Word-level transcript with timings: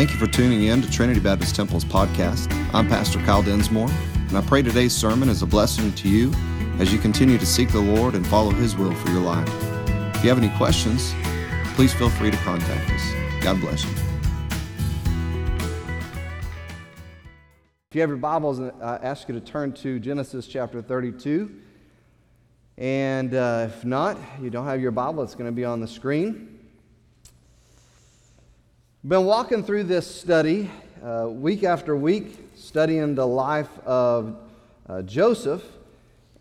Thank 0.00 0.12
you 0.12 0.16
for 0.16 0.26
tuning 0.28 0.62
in 0.62 0.80
to 0.80 0.90
Trinity 0.90 1.20
Baptist 1.20 1.54
Temple's 1.54 1.84
podcast. 1.84 2.50
I'm 2.72 2.88
Pastor 2.88 3.18
Kyle 3.18 3.42
Densmore, 3.42 3.90
and 4.28 4.38
I 4.38 4.40
pray 4.40 4.62
today's 4.62 4.96
sermon 4.96 5.28
is 5.28 5.42
a 5.42 5.46
blessing 5.46 5.92
to 5.92 6.08
you 6.08 6.32
as 6.78 6.90
you 6.90 6.98
continue 6.98 7.36
to 7.36 7.44
seek 7.44 7.70
the 7.70 7.82
Lord 7.82 8.14
and 8.14 8.26
follow 8.26 8.50
His 8.50 8.74
will 8.74 8.94
for 8.94 9.10
your 9.10 9.20
life. 9.20 9.46
If 10.16 10.24
you 10.24 10.30
have 10.30 10.38
any 10.38 10.48
questions, 10.56 11.12
please 11.74 11.92
feel 11.92 12.08
free 12.08 12.30
to 12.30 12.36
contact 12.38 12.90
us. 12.90 13.42
God 13.42 13.60
bless 13.60 13.84
you. 13.84 13.90
If 17.90 17.94
you 17.96 18.00
have 18.00 18.08
your 18.08 18.16
Bibles, 18.16 18.58
I 18.58 18.96
ask 19.02 19.28
you 19.28 19.34
to 19.34 19.40
turn 19.42 19.74
to 19.74 20.00
Genesis 20.00 20.46
chapter 20.46 20.80
32. 20.80 21.54
And 22.78 23.34
uh, 23.34 23.68
if 23.68 23.84
not, 23.84 24.16
you 24.40 24.48
don't 24.48 24.64
have 24.64 24.80
your 24.80 24.92
Bible, 24.92 25.22
it's 25.22 25.34
going 25.34 25.50
to 25.50 25.54
be 25.54 25.66
on 25.66 25.78
the 25.78 25.88
screen. 25.88 26.49
Been 29.02 29.24
walking 29.24 29.64
through 29.64 29.84
this 29.84 30.06
study 30.06 30.70
uh, 31.02 31.26
week 31.30 31.64
after 31.64 31.96
week, 31.96 32.36
studying 32.54 33.14
the 33.14 33.26
life 33.26 33.70
of 33.86 34.36
uh, 34.86 35.00
Joseph. 35.00 35.64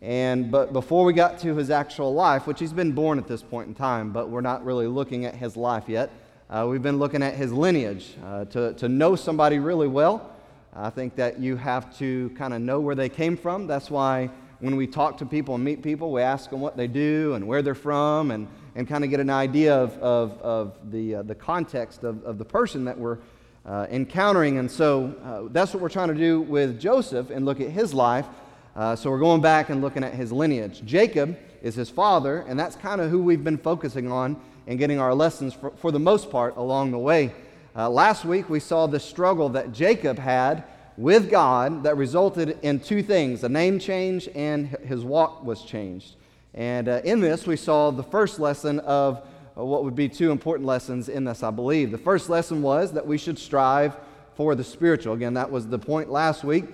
And 0.02 0.52
but 0.52 0.74
before 0.74 1.06
we 1.06 1.14
got 1.14 1.40
to 1.40 1.56
his 1.56 1.70
actual 1.70 2.14
life, 2.14 2.48
which 2.48 2.60
he's 2.60 2.74
been 2.74 2.92
born 2.92 3.18
at 3.18 3.30
this 3.30 3.42
point 3.42 3.70
in 3.70 3.76
time, 3.76 4.12
but 4.12 4.30
we're 4.30 4.42
not 4.42 4.66
really 4.66 4.88
looking 4.88 5.24
at 5.24 5.36
his 5.36 5.56
life 5.56 5.86
yet. 5.88 6.10
Uh, 6.50 6.68
we've 6.70 6.84
been 6.84 7.00
looking 7.00 7.24
at 7.24 7.36
his 7.36 7.54
lineage 7.54 8.16
uh, 8.26 8.44
to, 8.46 8.74
to 8.74 8.90
know 8.90 9.16
somebody 9.16 9.58
really 9.58 9.88
well. 9.88 10.36
I 10.74 10.90
think 10.90 11.16
that 11.16 11.40
you 11.40 11.56
have 11.56 11.98
to 12.00 12.30
kind 12.32 12.54
of 12.54 12.62
know 12.62 12.82
where 12.82 12.94
they 12.94 13.08
came 13.08 13.38
from. 13.38 13.68
That's 13.68 13.90
why 13.90 14.30
when 14.60 14.76
we 14.76 14.86
talk 14.86 15.18
to 15.20 15.26
people 15.26 15.56
and 15.56 15.64
meet 15.64 15.82
people, 15.82 16.12
we 16.12 16.22
ask 16.22 16.50
them 16.50 16.60
what 16.60 16.76
they 16.76 16.88
do 16.88 17.36
and 17.36 17.48
where 17.48 17.62
they're 17.62 17.74
from 17.74 18.32
and, 18.32 18.50
and 18.76 18.88
kind 18.88 19.04
of 19.04 19.10
get 19.10 19.20
an 19.20 19.30
idea 19.30 19.76
of, 19.76 19.98
of, 19.98 20.42
of 20.42 20.92
the, 20.92 21.16
uh, 21.16 21.22
the 21.24 21.36
context 21.36 22.04
of, 22.04 22.24
of 22.24 22.38
the 22.38 22.46
person 22.46 22.86
that 22.86 22.98
we're 22.98 23.18
uh, 23.66 23.88
encountering. 23.90 24.58
And 24.58 24.70
so 24.70 25.16
uh, 25.24 25.52
that's 25.52 25.74
what 25.74 25.82
we're 25.82 25.90
trying 25.90 26.10
to 26.10 26.16
do 26.16 26.42
with 26.42 26.80
Joseph 26.80 27.30
and 27.30 27.46
look 27.46 27.60
at 27.62 27.70
his 27.70 27.94
life. 27.94 28.26
Uh, 28.76 28.96
so 28.96 29.10
we're 29.10 29.20
going 29.20 29.42
back 29.42 29.70
and 29.70 29.82
looking 29.82 30.04
at 30.04 30.14
his 30.14 30.32
lineage. 30.32 30.84
Jacob 30.86 31.38
is 31.62 31.76
his 31.76 31.90
father, 31.90 32.46
and 32.48 32.58
that's 32.60 32.76
kind 32.76 33.02
of 33.02 33.12
who 33.12 33.22
we've 33.22 33.44
been 33.44 33.58
focusing 33.58 34.12
on 34.12 34.40
and 34.68 34.80
getting 34.80 35.00
our 35.00 35.14
lessons 35.14 35.54
for, 35.54 35.72
for 35.72 35.92
the 35.92 36.00
most 36.00 36.30
part 36.30 36.56
along 36.56 36.92
the 36.92 36.98
way. 36.98 37.34
Uh, 37.76 37.90
last 37.90 38.26
week 38.26 38.50
we 38.50 38.60
saw 38.60 38.88
the 38.88 39.00
struggle 39.00 39.50
that 39.50 39.72
Jacob 39.72 40.18
had 40.18 40.64
with 40.98 41.30
God 41.30 41.84
that 41.84 41.96
resulted 41.98 42.58
in 42.62 42.80
two 42.80 43.02
things 43.02 43.44
a 43.44 43.50
name 43.50 43.80
change 43.80 44.28
and 44.36 44.68
his 44.68 45.04
walk 45.04 45.44
was 45.44 45.64
changed. 45.64 46.16
And 46.60 46.90
uh, 46.90 47.00
in 47.06 47.22
this, 47.22 47.48
we 47.48 47.56
saw 47.56 47.90
the 47.90 48.04
first 48.04 48.38
lesson 48.38 48.80
of 48.82 49.26
uh, 49.58 49.64
what 49.64 49.86
would 49.86 49.96
be 49.96 50.10
two 50.10 50.30
important 50.30 50.68
lessons 50.68 51.08
in 51.08 51.24
this, 51.24 51.42
I 51.42 51.52
believe. 51.52 51.90
The 51.90 51.98
first 51.98 52.30
lesson 52.30 52.62
was 52.62 52.92
that 52.92 53.08
we 53.08 53.18
should 53.18 53.40
strive 53.40 53.96
for 54.36 54.56
the 54.56 54.64
spiritual. 54.66 55.14
Again, 55.14 55.36
that 55.36 55.50
was 55.50 55.68
the 55.68 55.80
point 55.80 56.12
last 56.12 56.44
week. 56.44 56.66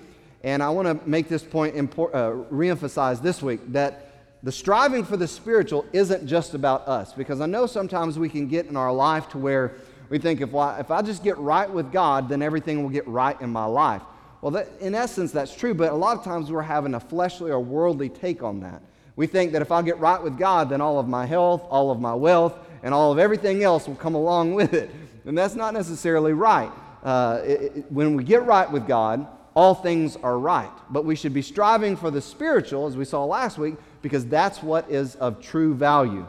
And 0.43 0.63
I 0.63 0.71
want 0.71 0.87
to 0.87 1.07
make 1.07 1.29
this 1.29 1.43
point 1.43 1.75
import, 1.75 2.15
uh, 2.15 2.31
reemphasize 2.51 3.21
this 3.21 3.43
week 3.43 3.59
that 3.73 4.11
the 4.41 4.51
striving 4.51 5.03
for 5.03 5.17
the 5.17 5.27
spiritual 5.27 5.85
isn't 5.93 6.25
just 6.25 6.55
about 6.55 6.87
us. 6.87 7.13
Because 7.13 7.39
I 7.39 7.45
know 7.45 7.67
sometimes 7.67 8.17
we 8.17 8.27
can 8.27 8.47
get 8.47 8.65
in 8.65 8.75
our 8.75 8.91
life 8.91 9.29
to 9.29 9.37
where 9.37 9.75
we 10.09 10.17
think 10.17 10.41
if, 10.41 10.49
well, 10.49 10.75
if 10.79 10.89
I 10.89 11.03
just 11.03 11.23
get 11.23 11.37
right 11.37 11.69
with 11.69 11.91
God, 11.91 12.27
then 12.27 12.41
everything 12.41 12.81
will 12.81 12.89
get 12.89 13.07
right 13.07 13.39
in 13.39 13.51
my 13.51 13.65
life. 13.65 14.01
Well, 14.41 14.49
that, 14.53 14.67
in 14.79 14.95
essence, 14.95 15.31
that's 15.31 15.55
true, 15.55 15.75
but 15.75 15.91
a 15.91 15.95
lot 15.95 16.17
of 16.17 16.23
times 16.23 16.51
we're 16.51 16.63
having 16.63 16.95
a 16.95 16.99
fleshly 16.99 17.51
or 17.51 17.59
worldly 17.59 18.09
take 18.09 18.41
on 18.41 18.61
that. 18.61 18.81
We 19.15 19.27
think 19.27 19.53
that 19.53 19.61
if 19.61 19.71
I 19.71 19.81
get 19.81 19.97
right 19.99 20.21
with 20.21 20.37
God, 20.37 20.69
then 20.69 20.81
all 20.81 20.99
of 20.99 21.07
my 21.07 21.25
health, 21.25 21.65
all 21.69 21.91
of 21.91 21.99
my 21.99 22.13
wealth, 22.13 22.57
and 22.83 22.93
all 22.93 23.11
of 23.11 23.19
everything 23.19 23.63
else 23.63 23.87
will 23.87 23.95
come 23.95 24.15
along 24.15 24.53
with 24.53 24.73
it. 24.73 24.89
And 25.25 25.37
that's 25.37 25.55
not 25.55 25.73
necessarily 25.73 26.33
right. 26.33 26.71
Uh, 27.03 27.41
it, 27.43 27.61
it, 27.61 27.91
when 27.91 28.15
we 28.15 28.23
get 28.23 28.45
right 28.45 28.69
with 28.69 28.87
God, 28.87 29.25
all 29.55 29.73
things 29.73 30.17
are 30.17 30.37
right. 30.37 30.69
But 30.89 31.05
we 31.05 31.15
should 31.15 31.33
be 31.33 31.41
striving 31.41 31.95
for 31.95 32.11
the 32.11 32.21
spiritual, 32.21 32.87
as 32.87 32.97
we 32.97 33.05
saw 33.05 33.23
last 33.23 33.57
week, 33.57 33.75
because 34.01 34.25
that's 34.25 34.61
what 34.61 34.89
is 34.89 35.15
of 35.15 35.41
true 35.41 35.73
value. 35.73 36.27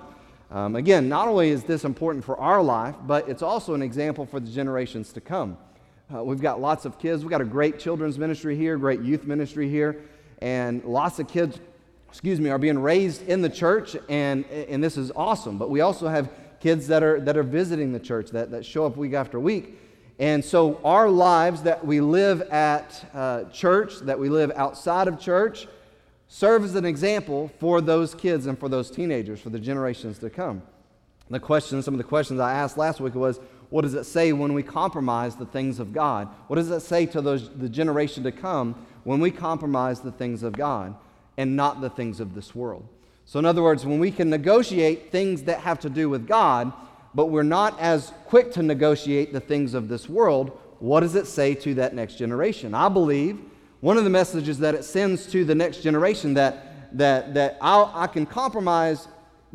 Um, 0.51 0.77
again, 0.77 1.09
not 1.09 1.27
only 1.27 1.51
is 1.51 1.65
this 1.65 1.85
important 1.85 2.25
for 2.25 2.39
our 2.39 2.63
life, 2.63 2.95
but 3.05 3.29
it's 3.29 3.43
also 3.43 3.75
an 3.75 3.83
example 3.83 4.25
for 4.25 4.39
the 4.39 4.51
generations 4.51 5.13
to 5.15 5.21
come. 5.21 5.59
Uh, 6.15 6.23
we've 6.23 6.41
got 6.41 6.61
lots 6.61 6.85
of 6.85 7.01
kids. 7.01 7.25
We've 7.25 7.31
got 7.31 7.41
a 7.41 7.45
great 7.45 7.81
children's 7.81 8.17
ministry 8.17 8.57
here, 8.57 8.77
great 8.77 9.01
youth 9.01 9.25
ministry 9.25 9.69
here, 9.69 10.03
and 10.41 10.85
lots 10.85 11.19
of 11.19 11.27
kids, 11.27 11.59
excuse 12.09 12.41
me, 12.41 12.51
are 12.51 12.59
being 12.59 12.79
raised 12.79 13.29
in 13.29 13.43
the 13.43 13.49
church, 13.49 13.97
and, 14.09 14.45
and 14.47 14.83
this 14.83 14.97
is 14.97 15.13
awesome. 15.15 15.59
But 15.59 15.71
we 15.71 15.81
also 15.81 16.09
have 16.09 16.31
kids 16.61 16.87
that 16.89 17.03
are, 17.03 17.21
that 17.21 17.37
are 17.37 17.43
visiting 17.43 17.93
the 17.93 18.01
church 18.01 18.31
that, 18.31 18.51
that 18.51 18.65
show 18.65 18.87
up 18.87 18.97
week 18.97 19.13
after 19.13 19.39
week. 19.39 19.79
And 20.19 20.43
so 20.43 20.81
our 20.83 21.11
lives 21.11 21.63
that 21.63 21.85
we 21.85 22.01
live 22.01 22.41
at 22.43 23.05
uh, 23.13 23.45
church, 23.45 23.99
that 24.01 24.19
we 24.19 24.31
live 24.31 24.51
outside 24.57 25.09
of 25.09 25.21
church, 25.21 25.69
serve 26.29 26.65
as 26.65 26.75
an 26.75 26.87
example 26.87 27.51
for 27.59 27.81
those 27.81 28.15
kids 28.15 28.47
and 28.47 28.59
for 28.59 28.69
those 28.69 28.91
teenagers, 28.91 29.41
for 29.41 29.51
the 29.51 29.61
generations 29.61 30.19
to 30.21 30.31
come. 30.31 30.63
The 31.29 31.41
question, 31.41 31.83
some 31.83 31.93
of 31.95 31.99
the 31.99 32.05
questions 32.05 32.41
I 32.41 32.55
asked 32.55 32.79
last 32.79 33.01
week 33.01 33.15
was, 33.15 33.41
what 33.69 33.83
does 33.83 33.95
it 33.95 34.05
say 34.05 34.33
when 34.33 34.55
we 34.55 34.63
compromise 34.63 35.37
the 35.37 35.45
things 35.45 35.81
of 35.81 35.93
God? 35.93 36.29
What 36.47 36.57
does 36.57 36.71
it 36.71 36.81
say 36.81 37.05
to 37.07 37.21
those, 37.21 37.51
the 37.51 37.69
generation 37.69 38.23
to 38.23 38.33
come 38.33 38.87
when 39.05 39.21
we 39.21 39.31
compromise 39.31 40.01
the 40.01 40.13
things 40.13 40.43
of 40.43 40.53
God 40.53 40.95
and 41.37 41.57
not 41.57 41.81
the 41.81 41.91
things 41.91 42.21
of 42.21 42.35
this 42.35 42.55
world? 42.55 42.87
So, 43.25 43.39
in 43.39 43.45
other 43.45 43.63
words, 43.63 43.85
when 43.85 43.99
we 43.99 44.11
can 44.11 44.31
negotiate 44.31 45.11
things 45.11 45.43
that 45.45 45.61
have 45.61 45.81
to 45.81 45.91
do 45.91 46.09
with 46.09 46.27
God, 46.27 46.73
but 47.15 47.27
we're 47.27 47.43
not 47.43 47.79
as 47.81 48.13
quick 48.27 48.53
to 48.53 48.63
negotiate 48.63 49.33
the 49.33 49.41
things 49.41 49.75
of 49.75 49.89
this 49.89 50.09
world, 50.09 50.57
what 50.79 51.01
does 51.01 51.15
it 51.15 51.27
say 51.27 51.55
to 51.55 51.75
that 51.75 51.95
next 51.95 52.17
generation? 52.17 52.75
I 52.75 52.89
believe 52.89 53.41
one 53.81 53.99
of 53.99 54.05
the 54.05 54.11
messages 54.11 54.59
that 54.59 54.75
it 54.75 54.85
sends 54.85 55.27
to 55.27 55.45
the 55.45 55.55
next 55.55 55.83
generation 55.83 56.35
that, 56.35 56.97
that, 56.97 57.35
that 57.35 57.59
I'll, 57.61 57.91
I 57.95 58.07
can 58.07 58.27
compromise 58.27 59.09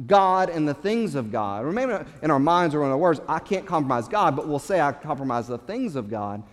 God 0.08 0.50
and 0.50 0.68
the 0.68 0.74
things 0.74 1.16
of 1.16 1.32
God. 1.32 1.66
Remember, 1.66 2.06
in 2.22 2.32
our 2.32 2.40
minds 2.40 2.74
or 2.74 2.84
in 2.84 2.92
our 2.92 2.98
words, 2.98 3.20
I 3.28 3.40
can't 3.40 3.66
compromise 3.66 4.08
God, 4.08 4.36
but 4.36 4.48
we'll 4.48 4.60
say 4.60 4.80
I 4.80 4.92
compromise 4.92 5.48
the 5.48 5.58
things 5.58 5.96
of 5.96 6.10
God. 6.10 6.44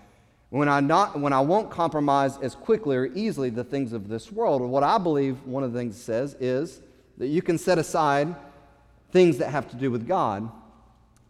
When 0.51 0.69
I, 0.69 0.81
not, 0.81 1.21
when 1.21 1.33
I 1.33 1.41
won't 1.41 1.71
compromise 1.71 2.39
as 2.39 2.55
quickly 2.55 2.97
or 2.97 3.07
easily 3.07 3.51
the 3.51 3.65
things 3.65 3.93
of 3.93 4.09
this 4.09 4.33
world, 4.33 4.63
what 4.63 4.83
I 4.83 4.97
believe 4.97 5.45
one 5.45 5.63
of 5.63 5.73
the 5.73 5.79
things 5.79 5.97
it 5.97 6.03
says 6.03 6.37
is 6.41 6.81
that 7.19 7.27
you 7.27 7.43
can 7.43 7.59
set 7.59 7.77
aside 7.79 8.35
things 9.13 9.39
that 9.39 9.51
have 9.51 9.69
to 9.71 9.77
do 9.77 9.91
with 9.91 10.09
God, 10.09 10.51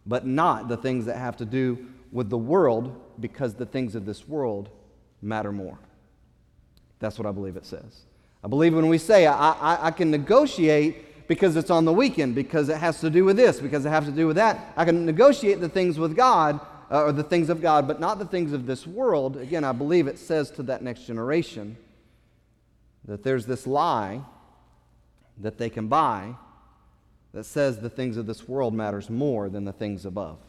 but 0.05 0.25
not 0.25 0.69
the 0.69 0.77
things 0.77 1.05
that 1.05 1.17
have 1.17 1.35
to 1.37 1.45
do 1.45 1.87
with 2.11 2.29
the 2.29 2.37
world 2.37 2.95
because 3.19 3.55
the 3.55 3.65
things 3.65 3.93
of 3.95 4.05
this 4.05 4.27
world 4.27 4.69
matter 5.21 5.51
more. 5.51 5.77
That's 6.99 7.19
what 7.19 7.25
I 7.25 7.31
believe 7.31 7.57
it 7.57 7.65
says. 7.65 8.05
I 8.43 8.47
believe 8.47 8.73
when 8.73 8.87
we 8.87 8.97
say 8.97 9.27
I, 9.27 9.51
I, 9.51 9.87
I 9.87 9.91
can 9.91 10.11
negotiate 10.11 11.27
because 11.27 11.55
it's 11.55 11.69
on 11.69 11.85
the 11.85 11.93
weekend, 11.93 12.33
because 12.33 12.69
it 12.69 12.77
has 12.77 12.99
to 13.01 13.09
do 13.09 13.23
with 13.23 13.37
this, 13.37 13.59
because 13.59 13.85
it 13.85 13.89
has 13.89 14.05
to 14.05 14.11
do 14.11 14.25
with 14.25 14.37
that. 14.37 14.73
I 14.75 14.83
can 14.83 15.05
negotiate 15.05 15.61
the 15.61 15.69
things 15.69 15.99
with 15.99 16.15
God, 16.15 16.59
uh, 16.91 17.03
or 17.03 17.11
the 17.11 17.23
things 17.23 17.49
of 17.49 17.61
God, 17.61 17.87
but 17.87 17.99
not 17.99 18.19
the 18.19 18.25
things 18.25 18.53
of 18.53 18.65
this 18.65 18.87
world. 18.87 19.37
Again, 19.37 19.63
I 19.63 19.71
believe 19.71 20.07
it 20.07 20.17
says 20.17 20.49
to 20.51 20.63
that 20.63 20.81
next 20.81 21.05
generation 21.05 21.77
that 23.05 23.23
there's 23.23 23.45
this 23.45 23.67
lie 23.67 24.21
that 25.37 25.57
they 25.57 25.69
can 25.69 25.87
buy 25.87 26.35
that 27.33 27.45
says 27.45 27.79
the 27.79 27.89
things 27.89 28.17
of 28.17 28.25
this 28.25 28.47
world 28.47 28.73
matters 28.73 29.09
more 29.09 29.49
than 29.49 29.65
the 29.65 29.71
things 29.71 30.05
above. 30.05 30.39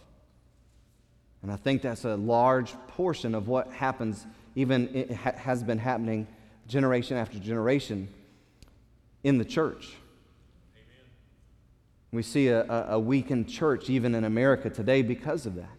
And 1.43 1.51
I 1.51 1.57
think 1.57 1.83
that's 1.83 2.05
a 2.05 2.17
large 2.17 2.73
portion 2.89 3.35
of 3.35 3.49
what 3.49 3.71
happens, 3.73 4.27
even 4.55 4.95
it 4.95 5.11
has 5.11 5.63
been 5.63 5.79
happening 5.79 6.27
generation 6.67 7.17
after 7.17 7.39
generation 7.39 8.09
in 9.25 9.39
the 9.39 9.45
church. 9.45 9.95
Amen. 10.75 11.11
We 12.13 12.23
see 12.23 12.49
a, 12.49 12.65
a 12.91 12.99
weakened 12.99 13.49
church 13.49 13.91
even 13.91 14.15
in 14.15 14.25
America 14.25 14.71
today 14.71 15.03
because 15.03 15.47
of 15.47 15.57
that. 15.57 15.71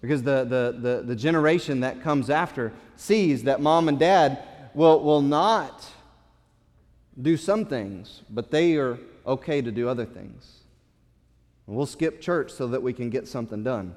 Because 0.00 0.22
the, 0.22 0.44
the, 0.44 0.76
the, 0.78 1.02
the, 1.02 1.16
generation 1.16 1.80
that 1.80 2.02
comes 2.02 2.28
after 2.28 2.72
sees 2.96 3.44
that 3.44 3.60
mom 3.60 3.88
and 3.88 3.98
dad 3.98 4.42
will, 4.74 5.00
will 5.00 5.22
not 5.22 5.90
do 7.20 7.36
some 7.36 7.64
things, 7.64 8.22
but 8.28 8.50
they 8.50 8.76
are 8.76 8.98
okay 9.26 9.62
to 9.62 9.72
do 9.72 9.88
other 9.88 10.04
things. 10.04 10.60
we'll 11.66 11.86
skip 11.86 12.20
church 12.20 12.52
so 12.52 12.66
that 12.68 12.82
we 12.82 12.92
can 12.92 13.10
get 13.10 13.26
something 13.26 13.64
done, 13.64 13.94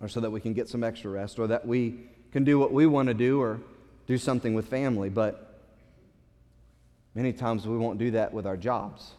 or 0.00 0.08
so 0.08 0.20
that 0.20 0.30
we 0.30 0.40
can 0.40 0.52
get 0.52 0.68
some 0.68 0.82
extra 0.82 1.10
rest, 1.10 1.38
or 1.38 1.46
that 1.46 1.66
we 1.66 2.00
can 2.32 2.42
do 2.44 2.58
what 2.58 2.72
we 2.72 2.86
want 2.86 3.06
to 3.08 3.14
do, 3.14 3.40
or 3.40 3.60
do 4.06 4.18
something 4.18 4.54
with 4.54 4.66
family. 4.66 5.08
But 5.08 5.60
many 7.14 7.32
times 7.32 7.66
we 7.66 7.78
won't 7.78 7.98
do 7.98 8.10
that 8.10 8.32
with 8.32 8.46
our 8.46 8.56
jobs 8.56 9.12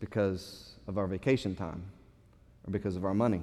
because 0.00 0.72
of 0.86 0.98
our 0.98 1.06
vacation 1.06 1.54
time 1.54 1.82
or 2.66 2.70
because 2.70 2.96
of 2.96 3.04
our 3.04 3.14
money. 3.14 3.42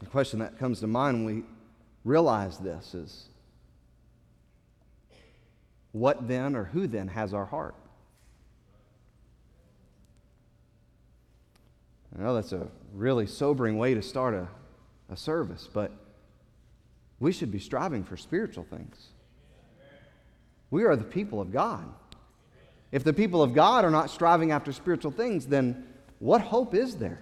The 0.00 0.06
question 0.06 0.38
that 0.40 0.58
comes 0.58 0.80
to 0.80 0.86
mind 0.86 1.24
when 1.24 1.36
we 1.36 1.42
realize 2.04 2.58
this 2.58 2.94
is 2.94 3.28
what 5.92 6.28
then 6.28 6.54
or 6.54 6.64
who 6.64 6.86
then 6.86 7.08
has 7.08 7.34
our 7.34 7.46
heart? 7.46 7.74
I 12.16 12.22
know 12.22 12.34
that's 12.34 12.52
a 12.52 12.68
really 12.94 13.26
sobering 13.26 13.78
way 13.78 13.94
to 13.94 14.02
start 14.02 14.34
a, 14.34 14.48
a 15.12 15.16
service, 15.16 15.68
but 15.72 15.92
we 17.20 17.32
should 17.32 17.50
be 17.50 17.58
striving 17.58 18.04
for 18.04 18.16
spiritual 18.16 18.64
things. 18.64 19.08
We 20.70 20.84
are 20.84 20.96
the 20.96 21.04
people 21.04 21.40
of 21.40 21.52
God. 21.52 21.86
If 22.92 23.04
the 23.04 23.12
people 23.12 23.42
of 23.42 23.54
God 23.54 23.84
are 23.84 23.90
not 23.90 24.10
striving 24.10 24.52
after 24.52 24.72
spiritual 24.72 25.10
things, 25.10 25.46
then 25.46 25.86
what 26.18 26.40
hope 26.40 26.74
is 26.74 26.96
there? 26.96 27.20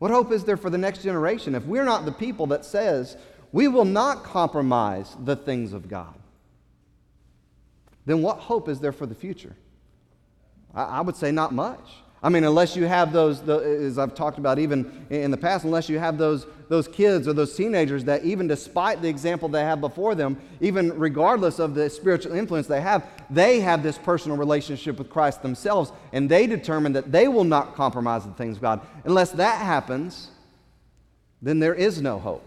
What 0.00 0.10
hope 0.10 0.32
is 0.32 0.44
there 0.44 0.56
for 0.56 0.70
the 0.70 0.78
next 0.78 1.02
generation 1.02 1.54
if 1.54 1.66
we're 1.66 1.84
not 1.84 2.06
the 2.06 2.12
people 2.12 2.46
that 2.46 2.64
says 2.64 3.18
we 3.52 3.68
will 3.68 3.84
not 3.84 4.24
compromise 4.24 5.14
the 5.22 5.36
things 5.36 5.74
of 5.74 5.88
God? 5.88 6.14
Then 8.06 8.22
what 8.22 8.38
hope 8.38 8.66
is 8.70 8.80
there 8.80 8.92
for 8.92 9.04
the 9.04 9.14
future? 9.14 9.54
I, 10.74 10.84
I 10.84 11.00
would 11.02 11.16
say 11.16 11.30
not 11.30 11.52
much. 11.52 11.86
I 12.22 12.28
mean, 12.28 12.44
unless 12.44 12.76
you 12.76 12.84
have 12.84 13.12
those, 13.14 13.40
as 13.48 13.98
I've 13.98 14.14
talked 14.14 14.36
about 14.36 14.58
even 14.58 15.06
in 15.08 15.30
the 15.30 15.38
past, 15.38 15.64
unless 15.64 15.88
you 15.88 15.98
have 15.98 16.18
those, 16.18 16.46
those 16.68 16.86
kids 16.86 17.26
or 17.26 17.32
those 17.32 17.56
teenagers 17.56 18.04
that, 18.04 18.24
even 18.24 18.46
despite 18.46 19.00
the 19.00 19.08
example 19.08 19.48
they 19.48 19.62
have 19.62 19.80
before 19.80 20.14
them, 20.14 20.36
even 20.60 20.98
regardless 20.98 21.58
of 21.58 21.74
the 21.74 21.88
spiritual 21.88 22.32
influence 22.32 22.66
they 22.66 22.82
have, 22.82 23.06
they 23.30 23.60
have 23.60 23.82
this 23.82 23.96
personal 23.96 24.36
relationship 24.36 24.98
with 24.98 25.08
Christ 25.08 25.40
themselves, 25.40 25.92
and 26.12 26.28
they 26.28 26.46
determine 26.46 26.92
that 26.92 27.10
they 27.10 27.26
will 27.26 27.44
not 27.44 27.74
compromise 27.74 28.26
the 28.26 28.32
things 28.32 28.56
of 28.56 28.62
God. 28.62 28.80
Unless 29.04 29.32
that 29.32 29.56
happens, 29.62 30.28
then 31.40 31.58
there 31.58 31.74
is 31.74 32.02
no 32.02 32.18
hope. 32.18 32.46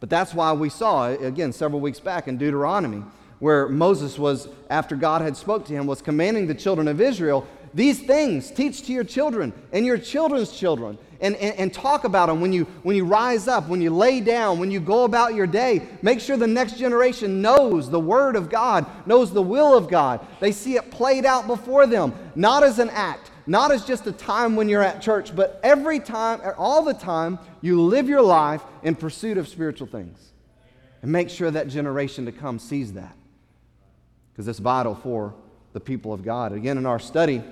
But 0.00 0.08
that's 0.08 0.32
why 0.32 0.54
we 0.54 0.70
saw, 0.70 1.08
again, 1.10 1.52
several 1.52 1.82
weeks 1.82 2.00
back 2.00 2.28
in 2.28 2.38
Deuteronomy, 2.38 3.04
where 3.40 3.68
Moses 3.68 4.18
was, 4.18 4.48
after 4.70 4.96
God 4.96 5.20
had 5.20 5.36
spoke 5.36 5.66
to 5.66 5.72
him, 5.72 5.86
was 5.86 6.00
commanding 6.00 6.46
the 6.46 6.54
children 6.54 6.88
of 6.88 7.00
Israel 7.00 7.46
these 7.74 8.00
things 8.00 8.50
teach 8.50 8.82
to 8.86 8.92
your 8.92 9.04
children 9.04 9.52
and 9.72 9.86
your 9.86 9.98
children's 9.98 10.52
children 10.52 10.98
and, 11.20 11.36
and, 11.36 11.56
and, 11.56 11.72
talk 11.72 12.02
about 12.02 12.26
them 12.26 12.40
when 12.40 12.52
you, 12.52 12.64
when 12.82 12.96
you 12.96 13.04
rise 13.04 13.46
up, 13.46 13.68
when 13.68 13.80
you 13.80 13.90
lay 13.90 14.20
down, 14.20 14.58
when 14.58 14.72
you 14.72 14.80
go 14.80 15.04
about 15.04 15.36
your 15.36 15.46
day. 15.46 15.86
Make 16.02 16.18
sure 16.18 16.36
the 16.36 16.48
next 16.48 16.78
generation 16.78 17.40
knows 17.40 17.88
the 17.88 18.00
Word 18.00 18.34
of 18.34 18.50
God, 18.50 18.86
knows 19.06 19.32
the 19.32 19.40
will 19.40 19.76
of 19.76 19.88
God. 19.88 20.26
They 20.40 20.50
see 20.50 20.74
it 20.74 20.90
played 20.90 21.24
out 21.24 21.46
before 21.46 21.86
them, 21.86 22.12
not 22.34 22.64
as 22.64 22.80
an 22.80 22.90
act, 22.90 23.30
not 23.46 23.70
as 23.70 23.84
just 23.84 24.04
a 24.08 24.12
time 24.12 24.56
when 24.56 24.68
you're 24.68 24.82
at 24.82 25.00
church, 25.00 25.34
but 25.34 25.60
every 25.62 26.00
time, 26.00 26.40
all 26.58 26.82
the 26.82 26.92
time, 26.92 27.38
you 27.60 27.80
live 27.80 28.08
your 28.08 28.22
life 28.22 28.62
in 28.82 28.96
pursuit 28.96 29.38
of 29.38 29.46
spiritual 29.46 29.86
things. 29.86 30.32
And 31.02 31.12
make 31.12 31.30
sure 31.30 31.52
that 31.52 31.68
generation 31.68 32.26
to 32.26 32.32
come 32.32 32.58
sees 32.58 32.94
that 32.94 33.16
because 34.32 34.48
it's 34.48 34.58
vital 34.58 34.96
for 34.96 35.34
the 35.72 35.80
people 35.80 36.12
of 36.12 36.24
God. 36.24 36.52
Again, 36.52 36.78
in 36.78 36.86
our 36.86 36.98
study, 36.98 37.42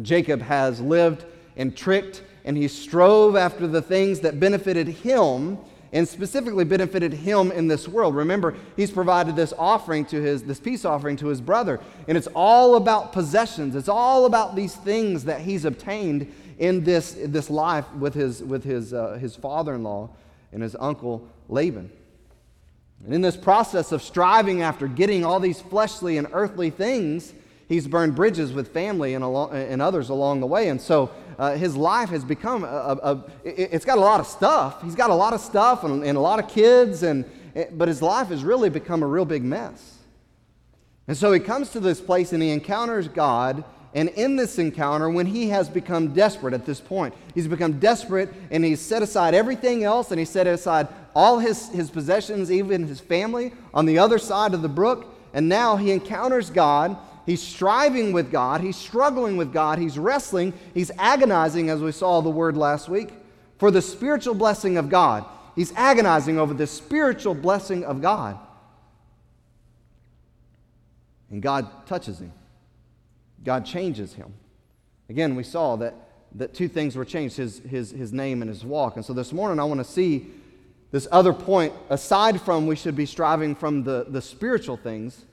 Jacob 0.00 0.40
has 0.42 0.80
lived 0.80 1.24
and 1.56 1.76
tricked, 1.76 2.22
and 2.44 2.56
he 2.56 2.68
strove 2.68 3.36
after 3.36 3.66
the 3.66 3.82
things 3.82 4.20
that 4.20 4.40
benefited 4.40 4.88
him 4.88 5.58
and 5.92 6.08
specifically 6.08 6.64
benefited 6.64 7.12
him 7.12 7.52
in 7.52 7.68
this 7.68 7.86
world. 7.86 8.16
Remember, 8.16 8.54
he's 8.76 8.90
provided 8.90 9.36
this 9.36 9.52
offering 9.58 10.06
to 10.06 10.20
his 10.22 10.42
this 10.42 10.58
peace 10.58 10.84
offering 10.84 11.16
to 11.16 11.26
his 11.26 11.40
brother, 11.40 11.80
and 12.08 12.16
it's 12.16 12.28
all 12.34 12.76
about 12.76 13.12
possessions. 13.12 13.76
It's 13.76 13.90
all 13.90 14.24
about 14.24 14.56
these 14.56 14.74
things 14.74 15.24
that 15.24 15.42
he's 15.42 15.64
obtained 15.66 16.32
in 16.58 16.84
this, 16.84 17.16
this 17.26 17.50
life 17.50 17.84
with 17.94 18.14
his 18.14 18.42
with 18.42 18.64
his 18.64 18.94
uh, 18.94 19.18
his 19.20 19.36
father-in-law 19.36 20.08
and 20.52 20.62
his 20.62 20.74
uncle 20.80 21.28
Laban. 21.48 21.90
And 23.04 23.12
in 23.12 23.20
this 23.20 23.36
process 23.36 23.92
of 23.92 24.02
striving 24.02 24.62
after 24.62 24.86
getting 24.86 25.24
all 25.24 25.40
these 25.40 25.60
fleshly 25.60 26.16
and 26.16 26.28
earthly 26.32 26.70
things, 26.70 27.34
He's 27.72 27.88
burned 27.88 28.14
bridges 28.14 28.52
with 28.52 28.68
family 28.68 29.14
and, 29.14 29.24
along, 29.24 29.54
and 29.54 29.80
others 29.80 30.10
along 30.10 30.40
the 30.40 30.46
way. 30.46 30.68
And 30.68 30.78
so 30.78 31.10
uh, 31.38 31.56
his 31.56 31.74
life 31.74 32.10
has 32.10 32.22
become, 32.22 32.64
a, 32.64 32.66
a, 32.66 33.12
a, 33.14 33.24
it's 33.44 33.86
got 33.86 33.96
a 33.96 34.00
lot 34.02 34.20
of 34.20 34.26
stuff. 34.26 34.82
He's 34.82 34.94
got 34.94 35.08
a 35.08 35.14
lot 35.14 35.32
of 35.32 35.40
stuff 35.40 35.82
and, 35.82 36.04
and 36.04 36.18
a 36.18 36.20
lot 36.20 36.38
of 36.38 36.48
kids, 36.48 37.02
and, 37.02 37.24
but 37.72 37.88
his 37.88 38.02
life 38.02 38.28
has 38.28 38.44
really 38.44 38.68
become 38.68 39.02
a 39.02 39.06
real 39.06 39.24
big 39.24 39.42
mess. 39.42 40.00
And 41.08 41.16
so 41.16 41.32
he 41.32 41.40
comes 41.40 41.70
to 41.70 41.80
this 41.80 41.98
place 41.98 42.34
and 42.34 42.42
he 42.42 42.50
encounters 42.50 43.08
God. 43.08 43.64
And 43.94 44.10
in 44.10 44.36
this 44.36 44.58
encounter, 44.58 45.08
when 45.08 45.24
he 45.24 45.48
has 45.48 45.70
become 45.70 46.12
desperate 46.12 46.52
at 46.52 46.66
this 46.66 46.78
point, 46.78 47.14
he's 47.34 47.48
become 47.48 47.78
desperate 47.78 48.28
and 48.50 48.66
he's 48.66 48.82
set 48.82 49.02
aside 49.02 49.32
everything 49.32 49.82
else 49.82 50.10
and 50.10 50.18
he 50.18 50.26
set 50.26 50.46
aside 50.46 50.88
all 51.16 51.38
his, 51.38 51.70
his 51.70 51.90
possessions, 51.90 52.52
even 52.52 52.86
his 52.86 53.00
family, 53.00 53.50
on 53.72 53.86
the 53.86 53.98
other 53.98 54.18
side 54.18 54.52
of 54.52 54.60
the 54.60 54.68
brook. 54.68 55.06
And 55.32 55.48
now 55.48 55.76
he 55.76 55.90
encounters 55.90 56.50
God 56.50 56.98
He's 57.24 57.42
striving 57.42 58.12
with 58.12 58.32
God. 58.32 58.60
He's 58.60 58.76
struggling 58.76 59.36
with 59.36 59.52
God. 59.52 59.78
He's 59.78 59.98
wrestling. 59.98 60.52
He's 60.74 60.90
agonizing, 60.98 61.70
as 61.70 61.80
we 61.80 61.92
saw 61.92 62.20
the 62.20 62.30
word 62.30 62.56
last 62.56 62.88
week, 62.88 63.10
for 63.58 63.70
the 63.70 63.82
spiritual 63.82 64.34
blessing 64.34 64.76
of 64.76 64.88
God. 64.88 65.24
He's 65.54 65.72
agonizing 65.74 66.38
over 66.38 66.54
the 66.54 66.66
spiritual 66.66 67.34
blessing 67.34 67.84
of 67.84 68.00
God. 68.02 68.38
And 71.30 71.40
God 71.40 71.86
touches 71.86 72.18
him, 72.18 72.32
God 73.44 73.64
changes 73.64 74.14
him. 74.14 74.34
Again, 75.08 75.36
we 75.36 75.44
saw 75.44 75.76
that, 75.76 75.94
that 76.34 76.54
two 76.54 76.68
things 76.68 76.96
were 76.96 77.04
changed 77.04 77.36
his, 77.36 77.58
his, 77.60 77.90
his 77.90 78.12
name 78.12 78.42
and 78.42 78.48
his 78.48 78.64
walk. 78.64 78.96
And 78.96 79.04
so 79.04 79.12
this 79.12 79.32
morning, 79.32 79.60
I 79.60 79.64
want 79.64 79.78
to 79.78 79.84
see 79.84 80.26
this 80.90 81.06
other 81.12 81.32
point, 81.32 81.72
aside 81.88 82.40
from 82.40 82.66
we 82.66 82.76
should 82.76 82.96
be 82.96 83.06
striving 83.06 83.54
from 83.54 83.82
the, 83.82 84.06
the 84.08 84.20
spiritual 84.20 84.76
things 84.76 85.24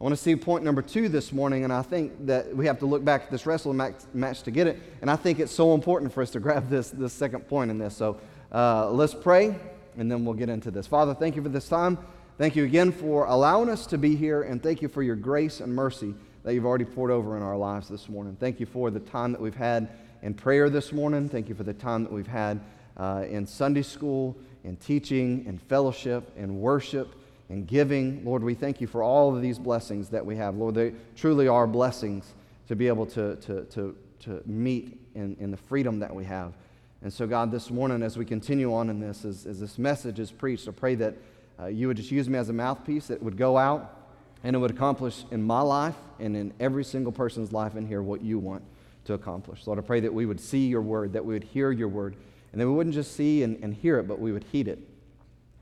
I 0.00 0.02
want 0.02 0.16
to 0.16 0.20
see 0.20 0.34
point 0.34 0.64
number 0.64 0.82
two 0.82 1.08
this 1.08 1.32
morning, 1.32 1.62
and 1.62 1.72
I 1.72 1.80
think 1.82 2.26
that 2.26 2.54
we 2.54 2.66
have 2.66 2.80
to 2.80 2.86
look 2.86 3.04
back 3.04 3.22
at 3.22 3.30
this 3.30 3.46
wrestling 3.46 3.76
match, 3.76 3.94
match 4.12 4.42
to 4.42 4.50
get 4.50 4.66
it. 4.66 4.80
And 5.00 5.08
I 5.08 5.14
think 5.14 5.38
it's 5.38 5.52
so 5.52 5.72
important 5.72 6.12
for 6.12 6.20
us 6.20 6.30
to 6.30 6.40
grab 6.40 6.68
this, 6.68 6.90
this 6.90 7.12
second 7.12 7.46
point 7.48 7.70
in 7.70 7.78
this. 7.78 7.96
So 7.96 8.20
uh, 8.50 8.90
let's 8.90 9.14
pray, 9.14 9.56
and 9.96 10.10
then 10.10 10.24
we'll 10.24 10.34
get 10.34 10.48
into 10.48 10.72
this. 10.72 10.88
Father, 10.88 11.14
thank 11.14 11.36
you 11.36 11.42
for 11.42 11.48
this 11.48 11.68
time. 11.68 11.96
Thank 12.38 12.56
you 12.56 12.64
again 12.64 12.90
for 12.90 13.26
allowing 13.26 13.68
us 13.68 13.86
to 13.86 13.96
be 13.96 14.16
here, 14.16 14.42
and 14.42 14.60
thank 14.60 14.82
you 14.82 14.88
for 14.88 15.00
your 15.00 15.14
grace 15.14 15.60
and 15.60 15.72
mercy 15.72 16.12
that 16.42 16.54
you've 16.54 16.66
already 16.66 16.84
poured 16.84 17.12
over 17.12 17.36
in 17.36 17.42
our 17.44 17.56
lives 17.56 17.88
this 17.88 18.08
morning. 18.08 18.36
Thank 18.40 18.58
you 18.58 18.66
for 18.66 18.90
the 18.90 19.00
time 19.00 19.30
that 19.30 19.40
we've 19.40 19.54
had 19.54 19.88
in 20.22 20.34
prayer 20.34 20.68
this 20.68 20.92
morning. 20.92 21.28
Thank 21.28 21.48
you 21.48 21.54
for 21.54 21.62
the 21.62 21.72
time 21.72 22.02
that 22.02 22.12
we've 22.12 22.26
had 22.26 22.60
uh, 22.96 23.24
in 23.28 23.46
Sunday 23.46 23.82
school, 23.82 24.36
in 24.64 24.76
teaching, 24.76 25.44
in 25.46 25.56
fellowship, 25.56 26.32
in 26.36 26.60
worship 26.60 27.14
and 27.48 27.66
giving. 27.66 28.24
Lord, 28.24 28.42
we 28.42 28.54
thank 28.54 28.80
you 28.80 28.86
for 28.86 29.02
all 29.02 29.34
of 29.34 29.42
these 29.42 29.58
blessings 29.58 30.08
that 30.10 30.24
we 30.24 30.36
have. 30.36 30.56
Lord, 30.56 30.74
they 30.74 30.94
truly 31.16 31.48
are 31.48 31.66
blessings 31.66 32.34
to 32.68 32.76
be 32.76 32.88
able 32.88 33.06
to, 33.06 33.36
to, 33.36 33.64
to, 33.64 33.96
to 34.20 34.42
meet 34.46 34.98
in, 35.14 35.36
in 35.38 35.50
the 35.50 35.56
freedom 35.56 35.98
that 35.98 36.14
we 36.14 36.24
have. 36.24 36.54
And 37.02 37.12
so, 37.12 37.26
God, 37.26 37.50
this 37.50 37.70
morning, 37.70 38.02
as 38.02 38.16
we 38.16 38.24
continue 38.24 38.72
on 38.72 38.88
in 38.88 38.98
this, 38.98 39.24
as, 39.24 39.44
as 39.44 39.60
this 39.60 39.78
message 39.78 40.18
is 40.18 40.30
preached, 40.30 40.66
I 40.68 40.70
pray 40.70 40.94
that 40.94 41.14
uh, 41.60 41.66
you 41.66 41.86
would 41.86 41.98
just 41.98 42.10
use 42.10 42.28
me 42.28 42.38
as 42.38 42.48
a 42.48 42.52
mouthpiece 42.52 43.08
that 43.08 43.22
would 43.22 43.36
go 43.36 43.58
out 43.58 44.00
and 44.42 44.56
it 44.56 44.58
would 44.58 44.70
accomplish 44.70 45.24
in 45.30 45.42
my 45.42 45.60
life 45.60 45.96
and 46.18 46.36
in 46.36 46.52
every 46.60 46.84
single 46.84 47.12
person's 47.12 47.52
life 47.52 47.76
in 47.76 47.86
here 47.86 48.02
what 48.02 48.22
you 48.22 48.38
want 48.38 48.62
to 49.04 49.14
accomplish. 49.14 49.66
Lord, 49.66 49.78
I 49.78 49.82
pray 49.82 50.00
that 50.00 50.12
we 50.12 50.26
would 50.26 50.40
see 50.40 50.66
your 50.66 50.82
word, 50.82 51.12
that 51.12 51.24
we 51.24 51.34
would 51.34 51.44
hear 51.44 51.70
your 51.72 51.88
word, 51.88 52.16
and 52.52 52.60
that 52.60 52.66
we 52.66 52.72
wouldn't 52.72 52.94
just 52.94 53.14
see 53.14 53.42
and, 53.42 53.62
and 53.62 53.74
hear 53.74 53.98
it, 53.98 54.08
but 54.08 54.18
we 54.18 54.32
would 54.32 54.44
heed 54.44 54.68
it. 54.68 54.78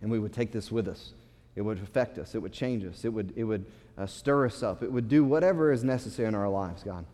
And 0.01 0.11
we 0.11 0.19
would 0.19 0.33
take 0.33 0.53
this 0.53 0.71
with 0.71 0.89
us. 0.89 1.13
It 1.55 1.63
would 1.63 1.83
affect 1.83 2.19
us. 2.19 2.35
It 2.35 2.39
would 2.39 2.53
change 2.53 2.85
us. 2.85 3.05
It 3.05 3.11
would, 3.11 3.33
it 3.37 3.45
would 3.45 3.67
uh, 3.99 4.07
stir 4.07 4.47
us 4.47 4.63
up. 4.63 4.83
It 4.83 4.91
would 4.91 5.09
do 5.09 5.25
whatever 5.25 5.73
is 5.73 5.85
necessary 5.85 6.29
in 6.29 6.35
our 6.35 6.49
lives, 6.49 6.83
God. 6.83 7.05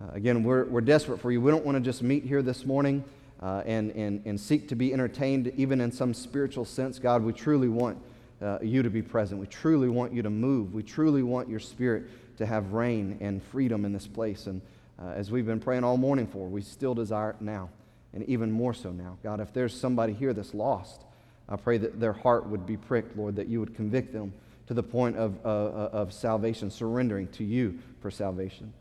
Uh, 0.00 0.12
again, 0.12 0.42
we're, 0.42 0.64
we're 0.64 0.80
desperate 0.80 1.20
for 1.20 1.30
you. 1.30 1.40
We 1.40 1.50
don't 1.50 1.64
want 1.64 1.76
to 1.76 1.80
just 1.80 2.02
meet 2.02 2.24
here 2.24 2.42
this 2.42 2.64
morning 2.64 3.04
uh, 3.40 3.62
and, 3.66 3.90
and, 3.92 4.22
and 4.26 4.38
seek 4.38 4.68
to 4.68 4.76
be 4.76 4.92
entertained, 4.92 5.52
even 5.56 5.80
in 5.80 5.92
some 5.92 6.12
spiritual 6.14 6.64
sense. 6.64 6.98
God, 6.98 7.22
we 7.22 7.32
truly 7.32 7.68
want 7.68 7.98
uh, 8.42 8.58
you 8.62 8.82
to 8.82 8.90
be 8.90 9.02
present. 9.02 9.40
We 9.40 9.46
truly 9.46 9.88
want 9.88 10.12
you 10.12 10.22
to 10.22 10.30
move. 10.30 10.74
We 10.74 10.82
truly 10.82 11.22
want 11.22 11.48
your 11.48 11.60
spirit 11.60 12.04
to 12.38 12.46
have 12.46 12.72
reign 12.72 13.18
and 13.20 13.42
freedom 13.42 13.84
in 13.84 13.92
this 13.92 14.06
place. 14.06 14.46
And 14.46 14.60
uh, 15.00 15.10
as 15.10 15.30
we've 15.30 15.46
been 15.46 15.60
praying 15.60 15.84
all 15.84 15.96
morning 15.96 16.26
for, 16.26 16.48
we 16.48 16.62
still 16.62 16.94
desire 16.94 17.30
it 17.30 17.40
now, 17.40 17.70
and 18.12 18.24
even 18.28 18.50
more 18.50 18.74
so 18.74 18.90
now. 18.90 19.18
God, 19.22 19.40
if 19.40 19.52
there's 19.52 19.78
somebody 19.78 20.12
here 20.12 20.32
that's 20.32 20.54
lost, 20.54 21.02
I 21.48 21.56
pray 21.56 21.78
that 21.78 21.98
their 21.98 22.12
heart 22.12 22.46
would 22.46 22.66
be 22.66 22.76
pricked, 22.76 23.16
Lord, 23.16 23.36
that 23.36 23.48
you 23.48 23.60
would 23.60 23.74
convict 23.74 24.12
them 24.12 24.32
to 24.66 24.74
the 24.74 24.82
point 24.82 25.16
of, 25.16 25.38
uh, 25.44 25.48
uh 25.48 25.90
of 25.92 26.12
salvation, 26.12 26.70
surrendering 26.70 27.28
to 27.28 27.44
you 27.44 27.78
for 28.00 28.10
salvation. 28.10 28.72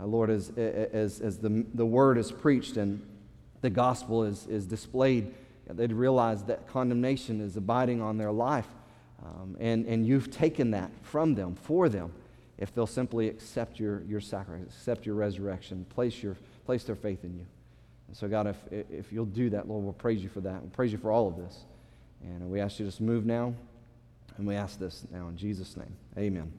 Uh, 0.00 0.06
Lord, 0.06 0.30
as, 0.30 0.50
as, 0.56 1.20
as 1.20 1.38
the, 1.38 1.64
the 1.74 1.86
word 1.86 2.18
is 2.18 2.32
preached 2.32 2.76
and 2.76 3.00
the 3.60 3.70
gospel 3.70 4.24
is, 4.24 4.46
is 4.46 4.66
displayed, 4.66 5.32
they'd 5.68 5.92
realize 5.92 6.42
that 6.44 6.66
condemnation 6.68 7.40
is 7.40 7.56
abiding 7.56 8.02
on 8.02 8.18
their 8.18 8.32
life. 8.32 8.66
Um, 9.24 9.56
and, 9.60 9.86
and 9.86 10.06
you've 10.06 10.30
taken 10.30 10.72
that 10.72 10.90
from 11.02 11.34
them, 11.34 11.54
for 11.54 11.88
them, 11.88 12.12
if 12.58 12.74
they'll 12.74 12.86
simply 12.86 13.28
accept 13.28 13.80
your, 13.80 14.02
your 14.02 14.20
sacrifice, 14.20 14.66
accept 14.66 15.06
your 15.06 15.14
resurrection, 15.14 15.86
place, 15.88 16.22
your, 16.22 16.36
place 16.66 16.84
their 16.84 16.96
faith 16.96 17.24
in 17.24 17.34
you. 17.34 17.46
And 18.08 18.16
so, 18.16 18.28
God, 18.28 18.46
if, 18.46 18.86
if 18.90 19.12
you'll 19.12 19.24
do 19.24 19.50
that, 19.50 19.68
Lord, 19.68 19.82
we'll 19.82 19.92
praise 19.92 20.22
you 20.22 20.28
for 20.28 20.40
that. 20.42 20.60
We'll 20.60 20.70
praise 20.70 20.92
you 20.92 20.98
for 20.98 21.10
all 21.10 21.26
of 21.26 21.36
this. 21.36 21.64
And 22.24 22.50
we 22.50 22.60
ask 22.60 22.78
you 22.78 22.86
to 22.86 22.90
just 22.90 23.00
move 23.00 23.26
now. 23.26 23.54
And 24.36 24.46
we 24.46 24.54
ask 24.54 24.78
this 24.78 25.04
now 25.12 25.28
in 25.28 25.36
Jesus' 25.36 25.76
name. 25.76 25.94
Amen. 26.18 26.52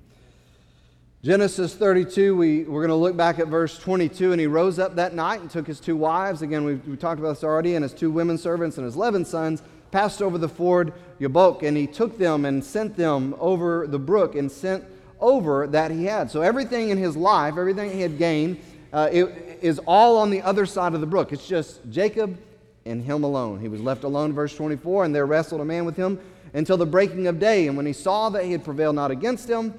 Genesis 1.24 1.74
32, 1.74 2.36
we, 2.36 2.64
we're 2.66 2.82
going 2.82 2.90
to 2.90 2.96
look 2.96 3.18
back 3.18 3.40
at 3.40 3.48
verse 3.48 3.80
22. 3.80 4.32
And 4.32 4.40
he 4.40 4.46
rose 4.46 4.78
up 4.78 4.96
that 4.96 5.16
night 5.16 5.42
and 5.42 5.50
took 5.50 5.66
his 5.66 5.80
two 5.80 5.96
wives. 5.96 6.44
Again, 6.44 6.64
we 6.64 6.76
we 6.76 6.96
talked 6.96 7.20
about 7.20 7.34
this 7.34 7.44
already, 7.44 7.76
and 7.76 7.84
his 7.84 7.94
two 7.94 8.12
women 8.12 8.38
servants 8.38 8.78
and 8.78 8.86
his 8.86 8.96
11 8.96 9.26
sons, 9.26 9.64
passed 9.92 10.22
over 10.22 10.38
the 10.38 10.48
ford 10.48 10.94
Jabbok. 11.20 11.64
And 11.64 11.76
he 11.76 11.88
took 11.88 12.18
them 12.18 12.46
and 12.46 12.64
sent 12.64 12.96
them 12.96 13.36
over 13.40 13.88
the 13.88 14.00
brook 14.00 14.36
and 14.36 14.52
sent 14.52 14.84
over 15.20 15.66
that 15.68 15.90
he 15.90 16.06
had. 16.06 16.30
So 16.30 16.42
everything 16.42 16.90
in 16.90 16.98
his 16.98 17.18
life, 17.18 17.58
everything 17.58 17.92
he 17.92 18.02
had 18.02 18.20
gained, 18.20 18.60
uh, 18.94 19.10
it, 19.12 19.60
is 19.62 19.80
all 19.88 20.18
on 20.18 20.30
the 20.30 20.44
other 20.44 20.66
side 20.66 20.94
of 20.94 21.02
the 21.02 21.08
brook. 21.08 21.34
It's 21.34 21.48
just 21.48 21.82
Jacob 21.90 22.38
and 22.86 23.02
him 23.02 23.24
alone. 23.24 23.60
He 23.60 23.68
was 23.68 23.82
left 23.82 24.04
alone, 24.04 24.34
verse 24.34 24.56
24, 24.56 25.06
and 25.06 25.16
there 25.16 25.26
wrestled 25.26 25.62
a 25.62 25.66
man 25.66 25.86
with 25.86 25.98
him 25.98 26.20
until 26.54 26.78
the 26.78 26.86
breaking 26.86 27.28
of 27.28 27.40
day. 27.40 27.68
And 27.68 27.76
when 27.76 27.86
he 27.86 27.94
saw 27.94 28.30
that 28.30 28.46
he 28.46 28.52
had 28.52 28.64
prevailed 28.64 28.96
not 28.96 29.12
against 29.12 29.50
him, 29.50 29.74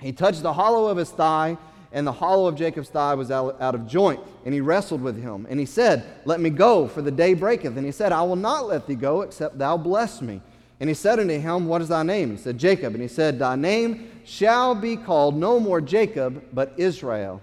he 0.00 0.12
touched 0.12 0.42
the 0.42 0.52
hollow 0.52 0.88
of 0.88 0.96
his 0.96 1.10
thigh, 1.10 1.56
and 1.92 2.06
the 2.06 2.12
hollow 2.12 2.46
of 2.46 2.56
Jacob's 2.56 2.88
thigh 2.88 3.14
was 3.14 3.30
out, 3.30 3.60
out 3.60 3.74
of 3.74 3.86
joint. 3.86 4.20
And 4.44 4.52
he 4.52 4.60
wrestled 4.60 5.02
with 5.02 5.20
him. 5.20 5.46
And 5.48 5.60
he 5.60 5.66
said, 5.66 6.04
Let 6.24 6.40
me 6.40 6.50
go, 6.50 6.88
for 6.88 7.02
the 7.02 7.10
day 7.10 7.34
breaketh. 7.34 7.76
And 7.76 7.86
he 7.86 7.92
said, 7.92 8.12
I 8.12 8.22
will 8.22 8.36
not 8.36 8.66
let 8.66 8.86
thee 8.86 8.94
go, 8.94 9.22
except 9.22 9.58
thou 9.58 9.76
bless 9.76 10.20
me. 10.20 10.40
And 10.80 10.88
he 10.88 10.94
said 10.94 11.20
unto 11.20 11.38
him, 11.38 11.66
What 11.66 11.80
is 11.82 11.88
thy 11.88 12.02
name? 12.02 12.32
He 12.32 12.36
said, 12.36 12.58
Jacob. 12.58 12.94
And 12.94 13.02
he 13.02 13.08
said, 13.08 13.38
Thy 13.38 13.56
name 13.56 14.10
shall 14.24 14.74
be 14.74 14.96
called 14.96 15.36
no 15.36 15.60
more 15.60 15.80
Jacob, 15.80 16.42
but 16.52 16.72
Israel. 16.76 17.40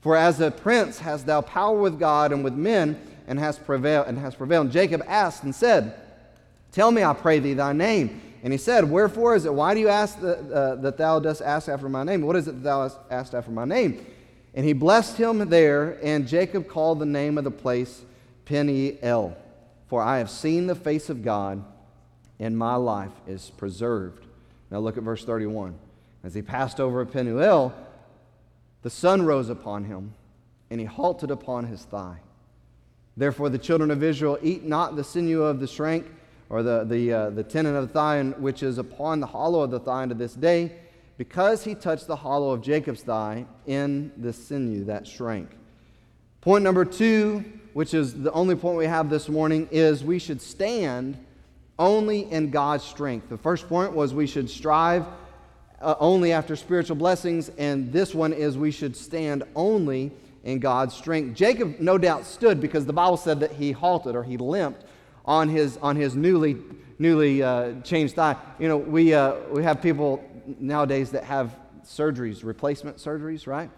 For 0.00 0.16
as 0.16 0.40
a 0.40 0.50
prince 0.50 0.98
hast 0.98 1.26
thou 1.26 1.40
power 1.40 1.80
with 1.80 1.98
God 1.98 2.32
and 2.32 2.42
with 2.42 2.54
men, 2.54 3.00
and 3.32 3.40
has 3.40 3.58
prevailed. 3.58 4.06
And 4.08 4.18
hast 4.18 4.36
prevailed. 4.36 4.66
And 4.66 4.72
Jacob 4.72 5.02
asked 5.08 5.42
and 5.42 5.54
said, 5.54 5.94
Tell 6.70 6.90
me, 6.90 7.02
I 7.02 7.14
pray 7.14 7.38
thee, 7.38 7.54
thy 7.54 7.72
name. 7.72 8.20
And 8.42 8.52
he 8.52 8.58
said, 8.58 8.90
Wherefore 8.90 9.34
is 9.34 9.46
it? 9.46 9.54
Why 9.54 9.72
do 9.72 9.80
you 9.80 9.88
ask 9.88 10.20
that, 10.20 10.52
uh, 10.52 10.74
that 10.76 10.98
thou 10.98 11.18
dost 11.18 11.40
ask 11.40 11.66
after 11.66 11.88
my 11.88 12.04
name? 12.04 12.20
What 12.20 12.36
is 12.36 12.46
it 12.46 12.52
that 12.52 12.62
thou 12.62 12.82
hast 12.82 12.98
asked 13.10 13.34
after 13.34 13.50
my 13.50 13.64
name? 13.64 14.04
And 14.52 14.66
he 14.66 14.74
blessed 14.74 15.16
him 15.16 15.48
there, 15.48 15.98
and 16.02 16.28
Jacob 16.28 16.68
called 16.68 16.98
the 16.98 17.06
name 17.06 17.38
of 17.38 17.44
the 17.44 17.50
place 17.50 18.02
Peniel. 18.44 19.34
For 19.86 20.02
I 20.02 20.18
have 20.18 20.28
seen 20.28 20.66
the 20.66 20.74
face 20.74 21.08
of 21.08 21.24
God, 21.24 21.64
and 22.38 22.56
my 22.56 22.74
life 22.74 23.12
is 23.26 23.48
preserved. 23.48 24.26
Now 24.70 24.80
look 24.80 24.98
at 24.98 25.04
verse 25.04 25.24
31. 25.24 25.74
As 26.22 26.34
he 26.34 26.42
passed 26.42 26.80
over 26.80 27.06
Peniel, 27.06 27.72
the 28.82 28.90
sun 28.90 29.22
rose 29.22 29.48
upon 29.48 29.84
him, 29.84 30.12
and 30.70 30.78
he 30.78 30.86
halted 30.86 31.30
upon 31.30 31.64
his 31.64 31.82
thigh. 31.84 32.18
Therefore 33.16 33.48
the 33.48 33.58
children 33.58 33.90
of 33.90 34.02
Israel 34.02 34.38
eat 34.42 34.64
not 34.64 34.96
the 34.96 35.04
sinew 35.04 35.42
of 35.42 35.60
the 35.60 35.66
shank, 35.66 36.06
or 36.48 36.62
the, 36.62 36.84
the, 36.84 37.12
uh, 37.12 37.30
the 37.30 37.42
tendon 37.42 37.74
of 37.76 37.88
the 37.88 37.92
thigh, 37.92 38.22
which 38.22 38.62
is 38.62 38.78
upon 38.78 39.20
the 39.20 39.26
hollow 39.26 39.62
of 39.62 39.70
the 39.70 39.80
thigh 39.80 40.02
unto 40.02 40.14
this 40.14 40.34
day, 40.34 40.72
because 41.16 41.64
he 41.64 41.74
touched 41.74 42.06
the 42.06 42.16
hollow 42.16 42.50
of 42.50 42.60
Jacob's 42.62 43.02
thigh 43.02 43.46
in 43.66 44.12
the 44.16 44.32
sinew 44.32 44.84
that 44.84 45.06
shrank. 45.06 45.50
Point 46.40 46.64
number 46.64 46.84
two, 46.84 47.44
which 47.72 47.94
is 47.94 48.20
the 48.20 48.32
only 48.32 48.54
point 48.54 48.76
we 48.76 48.86
have 48.86 49.08
this 49.08 49.28
morning, 49.28 49.68
is 49.70 50.04
we 50.04 50.18
should 50.18 50.42
stand 50.42 51.18
only 51.78 52.30
in 52.30 52.50
God's 52.50 52.84
strength. 52.84 53.28
The 53.28 53.38
first 53.38 53.68
point 53.68 53.92
was 53.92 54.12
we 54.12 54.26
should 54.26 54.50
strive 54.50 55.06
uh, 55.80 55.94
only 56.00 56.32
after 56.32 56.56
spiritual 56.56 56.96
blessings, 56.96 57.50
and 57.58 57.92
this 57.92 58.14
one 58.14 58.32
is 58.32 58.58
we 58.58 58.70
should 58.70 58.96
stand 58.96 59.44
only 59.54 60.12
in 60.44 60.58
God's 60.58 60.94
strength. 60.94 61.36
Jacob 61.36 61.78
no 61.78 61.98
doubt 61.98 62.24
stood 62.26 62.60
because 62.60 62.86
the 62.86 62.92
Bible 62.92 63.16
said 63.16 63.40
that 63.40 63.52
he 63.52 63.72
halted 63.72 64.16
or 64.16 64.24
he 64.24 64.36
limped 64.36 64.84
on 65.24 65.48
his, 65.48 65.76
on 65.78 65.96
his 65.96 66.16
newly, 66.16 66.56
newly 66.98 67.42
uh, 67.42 67.80
changed 67.82 68.14
thigh. 68.14 68.36
You 68.58 68.68
know, 68.68 68.76
we, 68.76 69.14
uh, 69.14 69.36
we 69.50 69.62
have 69.62 69.80
people 69.80 70.24
nowadays 70.58 71.10
that 71.12 71.24
have 71.24 71.56
surgeries, 71.84 72.44
replacement 72.44 72.96
surgeries, 72.96 73.46
right? 73.46 73.70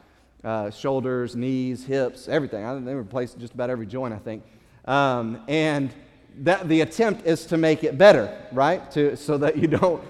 Uh, 0.42 0.70
shoulders, 0.70 1.36
knees, 1.36 1.84
hips, 1.84 2.28
everything. 2.28 2.64
I, 2.64 2.78
they 2.78 2.94
replace 2.94 3.34
just 3.34 3.54
about 3.54 3.70
every 3.70 3.86
joint, 3.86 4.14
I 4.14 4.18
think. 4.18 4.42
Um, 4.86 5.42
and 5.48 5.94
that 6.38 6.68
the 6.68 6.80
attempt 6.80 7.26
is 7.26 7.46
to 7.46 7.56
make 7.56 7.84
it 7.84 7.96
better, 7.96 8.36
right? 8.52 8.90
To, 8.92 9.16
so 9.16 9.38
that 9.38 9.56
you 9.56 9.68
don't 9.68 10.02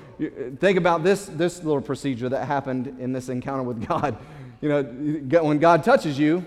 think 0.59 0.79
about 0.79 1.05
this, 1.05 1.27
this 1.27 1.63
little 1.63 1.83
procedure 1.83 2.29
that 2.29 2.47
happened 2.47 2.97
in 3.01 3.13
this 3.13 3.29
encounter 3.29 3.63
with 3.63 3.87
God. 3.87 4.17
You 4.65 4.71
know, 4.71 5.45
when 5.45 5.59
God 5.59 5.85
touches 5.85 6.19
you, 6.19 6.43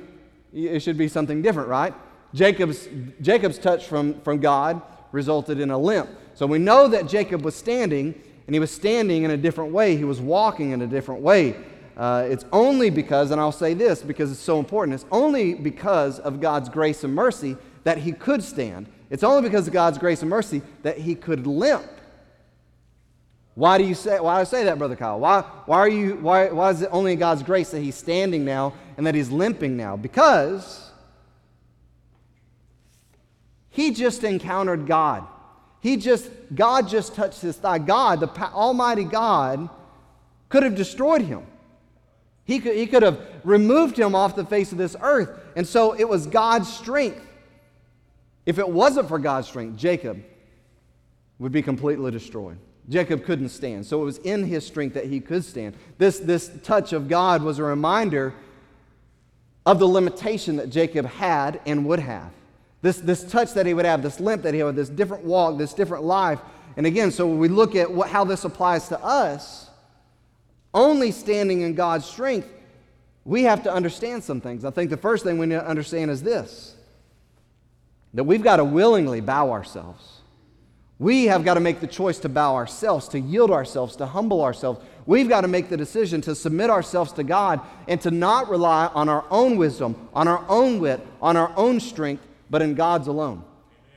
it 0.52 0.80
should 0.80 0.98
be 0.98 1.08
something 1.08 1.44
different, 1.44 1.70
right? 1.70 1.94
Jacob's, 2.34 2.90
Jacob's 3.22 3.60
touch 3.60 3.86
from, 3.86 4.20
from 4.22 4.40
God 4.40 4.82
resulted 5.12 5.60
in 5.60 5.70
a 5.70 5.78
limp. 5.78 6.10
So 6.34 6.48
we 6.48 6.58
know 6.58 6.88
that 6.88 7.08
Jacob 7.08 7.46
was 7.46 7.56
standing, 7.56 8.20
and 8.48 8.56
he 8.56 8.60
was 8.60 8.72
standing 8.72 9.22
in 9.22 9.30
a 9.30 9.38
different 9.38 9.72
way. 9.72 9.96
He 9.96 10.04
was 10.04 10.20
walking 10.20 10.72
in 10.72 10.82
a 10.82 10.88
different 10.88 11.22
way. 11.22 11.58
Uh, 11.96 12.26
it's 12.28 12.44
only 12.52 12.90
because, 12.90 13.30
and 13.30 13.40
I'll 13.40 13.52
say 13.52 13.76
this 13.76 14.02
because 14.02 14.32
it's 14.32 14.40
so 14.40 14.58
important, 14.58 14.96
it's 14.96 15.06
only 15.12 15.54
because 15.54 16.18
of 16.18 16.42
God's 16.42 16.70
grace 16.70 17.04
and 17.04 17.14
mercy 17.14 17.56
that 17.84 18.00
he 18.00 18.14
could 18.14 18.42
stand. 18.42 18.88
It's 19.12 19.24
only 19.24 19.44
because 19.44 19.68
of 19.68 19.74
God's 19.74 20.00
grace 20.00 20.22
and 20.22 20.30
mercy 20.32 20.64
that 20.82 20.98
he 20.98 21.14
could 21.14 21.46
limp. 21.46 21.86
Why 23.58 23.80
do 23.80 23.84
you 23.84 23.96
say 23.96 24.20
why 24.20 24.36
do 24.36 24.42
I 24.42 24.44
say 24.44 24.66
that, 24.66 24.78
Brother 24.78 24.96
Kyle? 24.96 25.20
Why, 25.20 25.42
why 25.66 25.78
are 25.80 25.90
you 25.90 26.16
why, 26.18 26.50
why 26.50 26.70
is 26.70 26.84
it 26.84 26.90
only 26.92 27.14
in 27.14 27.20
God's 27.20 27.42
grace 27.42 27.72
that 27.72 27.82
he's 27.82 27.96
standing 27.96 28.46
now 28.46 28.74
and 28.96 29.08
that 29.08 29.16
he's 29.16 29.32
limping 29.32 29.76
now? 29.76 29.98
Because 29.98 30.92
he 33.70 33.92
just 33.92 34.24
encountered 34.24 34.86
God. 34.86 35.26
He 35.82 35.98
just 35.98 36.30
God 36.54 36.88
just 36.88 37.16
touched 37.16 37.42
his 37.42 37.58
thigh. 37.58 37.80
God, 37.80 38.20
the 38.20 38.30
Almighty 38.54 39.04
God, 39.04 39.70
could 40.50 40.62
have 40.62 40.76
destroyed 40.76 41.22
him. 41.22 41.42
He 42.46 42.60
could, 42.60 42.76
he 42.76 42.86
could 42.86 43.02
have 43.02 43.20
removed 43.44 43.98
him 43.98 44.14
off 44.14 44.36
the 44.36 44.46
face 44.46 44.72
of 44.72 44.78
this 44.78 44.96
earth. 45.02 45.30
And 45.56 45.68
so 45.68 45.94
it 45.94 46.08
was 46.08 46.28
God's 46.28 46.72
strength 46.72 47.28
if 48.48 48.60
it 48.60 48.70
wasn't 48.70 49.10
for 49.10 49.20
God's 49.20 49.46
strength, 49.50 49.78
Jacob 49.78 50.24
would 51.38 51.52
be 51.52 51.62
completely 51.62 52.12
destroyed. 52.12 52.58
Jacob 52.90 53.26
couldn't 53.26 53.50
stand. 53.50 53.86
So 53.86 54.02
it 54.02 54.06
was 54.06 54.18
in 54.20 54.46
his 54.46 54.66
strength 54.66 54.94
that 54.94 55.06
he 55.06 55.20
could 55.20 55.44
stand. 55.44 55.76
This, 55.98 56.20
this 56.20 56.50
touch 56.64 56.94
of 56.94 57.08
God 57.08 57.44
was 57.44 57.60
a 57.60 57.64
reminder 57.64 58.34
of 59.66 59.80
the 59.80 59.88
limitation 59.88 60.56
that 60.58 60.70
Jacob 60.70 61.06
had 61.06 61.60
and 61.66 61.86
would 61.86 62.00
have. 62.00 62.32
This, 62.82 62.98
this 62.98 63.24
touch 63.30 63.54
that 63.54 63.66
he 63.66 63.74
would 63.74 63.86
have, 63.86 64.02
this 64.02 64.20
limp 64.20 64.44
that 64.44 64.54
he 64.54 64.62
had, 64.62 64.76
this 64.76 64.88
different 64.88 65.26
walk, 65.26 65.58
this 65.58 65.74
different 65.74 66.06
life. 66.06 66.40
And 66.78 66.86
again, 66.86 67.12
so 67.12 67.28
when 67.28 67.40
we 67.40 67.50
look 67.50 67.76
at 67.76 67.92
what, 67.92 68.10
how 68.10 68.24
this 68.24 68.46
applies 68.46 68.88
to 68.90 69.04
us, 69.04 69.70
only 70.74 71.12
standing 71.12 71.62
in 71.62 71.74
God's 71.74 72.06
strength, 72.06 72.48
we 73.26 73.44
have 73.44 73.64
to 73.64 73.74
understand 73.74 74.24
some 74.24 74.40
things. 74.40 74.64
I 74.64 74.72
think 74.72 74.90
the 74.90 74.96
first 74.98 75.26
thing 75.26 75.38
we 75.38 75.48
need 75.48 75.56
to 75.56 75.68
understand 75.68 76.12
is 76.12 76.24
this 76.24 76.76
that 78.14 78.24
we've 78.24 78.42
got 78.42 78.56
to 78.56 78.64
willingly 78.64 79.20
bow 79.20 79.52
ourselves. 79.52 80.17
We 81.00 81.26
have 81.26 81.46
got 81.46 81.54
to 81.56 81.60
make 81.60 81.80
the 81.80 81.88
choice 81.88 82.18
to 82.20 82.30
bow 82.30 82.56
ourselves, 82.56 83.08
to 83.10 83.20
yield 83.20 83.52
ourselves, 83.52 83.96
to 83.98 84.08
humble 84.08 84.44
ourselves. 84.44 84.80
We've 85.06 85.30
got 85.30 85.42
to 85.42 85.48
make 85.48 85.70
the 85.70 85.78
decision 85.78 86.22
to 86.22 86.34
submit 86.34 86.70
ourselves 86.70 87.12
to 87.14 87.24
God 87.24 87.62
and 87.88 88.02
to 88.02 88.10
not 88.10 88.50
rely 88.50 88.88
on 88.88 89.08
our 89.08 89.24
own 89.30 89.58
wisdom, 89.58 90.10
on 90.14 90.28
our 90.28 90.44
own 90.50 90.80
wit, 90.80 91.06
on 91.22 91.38
our 91.38 91.54
own 91.56 91.80
strength, 91.80 92.26
but 92.50 92.64
in 92.64 92.74
God's 92.74 93.08
alone. 93.08 93.44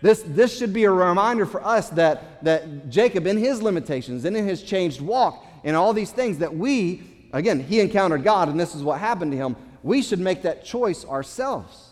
This, 0.02 0.22
this 0.26 0.56
should 0.56 0.72
be 0.72 0.84
a 0.84 0.90
reminder 0.90 1.46
for 1.46 1.64
us 1.64 1.88
that, 1.90 2.42
that 2.44 2.90
Jacob, 2.90 3.26
in 3.26 3.38
his 3.38 3.62
limitations 3.62 4.24
and 4.24 4.36
in 4.36 4.46
his 4.46 4.62
changed 4.62 5.00
walk 5.00 5.44
and 5.64 5.76
all 5.76 5.92
these 5.92 6.10
things, 6.10 6.38
that 6.38 6.54
we, 6.54 7.02
again, 7.32 7.60
he 7.60 7.80
encountered 7.80 8.24
God 8.24 8.48
and 8.48 8.60
this 8.60 8.74
is 8.74 8.82
what 8.82 9.00
happened 9.00 9.32
to 9.32 9.38
him. 9.38 9.56
We 9.82 10.02
should 10.02 10.20
make 10.20 10.42
that 10.42 10.64
choice 10.64 11.04
ourselves 11.06 11.88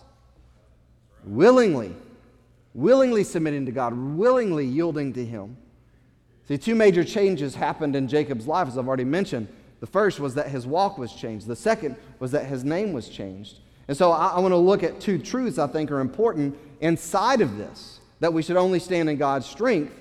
willingly 1.25 1.95
willingly 2.79 3.25
submitting 3.25 3.67
to 3.67 3.73
God, 3.73 3.93
willingly 3.93 4.65
yielding 4.65 5.13
to 5.15 5.25
Him. 5.25 5.57
See, 6.47 6.57
two 6.57 6.77
major 6.77 7.03
changes 7.03 7.55
happened 7.55 7.97
in 7.97 8.07
Jacob's 8.07 8.47
life, 8.47 8.69
as 8.69 8.79
I've 8.79 8.87
already 8.87 9.05
mentioned. 9.05 9.49
The 9.81 9.87
first 9.87 10.21
was 10.21 10.35
that 10.35 10.49
his 10.49 10.67
walk 10.67 10.97
was 10.97 11.13
changed, 11.13 11.47
the 11.47 11.57
second 11.57 11.97
was 12.21 12.31
that 12.33 12.47
his 12.47 12.65
name 12.65 12.93
was 12.93 13.09
changed. 13.09 13.59
And 13.89 13.97
so 13.97 14.13
I, 14.13 14.29
I 14.29 14.41
want 14.41 14.53
to 14.53 14.57
look 14.57 14.83
at 14.83 15.01
two 15.01 15.19
truths 15.19 15.59
I 15.59 15.67
think 15.67 15.91
are 15.91 16.01
important 16.01 16.57
inside 16.81 17.41
of 17.41 17.57
this 17.57 18.01
that 18.21 18.33
we 18.33 18.43
should 18.43 18.57
only 18.57 18.79
stand 18.79 19.09
in 19.09 19.17
God's 19.17 19.47
strength 19.47 19.95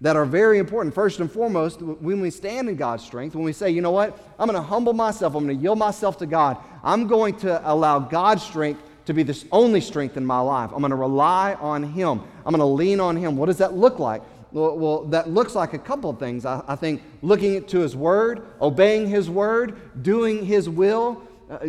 that 0.00 0.16
are 0.16 0.24
very 0.24 0.58
important. 0.58 0.94
First 0.94 1.20
and 1.20 1.30
foremost, 1.30 1.80
when 1.80 2.20
we 2.20 2.30
stand 2.30 2.68
in 2.68 2.76
God's 2.76 3.04
strength, 3.04 3.36
when 3.36 3.44
we 3.44 3.52
say, 3.52 3.70
you 3.70 3.80
know 3.80 3.92
what, 3.92 4.18
I'm 4.38 4.48
going 4.48 4.60
to 4.60 4.66
humble 4.66 4.92
myself, 4.92 5.34
I'm 5.34 5.44
going 5.44 5.56
to 5.56 5.62
yield 5.62 5.78
myself 5.78 6.18
to 6.18 6.26
God, 6.26 6.56
I'm 6.82 7.06
going 7.06 7.36
to 7.38 7.70
allow 7.70 8.00
God's 8.00 8.42
strength 8.42 8.82
to 9.06 9.14
be 9.14 9.22
the 9.22 9.44
only 9.50 9.80
strength 9.80 10.16
in 10.16 10.24
my 10.24 10.40
life. 10.40 10.70
I'm 10.72 10.80
going 10.80 10.90
to 10.90 10.96
rely 10.96 11.54
on 11.54 11.82
Him. 11.82 12.20
I'm 12.44 12.52
going 12.54 12.58
to 12.58 12.64
lean 12.64 13.00
on 13.00 13.16
Him. 13.16 13.36
What 13.36 13.46
does 13.46 13.58
that 13.58 13.74
look 13.74 13.98
like? 13.98 14.22
Well, 14.52 15.04
that 15.06 15.30
looks 15.30 15.54
like 15.54 15.72
a 15.72 15.78
couple 15.78 16.10
of 16.10 16.18
things. 16.18 16.44
I, 16.44 16.62
I, 16.68 16.76
think 16.76 17.02
looking 17.22 17.64
to 17.64 17.80
His 17.80 17.96
Word, 17.96 18.46
obeying 18.60 19.08
His 19.08 19.30
Word, 19.30 20.02
doing 20.02 20.44
His 20.44 20.68
will, 20.68 21.22
uh, 21.50 21.68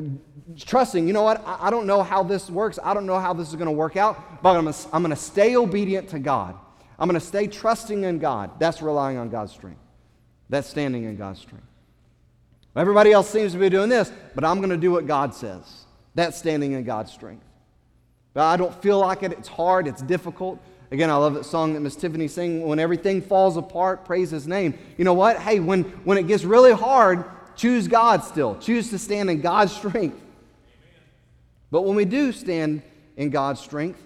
trusting, 0.59 1.07
you 1.07 1.13
know 1.13 1.23
what? 1.23 1.41
I, 1.47 1.67
I, 1.67 1.69
don't 1.69 1.87
know 1.87 2.03
how 2.03 2.23
this 2.23 2.49
works. 2.49 2.79
I 2.83 2.93
don't 2.93 3.05
know 3.05 3.19
how 3.19 3.33
this 3.33 3.47
is 3.47 3.55
going 3.55 3.67
to 3.67 3.71
work 3.71 3.95
out, 3.95 4.43
but 4.43 4.57
I'm 4.57 4.65
going 4.65 4.75
I'm 4.91 5.01
going 5.01 5.15
to 5.15 5.21
stay 5.21 5.55
obedient 5.55 6.09
to 6.09 6.19
God. 6.19 6.55
I'm 6.99 7.07
going 7.07 7.19
to 7.19 7.25
stay 7.25 7.47
trusting 7.47 8.03
in 8.03 8.19
God. 8.19 8.59
That's 8.59 8.81
relying 8.81 9.17
on 9.17 9.29
God's 9.29 9.53
strength. 9.53 9.79
That's 10.49 10.67
standing 10.67 11.05
in 11.05 11.15
God's 11.15 11.39
strength. 11.39 11.65
Everybody 12.75 13.11
else 13.11 13.29
seems 13.29 13.53
to 13.53 13.59
be 13.59 13.69
doing 13.69 13.89
this, 13.89 14.11
but 14.35 14.43
I'm 14.43 14.57
going 14.57 14.71
to 14.71 14.77
do 14.77 14.91
what 14.91 15.07
God 15.07 15.33
says. 15.33 15.82
That's 16.15 16.37
standing 16.37 16.73
in 16.73 16.83
God's 16.83 17.11
strength. 17.11 17.45
But 18.33 18.43
I 18.43 18.57
don't 18.57 18.73
feel 18.81 18.99
like 18.99 19.23
it. 19.23 19.31
It's 19.33 19.47
hard. 19.47 19.87
It's 19.87 20.01
difficult. 20.01 20.59
Again, 20.91 21.09
I 21.09 21.15
love 21.15 21.33
that 21.33 21.45
song 21.45 21.73
that 21.73 21.79
Miss 21.79 21.95
Tiffany 21.95 22.27
sang, 22.27 22.67
When 22.67 22.77
Everything 22.77 23.21
Falls 23.21 23.57
Apart, 23.57 24.05
Praise 24.05 24.29
His 24.29 24.47
Name. 24.47 24.77
You 24.97 25.05
know 25.05 25.15
what? 25.15 25.39
Hey, 25.39 25.59
when, 25.59 25.83
when 26.03 26.17
it 26.19 26.27
gets 26.27 26.43
really 26.43 26.71
hard, 26.71 27.25
choose 27.55 27.87
God 27.87 28.23
still. 28.23 28.55
Choose 28.59 28.89
to 28.91 28.99
stand 28.99 29.29
in 29.31 29.41
God's 29.41 29.71
strength. 29.75 30.21
But 31.71 31.81
when 31.81 31.95
we 31.95 32.05
do 32.05 32.31
stand 32.31 32.83
in 33.17 33.31
God's 33.31 33.59
strength, 33.59 33.99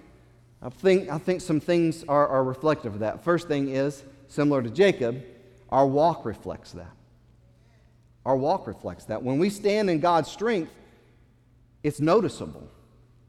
I 0.62 0.70
think, 0.70 1.10
I 1.10 1.18
think 1.18 1.42
some 1.42 1.60
things 1.60 2.06
are, 2.08 2.28
are 2.28 2.44
reflective 2.44 2.94
of 2.94 3.00
that. 3.02 3.24
First 3.24 3.50
thing 3.50 3.70
is, 3.70 4.04
similar 4.28 4.62
to 4.64 4.70
Jacob, 4.70 5.22
our 5.70 5.86
walk 5.86 6.26
reflects 6.26 6.72
that. 6.72 6.92
Our 8.26 8.38
walk 8.38 8.66
reflects 8.66 9.06
that. 9.06 9.22
When 9.22 9.40
we 9.40 9.50
stand 9.50 9.90
in 9.90 10.00
God's 10.00 10.32
strength, 10.32 10.72
it's 11.84 12.00
noticeable. 12.00 12.68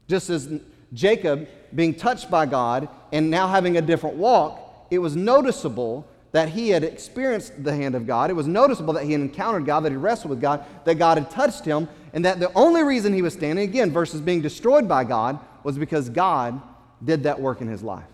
Just 0.07 0.29
as 0.29 0.49
Jacob 0.93 1.47
being 1.73 1.93
touched 1.93 2.31
by 2.31 2.45
God 2.45 2.89
and 3.11 3.29
now 3.29 3.47
having 3.47 3.77
a 3.77 3.81
different 3.81 4.15
walk, 4.15 4.87
it 4.89 4.99
was 4.99 5.15
noticeable 5.15 6.07
that 6.31 6.49
he 6.49 6.69
had 6.69 6.83
experienced 6.83 7.63
the 7.63 7.75
hand 7.75 7.95
of 7.95 8.05
God. 8.05 8.29
It 8.29 8.33
was 8.33 8.47
noticeable 8.47 8.93
that 8.93 9.03
he 9.03 9.13
had 9.13 9.21
encountered 9.21 9.65
God, 9.65 9.81
that 9.81 9.91
he 9.91 9.97
wrestled 9.97 10.29
with 10.29 10.41
God, 10.41 10.63
that 10.85 10.95
God 10.95 11.17
had 11.17 11.31
touched 11.31 11.65
him, 11.65 11.87
and 12.13 12.23
that 12.25 12.39
the 12.39 12.51
only 12.53 12.83
reason 12.83 13.13
he 13.13 13.21
was 13.21 13.33
standing, 13.33 13.67
again, 13.67 13.91
versus 13.91 14.21
being 14.21 14.41
destroyed 14.41 14.87
by 14.87 15.03
God, 15.03 15.39
was 15.63 15.77
because 15.77 16.09
God 16.09 16.61
did 17.03 17.23
that 17.23 17.39
work 17.39 17.61
in 17.61 17.67
his 17.67 17.81
life. 17.81 18.05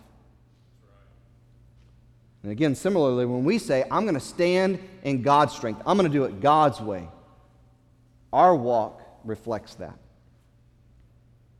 And 2.43 2.51
again, 2.51 2.75
similarly, 2.75 3.25
when 3.25 3.43
we 3.43 3.57
say, 3.57 3.83
I'm 3.89 4.03
going 4.03 4.13
to 4.15 4.19
stand 4.19 4.79
in 5.03 5.21
God's 5.21 5.53
strength, 5.53 5.81
I'm 5.85 5.97
going 5.97 6.09
to 6.09 6.15
do 6.15 6.25
it 6.25 6.41
God's 6.41 6.79
way, 6.79 7.07
our 8.31 8.55
walk 8.55 9.01
reflects 9.23 9.75
that. 9.75 9.97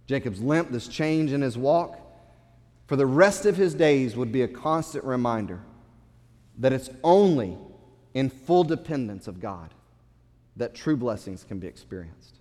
Jacob's 0.08 0.42
limp, 0.42 0.72
this 0.72 0.88
change 0.88 1.32
in 1.32 1.42
his 1.42 1.58
walk, 1.58 2.00
for 2.88 2.96
the 2.96 3.06
rest 3.06 3.46
of 3.46 3.58
his 3.58 3.74
days 3.74 4.16
would 4.16 4.32
be 4.32 4.44
a 4.44 4.48
constant 4.48 5.04
reminder 5.04 5.60
that 6.60 6.72
it's 6.72 6.90
only 7.04 7.58
in 8.14 8.30
full 8.30 8.64
dependence 8.64 9.28
of 9.28 9.40
God 9.40 9.74
that 10.56 10.74
true 10.74 10.96
blessings 10.96 11.44
can 11.44 11.60
be 11.60 11.68
experienced. 11.68 12.36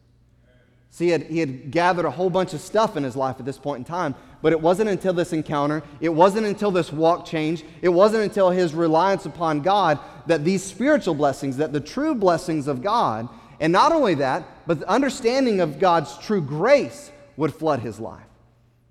See, 0.91 1.07
he 1.07 1.11
had, 1.11 1.23
he 1.25 1.41
had 1.41 1.73
gathered 1.73 2.05
a 2.05 2.11
whole 2.11 2.31
bunch 2.31 2.55
of 2.55 2.61
stuff 2.61 2.97
in 2.97 3.03
his 3.03 3.17
life 3.17 3.37
at 3.41 3.45
this 3.45 3.59
point 3.59 3.79
in 3.79 3.85
time, 3.85 4.15
but 4.43 4.53
it 4.53 4.61
wasn't 4.61 4.89
until 4.89 5.13
this 5.13 5.33
encounter, 5.33 5.83
it 6.01 6.11
wasn't 6.11 6.47
until 6.47 6.71
this 6.71 6.93
walk 6.93 7.27
change, 7.27 7.65
it 7.83 7.89
wasn't 7.89 8.23
until 8.23 8.51
his 8.51 8.75
reliance 8.75 9.27
upon 9.27 9.61
God 9.63 9.99
that 10.29 10.45
these 10.45 10.63
spiritual 10.63 11.15
blessings, 11.15 11.57
that 11.57 11.73
the 11.73 11.81
true 11.81 12.15
blessings 12.15 12.69
of 12.69 12.81
God, 12.81 13.29
and 13.59 13.73
not 13.73 13.91
only 13.91 14.15
that, 14.15 14.47
but 14.69 14.79
the 14.79 14.89
understanding 14.89 15.61
of 15.61 15.81
God's 15.81 16.17
true 16.19 16.41
grace 16.41 17.11
would 17.37 17.55
flood 17.55 17.81
his 17.81 17.99
life. 18.01 18.27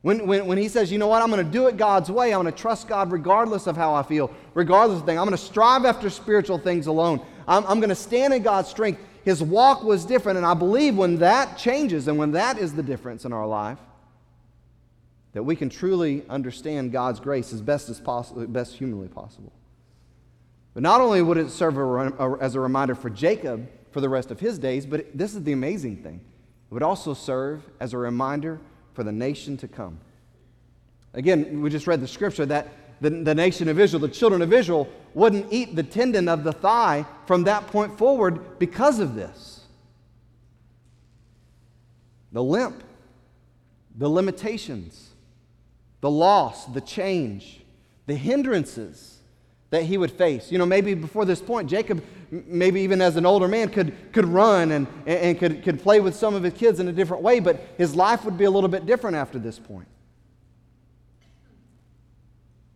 When, 0.02 0.28
when, 0.28 0.48
when 0.48 0.58
he 0.58 0.68
says, 0.68 0.92
you 0.92 0.98
know 0.98 1.08
what, 1.08 1.22
I'm 1.22 1.32
going 1.32 1.46
to 1.46 1.50
do 1.50 1.68
it 1.68 1.78
God's 1.78 2.12
way, 2.12 2.34
I'm 2.34 2.42
going 2.42 2.54
to 2.54 2.60
trust 2.60 2.90
God 2.90 3.12
regardless 3.12 3.68
of 3.68 3.78
how 3.78 3.94
I 3.94 4.04
feel, 4.04 4.32
regardless 4.54 5.00
of 5.00 5.06
things, 5.06 5.18
I'm 5.18 5.26
going 5.26 5.38
to 5.38 5.44
strive 5.44 5.86
after 5.86 6.10
spiritual 6.10 6.58
things 6.58 6.88
alone, 6.88 7.26
I'm, 7.48 7.66
I'm 7.66 7.80
going 7.80 7.90
to 7.90 7.96
stand 7.96 8.34
in 8.34 8.44
God's 8.44 8.68
strength. 8.68 9.02
His 9.24 9.42
walk 9.42 9.84
was 9.84 10.04
different, 10.04 10.38
and 10.38 10.46
I 10.46 10.54
believe 10.54 10.98
when 10.98 11.20
that 11.20 11.58
changes 11.58 12.10
and 12.10 12.18
when 12.18 12.32
that 12.32 12.58
is 12.58 12.74
the 12.74 12.84
difference 12.84 13.24
in 13.24 13.32
our 13.32 13.48
life, 13.48 13.80
that 15.32 15.44
we 15.44 15.56
can 15.56 15.70
truly 15.70 16.24
understand 16.30 16.92
God's 16.92 17.22
grace 17.22 17.54
as 17.54 17.62
best 17.62 17.88
as 17.88 18.02
possible, 18.02 18.46
best 18.46 18.76
humanly 18.76 19.08
possible. 19.08 19.54
But 20.74 20.84
not 20.84 21.00
only 21.00 21.22
would 21.22 21.38
it 21.38 21.50
serve 21.50 21.78
a, 21.78 21.82
a, 21.82 22.38
as 22.40 22.56
a 22.56 22.60
reminder 22.60 22.96
for 22.96 23.10
Jacob 23.10 23.70
for 23.92 24.02
the 24.02 24.10
rest 24.10 24.32
of 24.32 24.40
his 24.40 24.60
days, 24.60 24.86
but 24.86 25.02
it, 25.02 25.18
this 25.18 25.34
is 25.34 25.44
the 25.44 25.54
amazing 25.54 26.04
thing. 26.04 26.20
It 26.74 26.78
would 26.78 26.82
also 26.82 27.14
serve 27.14 27.62
as 27.80 27.94
a 27.94 28.00
reminder 28.00 28.60
for 28.96 29.04
the 29.04 29.12
nation 29.12 29.58
to 29.58 29.68
come. 29.68 30.00
Again, 31.14 31.62
we 31.62 31.70
just 31.70 31.86
read 31.86 32.02
the 32.02 32.08
scripture 32.08 32.48
that 32.48 32.68
the, 33.00 33.12
the 33.12 33.36
nation 33.36 33.68
of 33.68 33.80
Israel, 33.80 34.00
the 34.00 34.08
children 34.08 34.42
of 34.42 34.52
Israel, 34.52 34.90
wouldn't 35.14 35.54
eat 35.54 35.76
the 35.76 35.84
tendon 35.84 36.28
of 36.28 36.44
the 36.44 36.52
thigh 36.52 37.06
from 37.28 37.44
that 37.44 37.68
point 37.68 37.96
forward 37.96 38.58
because 38.58 39.00
of 39.00 39.14
this. 39.14 39.66
The 42.32 42.42
limp, 42.44 42.84
the 43.96 44.10
limitations, 44.10 45.12
the 46.02 46.10
loss, 46.10 46.66
the 46.66 46.82
change, 46.82 47.62
the 48.08 48.16
hindrances 48.16 49.13
that 49.74 49.86
he 49.86 49.98
would 49.98 50.12
face. 50.12 50.52
You 50.52 50.60
know, 50.60 50.68
maybe 50.68 50.94
before 50.94 51.26
this 51.26 51.42
point, 51.42 51.68
Jacob, 51.68 52.04
maybe 52.30 52.82
even 52.82 53.02
as 53.02 53.16
an 53.16 53.26
older 53.26 53.48
man, 53.48 53.70
could, 53.70 54.14
could 54.14 54.26
run 54.26 54.72
and, 54.72 54.86
and 55.08 55.40
could, 55.40 55.64
could 55.64 55.82
play 55.82 56.00
with 56.00 56.16
some 56.16 56.36
of 56.36 56.44
his 56.44 56.54
kids 56.54 56.80
in 56.80 56.88
a 56.90 56.92
different 56.92 57.24
way, 57.24 57.40
but 57.40 57.60
his 57.76 57.96
life 57.96 58.24
would 58.24 58.38
be 58.38 58.44
a 58.44 58.52
little 58.52 58.70
bit 58.70 58.86
different 58.86 59.16
after 59.16 59.40
this 59.40 59.58
point. 59.58 59.88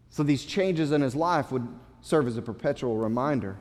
So 0.09 0.23
these 0.23 0.43
changes 0.43 0.91
in 0.91 1.01
his 1.01 1.13
life 1.13 1.51
would 1.51 1.67
serve 2.01 2.25
as 2.25 2.35
a 2.35 2.41
perpetual 2.41 2.97
reminder 2.97 3.57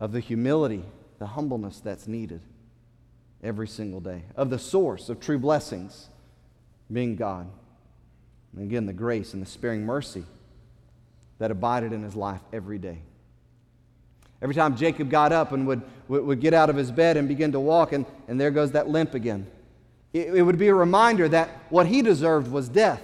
of 0.00 0.10
the 0.10 0.18
humility, 0.18 0.82
the 1.20 1.26
humbleness 1.26 1.78
that's 1.78 2.08
needed 2.08 2.40
every 3.40 3.68
single 3.68 4.00
day, 4.00 4.22
of 4.34 4.50
the 4.50 4.58
source 4.58 5.08
of 5.08 5.20
true 5.20 5.38
blessings 5.38 6.08
being 6.92 7.14
God. 7.14 7.48
And 8.52 8.64
again, 8.64 8.86
the 8.86 8.92
grace 8.92 9.32
and 9.32 9.40
the 9.40 9.46
sparing 9.46 9.86
mercy 9.86 10.24
that 11.38 11.50
abided 11.50 11.92
in 11.92 12.02
his 12.02 12.16
life 12.16 12.40
every 12.52 12.78
day. 12.78 12.98
Every 14.42 14.54
time 14.54 14.76
Jacob 14.76 15.10
got 15.10 15.32
up 15.32 15.52
and 15.52 15.66
would, 15.66 15.82
would, 16.08 16.40
get 16.40 16.52
out 16.54 16.68
of 16.68 16.76
his 16.76 16.90
bed 16.90 17.16
and 17.16 17.26
begin 17.26 17.52
to 17.52 17.60
walk, 17.60 17.92
and, 17.92 18.04
and 18.28 18.40
there 18.40 18.50
goes 18.50 18.72
that 18.72 18.88
limp 18.88 19.14
again. 19.14 19.46
It, 20.12 20.34
it 20.34 20.42
would 20.42 20.58
be 20.58 20.68
a 20.68 20.74
reminder 20.74 21.28
that 21.28 21.48
what 21.70 21.86
he 21.86 22.02
deserved 22.02 22.50
was 22.50 22.68
death. 22.68 23.02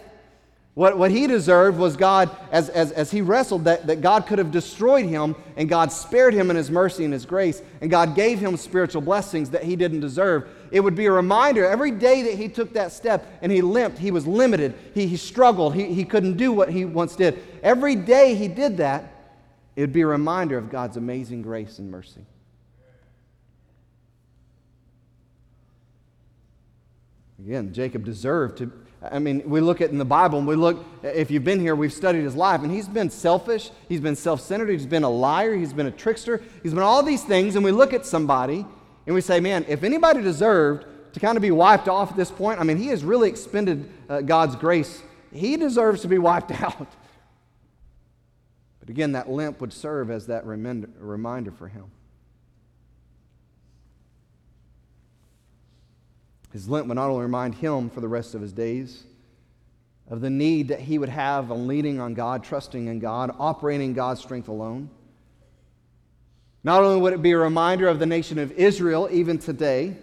What, 0.74 0.96
what 0.96 1.10
he 1.10 1.26
deserved 1.26 1.78
was 1.78 1.96
God, 1.96 2.34
as, 2.50 2.70
as, 2.70 2.92
as 2.92 3.10
he 3.10 3.20
wrestled, 3.20 3.64
that, 3.64 3.86
that 3.86 4.00
God 4.00 4.26
could 4.26 4.38
have 4.38 4.50
destroyed 4.50 5.04
him, 5.04 5.36
and 5.56 5.68
God 5.68 5.92
spared 5.92 6.32
him 6.32 6.48
in 6.50 6.56
his 6.56 6.70
mercy 6.70 7.04
and 7.04 7.12
his 7.12 7.26
grace, 7.26 7.60
and 7.82 7.90
God 7.90 8.14
gave 8.14 8.38
him 8.38 8.56
spiritual 8.56 9.02
blessings 9.02 9.50
that 9.50 9.64
he 9.64 9.76
didn't 9.76 10.00
deserve. 10.00 10.48
It 10.72 10.80
would 10.80 10.94
be 10.94 11.04
a 11.04 11.12
reminder 11.12 11.66
every 11.66 11.90
day 11.90 12.22
that 12.22 12.34
he 12.34 12.48
took 12.48 12.72
that 12.72 12.92
step 12.92 13.30
and 13.42 13.52
he 13.52 13.60
limped, 13.60 13.98
he 13.98 14.10
was 14.10 14.26
limited, 14.26 14.74
he, 14.94 15.06
he 15.06 15.18
struggled, 15.18 15.74
he, 15.74 15.92
he 15.92 16.04
couldn't 16.04 16.38
do 16.38 16.50
what 16.50 16.70
he 16.70 16.86
once 16.86 17.14
did. 17.14 17.40
Every 17.62 17.94
day 17.94 18.34
he 18.34 18.48
did 18.48 18.78
that, 18.78 19.12
it 19.76 19.82
would 19.82 19.92
be 19.92 20.00
a 20.00 20.06
reminder 20.06 20.56
of 20.56 20.70
God's 20.70 20.96
amazing 20.96 21.42
grace 21.42 21.78
and 21.78 21.90
mercy. 21.90 22.24
Again, 27.38 27.74
Jacob 27.74 28.04
deserved 28.04 28.56
to 28.58 28.72
I 29.10 29.18
mean, 29.18 29.42
we 29.50 29.60
look 29.60 29.80
at 29.80 29.90
in 29.90 29.98
the 29.98 30.04
Bible 30.04 30.38
and 30.38 30.46
we 30.46 30.54
look, 30.54 30.86
if 31.02 31.28
you've 31.28 31.42
been 31.42 31.58
here, 31.58 31.74
we've 31.74 31.92
studied 31.92 32.22
his 32.22 32.36
life, 32.36 32.62
and 32.62 32.70
he's 32.70 32.86
been 32.86 33.10
selfish, 33.10 33.72
he's 33.88 34.00
been 34.00 34.14
self 34.14 34.40
centered, 34.40 34.68
he's 34.68 34.86
been 34.86 35.02
a 35.02 35.10
liar, 35.10 35.56
he's 35.56 35.72
been 35.72 35.88
a 35.88 35.90
trickster, 35.90 36.40
he's 36.62 36.72
been 36.72 36.84
all 36.84 37.02
these 37.02 37.24
things, 37.24 37.56
and 37.56 37.64
we 37.64 37.72
look 37.72 37.92
at 37.92 38.06
somebody 38.06 38.64
and 39.06 39.14
we 39.14 39.20
say, 39.20 39.40
man, 39.40 39.64
if 39.68 39.82
anybody 39.82 40.22
deserved 40.22 40.86
to 41.14 41.20
kind 41.20 41.36
of 41.36 41.42
be 41.42 41.50
wiped 41.50 41.88
off 41.88 42.10
at 42.10 42.16
this 42.16 42.30
point, 42.30 42.60
I 42.60 42.64
mean, 42.64 42.76
he 42.76 42.86
has 42.88 43.04
really 43.04 43.28
expended 43.28 43.90
uh, 44.08 44.20
God's 44.20 44.56
grace. 44.56 45.02
He 45.32 45.56
deserves 45.56 46.02
to 46.02 46.08
be 46.08 46.18
wiped 46.18 46.50
out. 46.62 46.88
But 48.80 48.88
again, 48.88 49.12
that 49.12 49.30
limp 49.30 49.60
would 49.60 49.72
serve 49.72 50.10
as 50.10 50.26
that 50.26 50.46
reminder, 50.46 50.88
reminder 50.98 51.50
for 51.50 51.68
him. 51.68 51.84
His 56.52 56.68
limp 56.68 56.88
would 56.88 56.96
not 56.96 57.08
only 57.08 57.22
remind 57.22 57.54
him 57.54 57.88
for 57.90 58.00
the 58.00 58.08
rest 58.08 58.34
of 58.34 58.40
his 58.40 58.52
days 58.52 59.04
of 60.08 60.20
the 60.20 60.30
need 60.30 60.68
that 60.68 60.80
he 60.80 60.98
would 60.98 61.08
have 61.08 61.50
on 61.50 61.66
leaning 61.66 62.00
on 62.00 62.12
God, 62.12 62.44
trusting 62.44 62.86
in 62.86 62.98
God, 62.98 63.34
operating 63.38 63.94
God's 63.94 64.20
strength 64.20 64.48
alone. 64.48 64.90
Not 66.64 66.82
only 66.82 67.00
would 67.00 67.12
it 67.12 67.22
be 67.22 67.32
a 67.32 67.38
reminder 67.38 67.88
of 67.88 67.98
the 67.98 68.06
nation 68.06 68.38
of 68.38 68.52
Israel 68.52 69.08
even 69.10 69.38
today, 69.38 69.96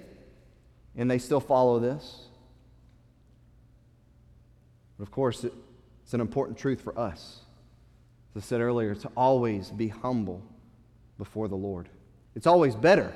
and 0.95 1.09
they 1.09 1.17
still 1.17 1.39
follow 1.39 1.79
this, 1.79 2.25
but 4.97 5.03
of 5.03 5.11
course, 5.11 5.45
it's 5.45 6.13
an 6.13 6.21
important 6.21 6.57
truth 6.57 6.81
for 6.81 6.97
us, 6.99 7.39
as 8.35 8.43
I 8.43 8.45
said 8.45 8.61
earlier, 8.61 8.95
to 8.95 9.09
always 9.15 9.69
be 9.69 9.87
humble 9.87 10.41
before 11.17 11.47
the 11.47 11.55
Lord. 11.55 11.87
It's 12.35 12.47
always 12.47 12.75
better 12.75 13.13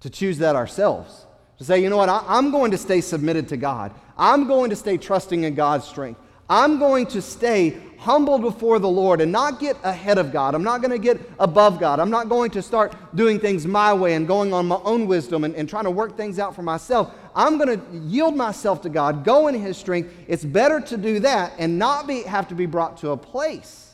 to 0.00 0.10
choose 0.10 0.38
that 0.38 0.56
ourselves 0.56 1.26
to 1.60 1.64
say, 1.64 1.82
you 1.82 1.90
know 1.90 1.98
what, 1.98 2.08
I, 2.08 2.38
am 2.38 2.50
going 2.50 2.70
to 2.70 2.78
stay 2.78 3.02
submitted 3.02 3.48
to 3.50 3.58
God. 3.58 3.92
I'm 4.16 4.48
going 4.48 4.70
to 4.70 4.76
stay 4.76 4.96
trusting 4.96 5.44
in 5.44 5.54
God's 5.54 5.84
strength. 5.84 6.18
I'm 6.48 6.78
going 6.78 7.06
to 7.08 7.20
stay 7.20 7.76
humbled 8.00 8.40
before 8.40 8.78
the 8.78 8.88
Lord 8.88 9.20
and 9.20 9.30
not 9.30 9.60
get 9.60 9.76
ahead 9.82 10.16
of 10.16 10.32
God. 10.32 10.54
I'm 10.54 10.62
not 10.62 10.80
going 10.80 10.90
to 10.90 10.98
get 10.98 11.20
above 11.38 11.78
God. 11.78 12.00
I'm 12.00 12.10
not 12.10 12.30
going 12.30 12.50
to 12.52 12.62
start 12.62 12.94
doing 13.14 13.38
things 13.38 13.66
my 13.66 13.92
way 13.92 14.14
and 14.14 14.26
going 14.26 14.54
on 14.54 14.66
my 14.66 14.80
own 14.84 15.06
wisdom 15.06 15.44
and, 15.44 15.54
and 15.54 15.68
trying 15.68 15.84
to 15.84 15.90
work 15.90 16.16
things 16.16 16.38
out 16.38 16.54
for 16.54 16.62
myself. 16.62 17.14
I'm 17.34 17.58
going 17.58 17.78
to 17.78 17.98
yield 17.98 18.34
myself 18.34 18.80
to 18.82 18.88
God, 18.88 19.22
go 19.22 19.48
in 19.48 19.54
His 19.54 19.76
strength. 19.76 20.14
It's 20.26 20.44
better 20.44 20.80
to 20.80 20.96
do 20.96 21.20
that 21.20 21.52
and 21.58 21.78
not 21.78 22.06
be, 22.06 22.22
have 22.22 22.48
to 22.48 22.54
be 22.54 22.64
brought 22.64 22.96
to 22.98 23.10
a 23.10 23.16
place 23.16 23.92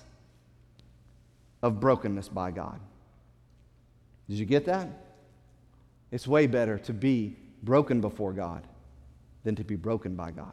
of 1.60 1.80
brokenness 1.80 2.28
by 2.28 2.52
God. 2.52 2.78
Did 4.28 4.38
you 4.38 4.46
get 4.46 4.66
that? 4.66 4.88
It's 6.12 6.28
way 6.28 6.46
better 6.46 6.78
to 6.78 6.92
be 6.92 7.36
broken 7.64 8.00
before 8.00 8.32
God 8.32 8.62
than 9.42 9.56
to 9.56 9.64
be 9.64 9.74
broken 9.74 10.14
by 10.14 10.30
God. 10.30 10.52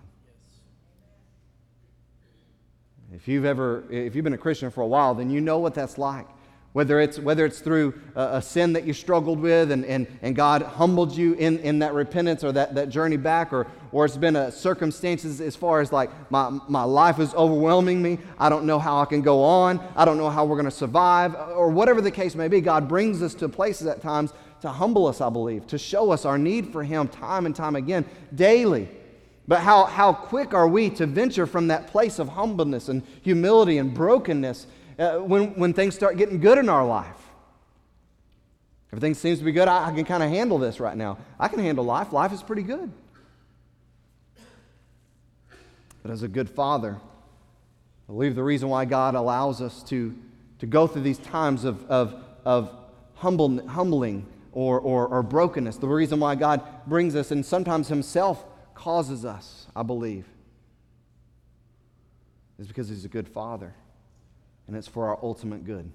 If 3.16 3.28
you've 3.28 3.46
ever, 3.46 3.84
if 3.92 4.16
you've 4.16 4.24
been 4.24 4.34
a 4.34 4.38
Christian 4.38 4.72
for 4.72 4.82
a 4.82 4.88
while, 4.88 5.14
then 5.14 5.30
you 5.30 5.40
know 5.40 5.60
what 5.60 5.76
that's 5.76 5.98
like. 5.98 6.28
Whether 6.72 7.00
it's, 7.00 7.20
whether 7.20 7.46
it's 7.46 7.60
through 7.60 8.02
a, 8.16 8.38
a, 8.38 8.42
sin 8.42 8.74
that 8.74 8.84
you 8.84 8.94
struggled 8.94 9.40
with 9.40 9.72
and, 9.72 9.86
and, 9.86 10.08
and 10.24 10.36
God 10.36 10.64
humbled 10.64 11.16
you 11.16 11.34
in, 11.34 11.60
in 11.60 11.78
that 11.80 11.94
repentance 11.94 12.44
or 12.44 12.52
that, 12.54 12.74
that 12.74 12.90
journey 12.90 13.18
back, 13.18 13.54
or, 13.54 13.68
or 13.92 14.06
it's 14.06 14.18
been 14.18 14.36
a 14.36 14.52
circumstances 14.52 15.40
as 15.40 15.56
far 15.56 15.82
as 15.82 15.92
like 15.92 16.10
my, 16.32 16.50
my 16.68 16.82
life 16.82 17.20
is 17.20 17.36
overwhelming 17.36 18.02
me. 18.02 18.18
I 18.40 18.50
don't 18.50 18.66
know 18.66 18.80
how 18.80 18.98
I 18.98 19.06
can 19.06 19.22
go 19.22 19.44
on. 19.44 19.80
I 19.96 20.04
don't 20.04 20.18
know 20.18 20.32
how 20.32 20.46
we're 20.46 20.56
going 20.56 20.66
to 20.66 20.72
survive, 20.72 21.36
or 21.36 21.70
whatever 21.70 22.02
the 22.02 22.10
case 22.10 22.34
may 22.34 22.48
be. 22.48 22.60
God 22.60 22.88
brings 22.88 23.22
us 23.22 23.36
to 23.36 23.48
places 23.48 23.86
at 23.86 24.02
times 24.02 24.34
to 24.62 24.70
humble 24.70 25.06
us, 25.06 25.22
I 25.22 25.30
believe, 25.30 25.68
to 25.68 25.78
show 25.78 26.10
us 26.10 26.26
our 26.26 26.40
need 26.40 26.72
for 26.72 26.84
Him 26.84 27.08
time 27.08 27.46
and 27.46 27.56
time 27.56 27.76
again, 27.76 28.04
daily. 28.34 28.90
But 29.48 29.60
how, 29.60 29.86
how 29.86 30.14
quick 30.14 30.54
are 30.54 30.68
we 30.68 30.90
to 30.92 31.06
venture 31.06 31.46
from 31.46 31.68
that 31.68 31.88
place 31.88 32.20
of 32.20 32.30
humbleness 32.30 32.88
and 32.88 33.04
humility 33.22 33.78
and 33.78 33.94
brokenness 33.94 34.68
uh, 34.98 35.18
when, 35.18 35.56
when 35.56 35.74
things 35.74 35.96
start 35.96 36.18
getting 36.18 36.40
good 36.40 36.58
in 36.58 36.70
our 36.70 36.86
life? 36.86 37.18
Everything 38.92 39.16
seems 39.16 39.40
to 39.40 39.46
be 39.46 39.52
good. 39.52 39.68
I, 39.68 39.90
I 39.90 39.92
can 39.92 40.06
kind 40.06 40.24
of 40.24 40.30
handle 40.30 40.60
this 40.60 40.80
right 40.80 40.96
now. 40.96 41.18
I 41.40 41.48
can 41.48 41.60
handle 41.60 41.84
life. 41.84 42.14
Life 42.14 42.32
is 42.32 42.42
pretty 42.42 42.62
good. 42.62 42.92
But 46.04 46.12
as 46.12 46.24
a 46.24 46.28
good 46.28 46.50
father, 46.50 46.98
I 48.08 48.12
believe 48.12 48.36
the 48.36 48.44
reason 48.44 48.70
why 48.70 48.86
God 48.86 49.16
allows 49.16 49.62
us 49.62 49.84
to, 49.84 50.16
to 50.60 50.66
go 50.66 50.86
through 50.88 51.02
these 51.02 51.18
times 51.18 51.64
of, 51.64 51.84
of, 51.90 52.24
of 52.46 52.72
humble, 53.16 53.68
humbling 53.68 54.26
or, 54.52 54.80
or, 54.80 55.08
or 55.08 55.24
brokenness, 55.24 55.78
the 55.78 55.88
reason 55.88 56.20
why 56.20 56.36
God 56.36 56.62
brings 56.86 57.16
us 57.16 57.32
and 57.32 57.46
sometimes 57.46 57.88
Himself 57.88 58.46
causes 58.76 59.26
us, 59.26 59.68
I 59.76 59.84
believe, 59.84 60.26
is 62.60 62.68
because 62.68 62.90
He's 62.90 63.06
a 63.06 63.10
good 63.10 63.28
Father, 63.28 63.74
and 64.68 64.76
it's 64.76 64.88
for 64.88 65.08
our 65.08 65.20
ultimate 65.22 65.66
good. 65.66 65.90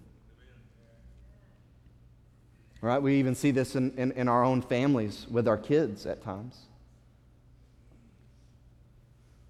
Right? 2.81 3.03
We 3.03 3.17
even 3.17 3.35
see 3.35 3.51
this 3.51 3.75
in, 3.75 3.93
in, 3.99 4.13
in 4.13 4.29
our 4.29 4.45
own 4.45 4.63
families 4.63 5.27
with 5.29 5.49
our 5.49 5.57
kids 5.57 6.07
at 6.07 6.23
times. 6.23 6.61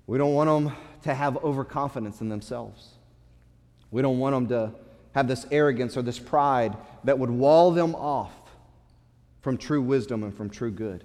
We 0.06 0.16
don't 0.16 0.32
want 0.32 0.48
them 0.48 0.74
to 1.02 1.14
have 1.14 1.36
overconfidence 1.44 2.22
in 2.22 2.30
themselves. 2.30 2.94
We 3.90 4.00
don't 4.00 4.18
want 4.18 4.34
them 4.34 4.48
to 4.48 4.74
have 5.14 5.28
this 5.28 5.46
arrogance 5.50 5.96
or 5.96 6.02
this 6.02 6.18
pride 6.18 6.76
that 7.04 7.18
would 7.18 7.30
wall 7.30 7.70
them 7.70 7.94
off 7.94 8.32
from 9.42 9.58
true 9.58 9.82
wisdom 9.82 10.22
and 10.22 10.34
from 10.34 10.48
true 10.48 10.70
good 10.70 11.04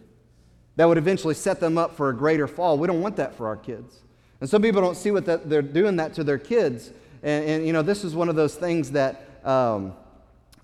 that 0.75 0.85
would 0.85 0.97
eventually 0.97 1.33
set 1.33 1.59
them 1.59 1.77
up 1.77 1.95
for 1.95 2.09
a 2.09 2.15
greater 2.15 2.47
fall. 2.47 2.77
We 2.77 2.87
don't 2.87 3.01
want 3.01 3.15
that 3.17 3.35
for 3.35 3.47
our 3.47 3.57
kids. 3.57 3.99
And 4.41 4.49
some 4.49 4.61
people 4.61 4.81
don't 4.81 4.97
see 4.97 5.11
what 5.11 5.25
that, 5.25 5.49
they're 5.49 5.61
doing 5.61 5.97
that 5.97 6.13
to 6.15 6.23
their 6.23 6.37
kids. 6.37 6.91
And, 7.21 7.45
and, 7.45 7.67
you 7.67 7.73
know, 7.73 7.81
this 7.81 8.03
is 8.03 8.15
one 8.15 8.27
of 8.27 8.35
those 8.35 8.55
things 8.55 8.91
that, 8.91 9.25
um, 9.45 9.93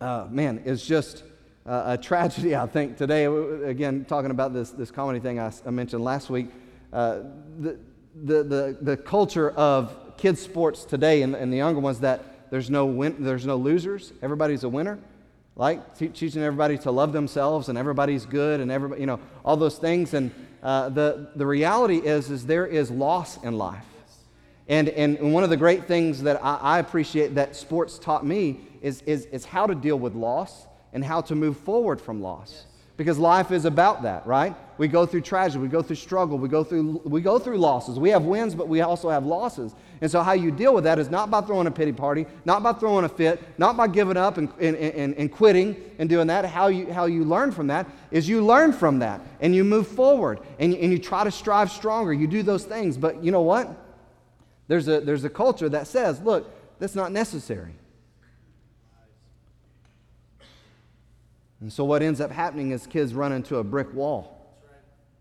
uh, 0.02 0.28
man, 0.30 0.60
is 0.66 0.86
just 0.86 1.24
uh, 1.66 1.84
a 1.86 1.98
tragedy, 1.98 2.56
I 2.56 2.66
think, 2.66 2.98
today. 2.98 3.26
Again, 3.26 4.06
talking 4.06 4.32
about 4.32 4.54
this, 4.54 4.72
this 4.72 4.92
comedy 4.92 5.20
thing 5.20 5.40
I, 5.40 5.52
I 5.66 5.70
mentioned 5.70 6.04
last 6.04 6.30
week, 6.30 6.48
uh, 6.92 7.20
the, 7.60 7.78
the, 8.16 8.44
the, 8.44 8.78
the, 8.82 8.98
culture 8.98 9.52
of 9.52 9.96
kids' 10.18 10.42
sports 10.42 10.84
today 10.84 11.22
and, 11.22 11.36
and 11.36 11.54
the 11.54 11.58
younger 11.58 11.80
ones 11.80 12.00
that 12.00 12.50
there's 12.50 12.70
no, 12.70 12.88
win, 12.88 13.16
there's 13.20 13.46
no 13.46 13.56
losers, 13.56 14.12
everybody's 14.22 14.64
a 14.64 14.70
winner 14.70 15.00
like 15.60 15.98
teaching 15.98 16.42
everybody 16.42 16.78
to 16.78 16.90
love 16.90 17.12
themselves 17.12 17.68
and 17.68 17.78
everybody's 17.78 18.26
good 18.26 18.62
and 18.62 18.72
everybody, 18.72 19.02
you 19.02 19.08
know, 19.08 19.20
all 19.44 19.58
those 19.58 19.78
things. 19.78 20.14
And 20.14 20.32
uh, 20.64 20.88
the, 20.88 21.32
the 21.36 21.46
reality 21.46 21.98
is, 21.98 22.32
is 22.32 22.46
there 22.46 22.66
is 22.66 22.90
loss 22.90 23.44
in 23.44 23.58
life. 23.58 23.84
And, 24.70 24.88
and 24.88 25.34
one 25.34 25.44
of 25.44 25.50
the 25.50 25.58
great 25.58 25.86
things 25.86 26.24
that 26.24 26.42
I, 26.42 26.56
I 26.56 26.80
appreciate 26.80 27.36
that 27.36 27.58
sports 27.58 28.00
taught 28.00 28.26
me 28.26 28.62
is, 28.82 29.02
is, 29.02 29.26
is 29.26 29.44
how 29.44 29.68
to 29.68 29.76
deal 29.76 30.00
with 30.00 30.16
loss 30.16 30.66
and 30.94 31.04
how 31.04 31.20
to 31.22 31.36
move 31.36 31.58
forward 31.58 32.00
from 32.00 32.22
loss 32.22 32.66
because 33.00 33.18
life 33.18 33.52
is 33.52 33.64
about 33.64 34.02
that, 34.02 34.28
right? 34.28 34.54
We 34.78 34.90
go 34.90 35.06
through 35.06 35.22
tragedy, 35.22 35.60
we 35.60 35.70
go 35.70 35.82
through 35.82 35.96
struggle, 35.96 36.38
we 36.38 36.50
go 36.50 36.66
through, 36.66 37.02
we 37.06 37.22
go 37.22 37.40
through 37.40 37.58
losses. 37.58 37.98
We 37.98 38.10
have 38.10 38.24
wins, 38.24 38.54
but 38.54 38.68
we 38.68 38.82
also 38.82 39.10
have 39.10 39.26
losses. 39.26 39.74
And 40.02 40.12
so, 40.12 40.22
how 40.22 40.34
you 40.34 40.52
deal 40.52 40.74
with 40.74 40.84
that 40.84 41.00
is 41.00 41.10
not 41.10 41.32
by 41.32 41.40
throwing 41.40 41.66
a 41.68 41.72
pity 41.72 41.94
party, 41.94 42.26
not 42.44 42.62
by 42.62 42.74
throwing 42.74 43.06
a 43.06 43.10
fit, 43.10 43.42
not 43.58 43.78
by 43.78 43.88
giving 43.88 44.18
up 44.18 44.38
and, 44.38 44.52
and, 44.60 44.76
and, 44.76 45.16
and 45.16 45.32
quitting 45.32 45.78
and 45.98 46.10
doing 46.10 46.28
that. 46.28 46.44
How 46.44 46.68
you, 46.68 46.92
how 46.92 47.06
you 47.06 47.24
learn 47.24 47.54
from 47.54 47.68
that 47.68 47.88
is 48.12 48.28
you 48.28 48.46
learn 48.46 48.74
from 48.74 49.00
that 49.00 49.22
and 49.40 49.56
you 49.56 49.64
move 49.64 49.88
forward 49.88 50.42
and 50.60 50.76
and 50.76 50.92
you 50.92 51.00
try 51.00 51.24
to 51.24 51.32
strive 51.32 51.72
stronger. 51.72 52.12
You 52.12 52.28
do 52.28 52.44
those 52.44 52.66
things. 52.66 52.98
But 52.98 53.24
you 53.24 53.32
know 53.32 53.44
what? 53.44 53.70
There's 54.68 54.90
a, 54.90 55.00
there's 55.00 55.24
a 55.24 55.30
culture 55.30 55.70
that 55.70 55.88
says, 55.88 56.20
look, 56.20 56.54
that's 56.80 56.96
not 56.96 57.14
necessary. 57.14 57.76
And 61.62 61.72
so 61.72 61.84
what 61.84 62.02
ends 62.02 62.22
up 62.22 62.32
happening 62.32 62.72
is 62.72 62.88
kids 62.88 63.14
run 63.14 63.32
into 63.32 63.58
a 63.58 63.64
brick 63.64 63.94
wall. 63.94 64.36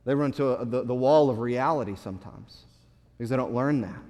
They 0.05 0.14
run 0.14 0.27
into 0.27 0.48
a, 0.48 0.64
the, 0.64 0.85
the 0.85 0.94
wall 0.94 1.31
of 1.31 1.38
reality 1.38 1.94
sometimes 1.96 2.64
because 3.16 3.31
they 3.31 3.37
don't 3.37 3.53
learn 3.53 3.81
that. 3.81 4.01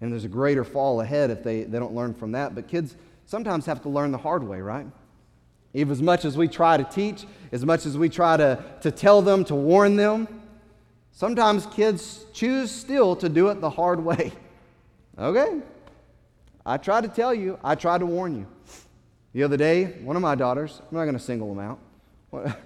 And 0.00 0.10
there's 0.12 0.24
a 0.24 0.28
greater 0.28 0.64
fall 0.64 1.00
ahead 1.00 1.30
if 1.30 1.44
they, 1.44 1.62
they 1.62 1.78
don't 1.78 1.94
learn 1.94 2.12
from 2.12 2.32
that. 2.32 2.54
But 2.54 2.66
kids 2.66 2.96
sometimes 3.24 3.66
have 3.66 3.82
to 3.82 3.88
learn 3.88 4.10
the 4.10 4.18
hard 4.18 4.42
way, 4.42 4.60
right? 4.60 4.86
Even 5.74 5.92
as 5.92 6.02
much 6.02 6.24
as 6.24 6.36
we 6.36 6.48
try 6.48 6.76
to 6.76 6.84
teach, 6.84 7.24
as 7.52 7.64
much 7.64 7.86
as 7.86 7.96
we 7.96 8.08
try 8.08 8.36
to, 8.36 8.62
to 8.80 8.90
tell 8.90 9.22
them, 9.22 9.44
to 9.44 9.54
warn 9.54 9.96
them, 9.96 10.28
sometimes 11.12 11.66
kids 11.66 12.26
choose 12.32 12.70
still 12.70 13.14
to 13.16 13.28
do 13.28 13.48
it 13.48 13.60
the 13.60 13.70
hard 13.70 14.04
way. 14.04 14.32
Okay? 15.18 15.60
I 16.64 16.78
try 16.78 17.02
to 17.02 17.06
tell 17.06 17.34
you, 17.34 17.58
I 17.62 17.74
try 17.74 17.98
to 17.98 18.06
warn 18.06 18.34
you. 18.34 18.46
The 19.32 19.42
other 19.42 19.56
day, 19.56 19.84
one 20.02 20.14
of 20.14 20.22
my 20.22 20.34
daughters, 20.34 20.80
I'm 20.80 20.96
not 20.96 21.04
going 21.04 21.16
to 21.16 21.22
single 21.22 21.54
them 21.54 21.58
out, 21.58 21.78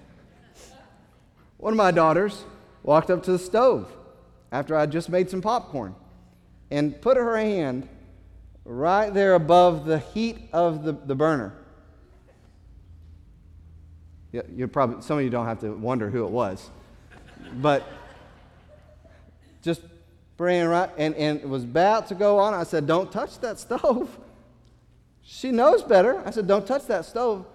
one 1.57 1.73
of 1.73 1.77
my 1.77 1.91
daughters 1.91 2.43
walked 2.83 3.09
up 3.09 3.23
to 3.23 3.31
the 3.31 3.39
stove 3.39 3.89
after 4.51 4.75
I 4.75 4.85
just 4.85 5.09
made 5.09 5.29
some 5.29 5.41
popcorn 5.41 5.95
and 6.69 6.99
put 7.01 7.15
her 7.15 7.37
hand 7.37 7.87
right 8.65 9.13
there 9.13 9.35
above 9.35 9.85
the 9.85 9.99
heat 9.99 10.37
of 10.51 10.83
the, 10.83 10.91
the 10.91 11.15
burner. 11.15 11.53
You 14.31 14.67
probably 14.67 15.01
some 15.01 15.17
of 15.17 15.23
you 15.23 15.29
don't 15.29 15.45
have 15.45 15.61
to 15.61 15.71
wonder 15.71 16.09
who 16.09 16.25
it 16.25 16.31
was, 16.31 16.69
but 17.61 17.87
just 19.63 19.81
praying 20.37 20.67
right 20.67 20.91
and, 20.97 21.15
and 21.15 21.39
it 21.39 21.47
was 21.47 21.63
about 21.63 22.07
to 22.07 22.15
go 22.15 22.37
on. 22.37 22.53
I 22.53 22.63
said, 22.63 22.85
"Don't 22.85 23.11
touch 23.11 23.39
that 23.39 23.57
stove." 23.57 24.15
She 25.29 25.51
knows 25.51 25.83
better. 25.83 26.25
I 26.25 26.31
said, 26.31 26.47
Don't 26.47 26.65
touch 26.65 26.87
that 26.87 27.03
stove. 27.03 27.45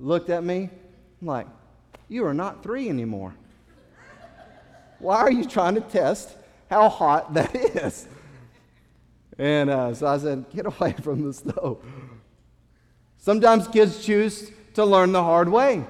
Looked 0.00 0.30
at 0.30 0.42
me, 0.42 0.70
I'm 1.20 1.26
like, 1.26 1.46
You 2.08 2.24
are 2.24 2.32
not 2.32 2.62
three 2.62 2.88
anymore. 2.88 3.34
Why 4.98 5.16
are 5.18 5.30
you 5.30 5.44
trying 5.44 5.74
to 5.74 5.82
test 5.82 6.34
how 6.70 6.88
hot 6.88 7.34
that 7.34 7.54
is? 7.54 8.08
And 9.38 9.68
uh, 9.68 9.92
so 9.92 10.06
I 10.06 10.16
said, 10.16 10.46
Get 10.50 10.64
away 10.64 10.92
from 11.02 11.22
the 11.22 11.34
stove. 11.34 11.84
Sometimes 13.18 13.68
kids 13.68 14.02
choose 14.02 14.50
to 14.74 14.84
learn 14.84 15.12
the 15.12 15.22
hard 15.22 15.50
way. 15.50 15.84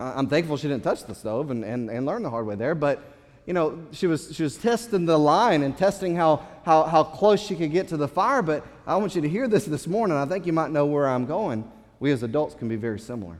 I'm 0.00 0.26
thankful 0.26 0.56
she 0.56 0.66
didn't 0.66 0.82
touch 0.82 1.04
the 1.04 1.14
stove 1.14 1.52
and, 1.52 1.64
and, 1.64 1.88
and 1.88 2.04
learn 2.04 2.24
the 2.24 2.30
hard 2.30 2.46
way 2.46 2.56
there, 2.56 2.74
but 2.74 3.15
you 3.46 3.52
know, 3.52 3.86
she 3.92 4.08
was, 4.08 4.34
she 4.34 4.42
was 4.42 4.56
testing 4.56 5.06
the 5.06 5.18
line 5.18 5.62
and 5.62 5.78
testing 5.78 6.16
how, 6.16 6.46
how, 6.64 6.82
how 6.82 7.04
close 7.04 7.40
she 7.40 7.54
could 7.54 7.70
get 7.70 7.88
to 7.88 7.96
the 7.96 8.08
fire. 8.08 8.42
But 8.42 8.66
I 8.86 8.96
want 8.96 9.14
you 9.14 9.22
to 9.22 9.28
hear 9.28 9.46
this 9.46 9.64
this 9.64 9.86
morning. 9.86 10.16
I 10.16 10.26
think 10.26 10.46
you 10.46 10.52
might 10.52 10.72
know 10.72 10.84
where 10.84 11.08
I'm 11.08 11.26
going. 11.26 11.70
We 12.00 12.10
as 12.10 12.24
adults 12.24 12.56
can 12.56 12.68
be 12.68 12.76
very 12.76 12.98
similar. 12.98 13.38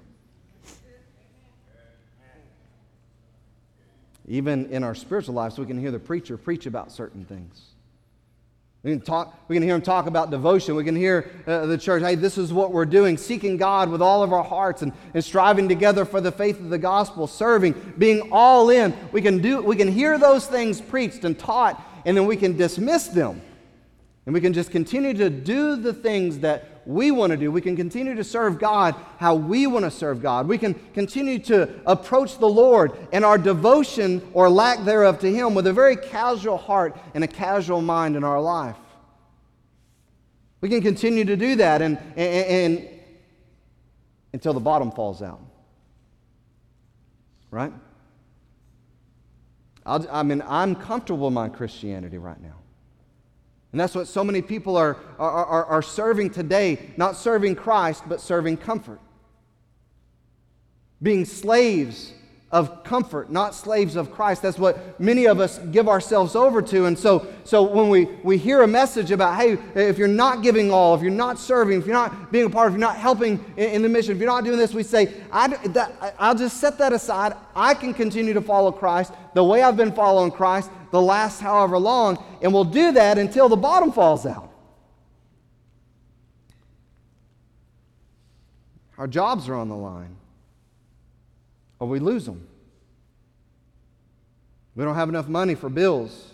Even 4.29 4.67
in 4.73 4.83
our 4.83 4.95
spiritual 4.95 5.35
lives, 5.35 5.59
we 5.59 5.67
can 5.67 5.79
hear 5.79 5.91
the 5.91 5.99
preacher 5.99 6.37
preach 6.37 6.67
about 6.67 6.91
certain 6.91 7.25
things. 7.25 7.76
We 8.87 8.93
can, 8.93 9.01
talk, 9.01 9.37
we 9.49 9.57
can 9.57 9.65
hear 9.65 9.75
him 9.75 9.83
talk 9.83 10.07
about 10.07 10.31
devotion. 10.31 10.77
We 10.77 10.85
can 10.85 10.95
hear 10.95 11.29
uh, 11.45 11.67
the 11.67 11.77
church, 11.77 12.05
hey, 12.05 12.15
this 12.15 12.39
is 12.39 12.53
what 12.53 12.71
we're 12.71 12.87
doing, 12.87 13.17
seeking 13.17 13.57
God 13.57 13.89
with 13.91 14.01
all 14.01 14.23
of 14.23 14.33
our 14.33 14.45
hearts 14.45 14.83
and, 14.83 14.93
and 15.13 15.25
striving 15.25 15.69
together 15.69 16.05
for 16.05 16.21
the 16.21 16.31
faith 16.31 16.61
of 16.61 16.71
the 16.71 16.79
gospel, 16.79 17.27
serving, 17.27 17.75
being 17.99 18.29
all 18.31 18.71
in. 18.71 18.97
We 19.11 19.23
can, 19.23 19.43
do, 19.43 19.61
we 19.61 19.75
can 19.75 19.91
hear 19.91 20.19
those 20.19 20.47
things 20.47 20.81
preached 20.81 21.25
and 21.25 21.37
taught, 21.37 21.83
and 22.05 22.17
then 22.17 22.27
we 22.27 22.37
can 22.37 22.57
dismiss 22.57 23.09
them. 23.09 23.43
And 24.25 24.33
we 24.33 24.41
can 24.41 24.53
just 24.53 24.71
continue 24.71 25.15
to 25.15 25.31
do 25.31 25.75
the 25.75 25.93
things 25.93 26.39
that 26.39 26.76
we 26.87 27.11
want 27.11 27.33
to 27.33 27.37
do. 27.37 27.51
We 27.51 27.61
can 27.61 27.77
continue 27.77 28.15
to 28.15 28.25
serve 28.25 28.59
God 28.61 28.95
how 29.19 29.35
we 29.35 29.67
want 29.67 29.85
to 29.85 29.91
serve 29.91 30.23
God. 30.23 30.47
We 30.47 30.57
can 30.57 30.75
continue 30.95 31.41
to 31.41 31.69
approach 31.85 32.39
the 32.39 32.49
Lord 32.49 32.93
and 33.13 33.25
our 33.25 33.37
devotion 33.37 34.23
or 34.33 34.49
lack 34.49 34.85
thereof 34.85 35.19
to 35.21 35.33
Him 35.33 35.55
with 35.55 35.67
a 35.67 35.73
very 35.73 35.97
casual 35.97 36.57
heart 36.57 36.97
and 37.15 37.25
a 37.25 37.27
casual 37.27 37.83
mind 37.83 38.15
in 38.15 38.23
our 38.23 38.41
life. 38.41 38.77
We 40.61 40.69
can 40.69 40.81
continue 40.81 41.25
to 41.25 41.37
do 41.37 41.57
that 41.57 41.83
and, 41.83 41.99
and, 42.17 42.79
and 42.79 42.89
until 44.33 44.55
the 44.55 44.61
bottom 44.61 44.93
falls 44.93 45.23
out. 45.23 45.41
Right? 47.51 47.73
I'll, 49.85 50.07
i 50.11 50.23
mean, 50.23 50.43
I'm 50.47 50.75
comfortable 50.75 51.29
in 51.29 51.35
my 51.35 51.49
Christianity 51.49 52.19
right 52.19 52.41
now. 52.41 52.57
And 53.77 53.81
that's 53.83 53.95
what 53.95 54.09
so 54.09 54.25
many 54.25 54.41
people 54.41 54.75
are, 54.79 54.97
are, 55.19 55.67
are, 55.67 55.83
serving 55.83 56.31
today, 56.31 56.79
not 56.97 57.15
serving 57.15 57.57
Christ, 57.57 58.05
but 58.09 58.23
serving 58.23 58.57
comfort. 58.57 58.99
Being 61.03 61.27
slaves 61.27 62.15
of 62.51 62.85
comfort, 62.85 63.31
not 63.31 63.55
slaves 63.55 63.95
of 63.97 64.11
Christ. 64.11 64.41
That's 64.41 64.59
what 64.59 64.99
many 64.99 65.27
of 65.27 65.41
us 65.41 65.59
give 65.59 65.91
ourselves 65.91 66.35
over 66.35 66.63
to. 66.63 66.87
And 66.87 66.99
so, 66.99 67.27
so 67.45 67.65
when 67.65 67.91
we, 67.91 68.07
we 68.23 68.39
hear 68.39 68.63
a 68.63 68.67
message 68.67 69.11
about, 69.11 69.37
hey, 69.37 69.59
if 69.75 69.99
you're 69.99 70.09
not 70.09 70.43
giving 70.43 70.71
all, 70.71 70.95
if 70.95 71.03
you're 71.03 71.11
not 71.11 71.39
serving, 71.39 71.79
if 71.79 71.85
you're 71.85 71.93
not 71.93 72.33
being 72.33 72.47
a 72.47 72.51
part, 72.51 72.69
if 72.69 72.73
you're 72.73 72.81
not 72.81 72.97
helping 72.97 73.45
in, 73.59 73.71
in 73.73 73.83
the 73.83 73.91
mission, 73.91 74.13
if 74.13 74.19
you're 74.19 74.27
not 74.27 74.43
doing 74.43 74.57
this, 74.57 74.73
we 74.73 74.85
say, 74.85 75.13
I, 75.31 75.49
that, 75.49 76.15
I'll 76.19 76.35
just 76.35 76.63
set 76.63 76.79
that 76.79 76.95
aside. 76.95 77.35
I 77.55 77.75
can 77.75 77.93
continue 77.93 78.33
to 78.33 78.41
follow 78.41 78.73
Christ 78.73 79.13
the 79.35 79.45
way 79.45 79.63
I've 79.63 79.77
been 79.77 79.93
following 79.93 80.31
Christ 80.31 80.71
the 80.97 81.03
last 81.03 81.41
however 81.41 81.79
long, 81.79 82.23
and 82.43 82.53
we'll 82.53 82.65
do 82.65 82.93
that 82.93 83.19
until 83.19 83.49
the 83.49 83.57
bottom 83.57 83.93
falls 83.93 84.25
out. 84.27 84.51
Our 88.99 89.07
jobs 89.07 89.49
are 89.49 89.55
on 89.55 89.69
the 89.69 89.77
line 89.77 90.17
or 91.79 91.89
we 91.89 91.99
lose 91.99 92.25
them. 92.25 92.47
We 94.75 94.85
don't 94.85 94.95
have 94.95 95.09
enough 95.09 95.29
money 95.29 95.55
for 95.55 95.69
bills. 95.69 96.33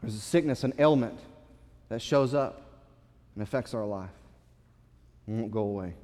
There's 0.00 0.14
a 0.14 0.20
sickness, 0.20 0.64
an 0.64 0.74
ailment 0.78 1.18
that 1.88 2.02
shows 2.02 2.34
up 2.34 2.62
and 3.34 3.42
affects 3.42 3.74
our 3.74 3.86
life. 3.86 4.10
It 5.26 5.32
won't 5.32 5.50
go 5.50 5.62
away. 5.62 5.94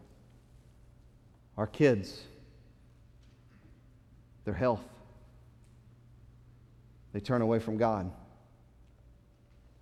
Our 1.56 1.66
kids, 1.66 2.22
their 4.44 4.54
health, 4.54 4.82
they 7.12 7.20
turn 7.20 7.42
away 7.42 7.58
from 7.58 7.76
God. 7.76 8.10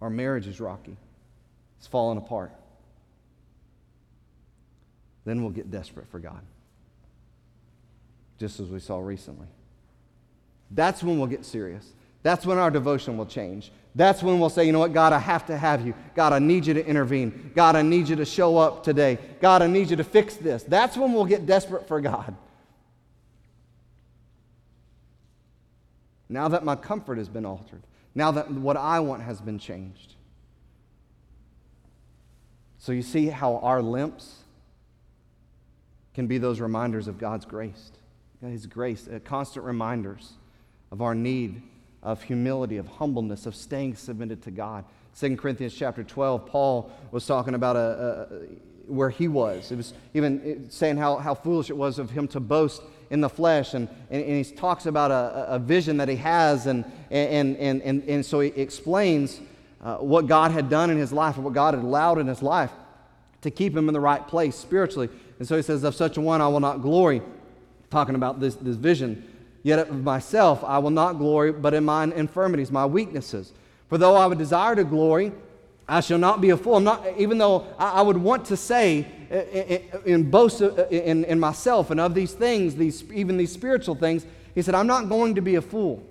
Our 0.00 0.10
marriage 0.10 0.46
is 0.46 0.60
rocky, 0.60 0.96
it's 1.78 1.86
falling 1.86 2.18
apart. 2.18 2.52
Then 5.24 5.42
we'll 5.42 5.52
get 5.52 5.70
desperate 5.70 6.08
for 6.08 6.18
God 6.18 6.40
just 8.38 8.60
as 8.60 8.68
we 8.68 8.80
saw 8.80 8.98
recently. 8.98 9.46
That's 10.70 11.02
when 11.02 11.18
we'll 11.18 11.28
get 11.28 11.44
serious. 11.44 11.92
That's 12.22 12.46
when 12.46 12.58
our 12.58 12.70
devotion 12.70 13.16
will 13.16 13.26
change. 13.26 13.72
That's 13.94 14.22
when 14.22 14.38
we'll 14.38 14.50
say, 14.50 14.64
you 14.64 14.72
know 14.72 14.78
what, 14.78 14.92
God, 14.92 15.12
I 15.12 15.18
have 15.18 15.46
to 15.46 15.56
have 15.56 15.84
you. 15.86 15.94
God, 16.14 16.32
I 16.32 16.38
need 16.38 16.66
you 16.66 16.74
to 16.74 16.86
intervene. 16.86 17.52
God, 17.54 17.74
I 17.74 17.82
need 17.82 18.08
you 18.08 18.16
to 18.16 18.24
show 18.24 18.58
up 18.58 18.84
today. 18.84 19.18
God, 19.40 19.62
I 19.62 19.66
need 19.66 19.90
you 19.90 19.96
to 19.96 20.04
fix 20.04 20.36
this. 20.36 20.62
That's 20.62 20.96
when 20.96 21.12
we'll 21.12 21.24
get 21.24 21.46
desperate 21.46 21.88
for 21.88 22.00
God. 22.00 22.36
Now 26.28 26.48
that 26.48 26.64
my 26.64 26.76
comfort 26.76 27.18
has 27.18 27.28
been 27.28 27.46
altered, 27.46 27.82
now 28.14 28.30
that 28.32 28.50
what 28.50 28.76
I 28.76 29.00
want 29.00 29.22
has 29.22 29.40
been 29.40 29.58
changed. 29.58 30.14
So 32.78 32.92
you 32.92 33.02
see 33.02 33.26
how 33.26 33.56
our 33.58 33.82
limps 33.82 34.36
can 36.14 36.26
be 36.26 36.38
those 36.38 36.60
reminders 36.60 37.08
of 37.08 37.18
God's 37.18 37.44
grace. 37.44 37.92
His 38.40 38.66
grace, 38.66 39.08
uh, 39.08 39.18
constant 39.24 39.64
reminders 39.64 40.32
of 40.90 41.02
our 41.02 41.14
need 41.14 41.62
of 42.02 42.22
humility, 42.22 42.76
of 42.76 42.86
humbleness, 42.86 43.46
of 43.46 43.54
staying 43.54 43.96
submitted 43.96 44.42
to 44.42 44.50
God. 44.50 44.84
2 45.18 45.36
Corinthians 45.36 45.74
chapter 45.74 46.04
12, 46.04 46.46
Paul 46.46 46.92
was 47.10 47.26
talking 47.26 47.54
about 47.54 47.76
a, 47.76 47.78
a, 47.78 48.92
where 48.92 49.10
he 49.10 49.26
was. 49.26 49.72
It 49.72 49.76
was 49.76 49.94
even 50.14 50.64
uh, 50.66 50.70
saying 50.70 50.96
how, 50.96 51.16
how 51.16 51.34
foolish 51.34 51.70
it 51.70 51.76
was 51.76 51.98
of 51.98 52.10
him 52.10 52.28
to 52.28 52.40
boast 52.40 52.82
in 53.10 53.20
the 53.20 53.28
flesh. 53.28 53.74
And, 53.74 53.88
and, 54.10 54.24
and 54.24 54.44
he 54.44 54.52
talks 54.52 54.86
about 54.86 55.10
a, 55.10 55.54
a, 55.54 55.58
vision 55.58 55.96
that 55.98 56.08
he 56.08 56.16
has. 56.16 56.66
And, 56.66 56.84
and, 57.10 57.56
and, 57.56 57.82
and, 57.82 58.02
and 58.08 58.26
so 58.26 58.40
he 58.40 58.48
explains 58.48 59.40
uh, 59.82 59.96
what 59.96 60.26
God 60.26 60.50
had 60.50 60.68
done 60.68 60.90
in 60.90 60.98
his 60.98 61.12
life 61.12 61.36
and 61.36 61.44
what 61.44 61.54
God 61.54 61.74
had 61.74 61.82
allowed 61.82 62.18
in 62.18 62.26
his 62.26 62.42
life 62.42 62.70
to 63.42 63.50
keep 63.50 63.76
him 63.76 63.88
in 63.88 63.94
the 63.94 64.00
right 64.00 64.26
place 64.26 64.56
spiritually. 64.56 65.08
And 65.38 65.46
so 65.46 65.56
he 65.56 65.62
says, 65.62 65.84
Of 65.84 65.94
such 65.94 66.16
a 66.16 66.20
one 66.20 66.40
I 66.40 66.48
will 66.48 66.60
not 66.60 66.82
glory 66.82 67.22
talking 67.90 68.14
about 68.14 68.40
this, 68.40 68.54
this 68.56 68.76
vision. 68.76 69.24
Yet 69.62 69.78
of 69.78 70.02
myself 70.02 70.62
I 70.64 70.78
will 70.78 70.90
not 70.90 71.14
glory, 71.14 71.52
but 71.52 71.74
in 71.74 71.84
mine 71.84 72.12
infirmities, 72.12 72.70
my 72.70 72.86
weaknesses. 72.86 73.52
For 73.88 73.98
though 73.98 74.16
I 74.16 74.26
would 74.26 74.38
desire 74.38 74.74
to 74.76 74.84
glory, 74.84 75.32
I 75.88 76.01
shall 76.01 76.18
not 76.18 76.40
be 76.40 76.51
a 76.51 76.57
fool. 76.57 76.77
I'm 76.77 76.85
not, 76.85 77.07
even 77.16 77.38
though 77.38 77.66
I, 77.79 78.03
would 78.03 78.18
want 78.18 78.44
to 78.46 78.57
say 78.57 79.07
eh, 79.31 79.44
eh, 79.53 79.64
eh, 79.68 79.98
in, 80.05 80.14
in 80.14 80.31
boast 80.31 80.61
in, 80.61 81.24
in 81.24 81.40
myself 81.40 81.90
and 81.90 81.98
of 81.98 82.14
these 82.14 82.33
things, 82.33 82.77
these, 82.77 83.11
even 83.11 83.38
these 83.38 83.53
spiritual 83.53 83.94
things, 83.94 84.27
he 84.55 84.61
said, 84.61 84.74
I'm 84.74 84.87
not 84.87 85.09
going 85.09 85.37
to 85.37 85.40
be 85.40 85.55
a 85.55 85.62
fool 85.62 86.07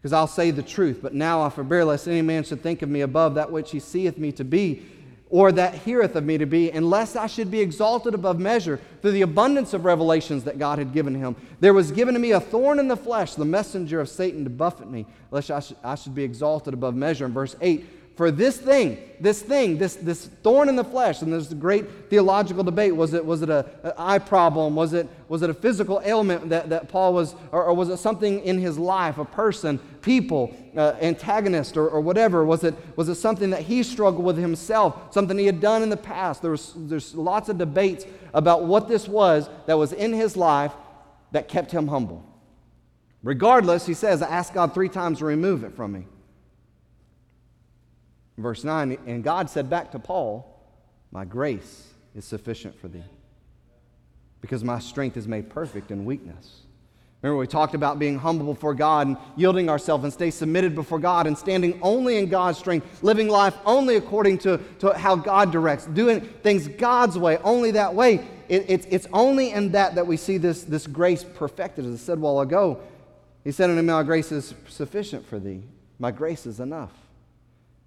because 0.00 0.12
I'll 0.12 0.28
say 0.28 0.52
the 0.52 0.62
truth. 0.62 1.00
But 1.02 1.14
now 1.14 1.42
I 1.42 1.50
forbear 1.50 1.84
lest 1.84 2.06
any 2.06 2.22
man 2.22 2.44
should 2.44 2.62
think 2.62 2.82
of 2.82 2.88
me 2.88 3.00
above 3.00 3.34
that 3.34 3.50
which 3.50 3.72
he 3.72 3.80
seeth 3.80 4.18
me 4.18 4.30
to 4.32 4.44
be 4.44 4.86
or 5.30 5.52
that 5.52 5.74
heareth 5.74 6.16
of 6.16 6.24
me 6.24 6.36
to 6.38 6.46
be, 6.46 6.70
unless 6.72 7.14
I 7.14 7.28
should 7.28 7.52
be 7.52 7.60
exalted 7.60 8.14
above 8.14 8.40
measure 8.40 8.80
through 9.00 9.12
the 9.12 9.22
abundance 9.22 9.72
of 9.72 9.84
revelations 9.84 10.42
that 10.44 10.58
God 10.58 10.78
had 10.78 10.92
given 10.92 11.14
him. 11.14 11.36
There 11.60 11.72
was 11.72 11.92
given 11.92 12.14
to 12.14 12.20
me 12.20 12.32
a 12.32 12.40
thorn 12.40 12.80
in 12.80 12.88
the 12.88 12.96
flesh, 12.96 13.34
the 13.34 13.44
messenger 13.44 14.00
of 14.00 14.08
Satan 14.08 14.42
to 14.42 14.50
buffet 14.50 14.90
me, 14.90 15.06
lest 15.30 15.52
I, 15.52 15.62
I 15.84 15.94
should 15.94 16.16
be 16.16 16.24
exalted 16.24 16.74
above 16.74 16.96
measure. 16.96 17.26
In 17.26 17.32
verse 17.32 17.54
8, 17.60 17.99
for 18.16 18.30
this 18.30 18.58
thing, 18.58 18.98
this 19.18 19.40
thing, 19.40 19.78
this, 19.78 19.94
this 19.94 20.26
thorn 20.26 20.68
in 20.68 20.76
the 20.76 20.84
flesh, 20.84 21.22
and 21.22 21.32
there's 21.32 21.50
a 21.52 21.54
great 21.54 22.10
theological 22.10 22.62
debate. 22.62 22.94
Was 22.94 23.14
it, 23.14 23.24
was 23.24 23.40
it 23.40 23.48
an 23.48 23.64
eye 23.96 24.18
problem? 24.18 24.76
Was 24.76 24.92
it, 24.92 25.08
was 25.28 25.42
it 25.42 25.48
a 25.48 25.54
physical 25.54 26.02
ailment 26.04 26.50
that, 26.50 26.68
that 26.68 26.88
Paul 26.88 27.14
was, 27.14 27.34
or, 27.50 27.64
or 27.64 27.74
was 27.74 27.88
it 27.88 27.96
something 27.96 28.40
in 28.40 28.58
his 28.58 28.78
life, 28.78 29.16
a 29.16 29.24
person, 29.24 29.78
people, 30.02 30.54
uh, 30.76 30.96
antagonist, 31.00 31.76
or, 31.76 31.88
or 31.88 32.00
whatever? 32.00 32.44
Was 32.44 32.62
it, 32.62 32.74
was 32.96 33.08
it 33.08 33.14
something 33.14 33.50
that 33.50 33.62
he 33.62 33.82
struggled 33.82 34.24
with 34.24 34.36
himself, 34.36 35.14
something 35.14 35.38
he 35.38 35.46
had 35.46 35.60
done 35.60 35.82
in 35.82 35.88
the 35.88 35.96
past? 35.96 36.42
There 36.42 36.50
was, 36.50 36.74
there's 36.76 37.14
lots 37.14 37.48
of 37.48 37.56
debates 37.56 38.04
about 38.34 38.64
what 38.64 38.86
this 38.86 39.08
was 39.08 39.48
that 39.66 39.78
was 39.78 39.92
in 39.92 40.12
his 40.12 40.36
life 40.36 40.72
that 41.32 41.48
kept 41.48 41.70
him 41.70 41.88
humble. 41.88 42.26
Regardless, 43.22 43.86
he 43.86 43.94
says, 43.94 44.20
I 44.20 44.28
asked 44.28 44.52
God 44.52 44.74
three 44.74 44.88
times 44.88 45.18
to 45.18 45.24
remove 45.24 45.64
it 45.64 45.74
from 45.74 45.92
me. 45.92 46.06
Verse 48.40 48.64
9, 48.64 48.98
and 49.06 49.22
God 49.22 49.50
said 49.50 49.68
back 49.68 49.92
to 49.92 49.98
Paul, 49.98 50.58
My 51.12 51.24
grace 51.24 51.88
is 52.14 52.24
sufficient 52.24 52.78
for 52.78 52.88
thee, 52.88 53.04
because 54.40 54.64
my 54.64 54.78
strength 54.78 55.16
is 55.16 55.28
made 55.28 55.50
perfect 55.50 55.90
in 55.90 56.04
weakness. 56.04 56.62
Remember, 57.22 57.38
we 57.38 57.46
talked 57.46 57.74
about 57.74 57.98
being 57.98 58.18
humble 58.18 58.54
before 58.54 58.74
God 58.74 59.06
and 59.06 59.16
yielding 59.36 59.68
ourselves 59.68 60.04
and 60.04 60.12
stay 60.12 60.30
submitted 60.30 60.74
before 60.74 60.98
God 60.98 61.26
and 61.26 61.36
standing 61.36 61.78
only 61.82 62.16
in 62.16 62.30
God's 62.30 62.58
strength, 62.58 63.02
living 63.02 63.28
life 63.28 63.54
only 63.66 63.96
according 63.96 64.38
to, 64.38 64.58
to 64.78 64.94
how 64.94 65.16
God 65.16 65.52
directs, 65.52 65.84
doing 65.84 66.22
things 66.22 66.66
God's 66.66 67.18
way, 67.18 67.36
only 67.38 67.72
that 67.72 67.94
way. 67.94 68.26
It, 68.48 68.64
it's, 68.68 68.86
it's 68.88 69.06
only 69.12 69.50
in 69.50 69.72
that 69.72 69.96
that 69.96 70.06
we 70.06 70.16
see 70.16 70.38
this, 70.38 70.64
this 70.64 70.86
grace 70.86 71.22
perfected. 71.22 71.84
As 71.84 71.94
I 71.94 71.98
said 71.98 72.18
a 72.18 72.20
while 72.22 72.40
ago, 72.40 72.80
He 73.44 73.52
said 73.52 73.68
unto 73.68 73.82
me, 73.82 73.88
My 73.88 74.02
grace 74.02 74.32
is 74.32 74.54
sufficient 74.68 75.26
for 75.26 75.38
thee, 75.38 75.62
my 75.98 76.10
grace 76.10 76.46
is 76.46 76.58
enough. 76.58 76.92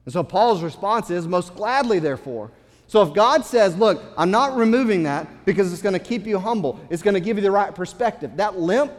And 0.05 0.13
so 0.13 0.23
Paul's 0.23 0.61
response 0.61 1.09
is, 1.09 1.27
most 1.27 1.55
gladly, 1.55 1.99
therefore. 1.99 2.51
So 2.87 3.01
if 3.01 3.13
God 3.13 3.45
says, 3.45 3.75
look, 3.77 4.03
I'm 4.17 4.31
not 4.31 4.55
removing 4.55 5.03
that 5.03 5.45
because 5.45 5.71
it's 5.71 5.81
going 5.81 5.93
to 5.93 5.99
keep 5.99 6.27
you 6.27 6.37
humble, 6.37 6.79
it's 6.89 7.01
going 7.01 7.13
to 7.13 7.19
give 7.19 7.37
you 7.37 7.43
the 7.43 7.51
right 7.51 7.73
perspective, 7.73 8.37
that 8.37 8.59
limp 8.59 8.91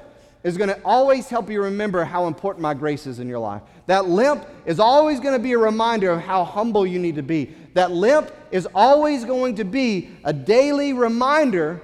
is 0.43 0.59
going 0.59 0.69
to 0.69 0.81
always 0.85 1.29
help 1.29 1.49
you 1.49 1.63
remember 1.63 2.05
how 2.05 2.27
important 2.27 2.63
my 2.63 2.75
grace 2.75 3.07
is 3.07 3.19
in 3.19 3.29
your 3.29 3.39
life. 3.39 3.63
That 3.87 4.07
limp 4.07 4.47
is 4.67 4.79
always 4.79 5.21
going 5.21 5.35
to 5.35 5.43
be 5.43 5.53
a 5.53 5.59
reminder 5.59 6.11
of 6.11 6.21
how 6.21 6.45
humble 6.45 6.87
you 6.87 6.99
need 6.99 7.17
to 7.17 7.23
be. 7.23 7.55
That 7.75 7.93
limp 7.93 8.31
is 8.51 8.69
always 8.75 9.25
going 9.25 9.57
to 9.57 9.65
be 9.65 10.11
a 10.23 10.33
daily 10.33 10.93
reminder 10.93 11.81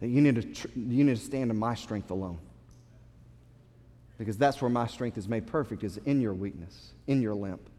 that 0.00 0.08
you 0.08 0.20
need 0.20 0.36
to, 0.36 0.42
tr- 0.42 0.68
you 0.76 1.04
need 1.04 1.16
to 1.16 1.22
stand 1.22 1.50
in 1.50 1.56
my 1.56 1.74
strength 1.74 2.10
alone 2.10 2.38
because 4.18 4.36
that's 4.36 4.60
where 4.60 4.68
my 4.68 4.86
strength 4.86 5.16
is 5.16 5.28
made 5.28 5.46
perfect 5.46 5.84
is 5.84 5.98
in 6.04 6.20
your 6.20 6.34
weakness 6.34 6.92
in 7.06 7.22
your 7.22 7.34
limp. 7.34 7.70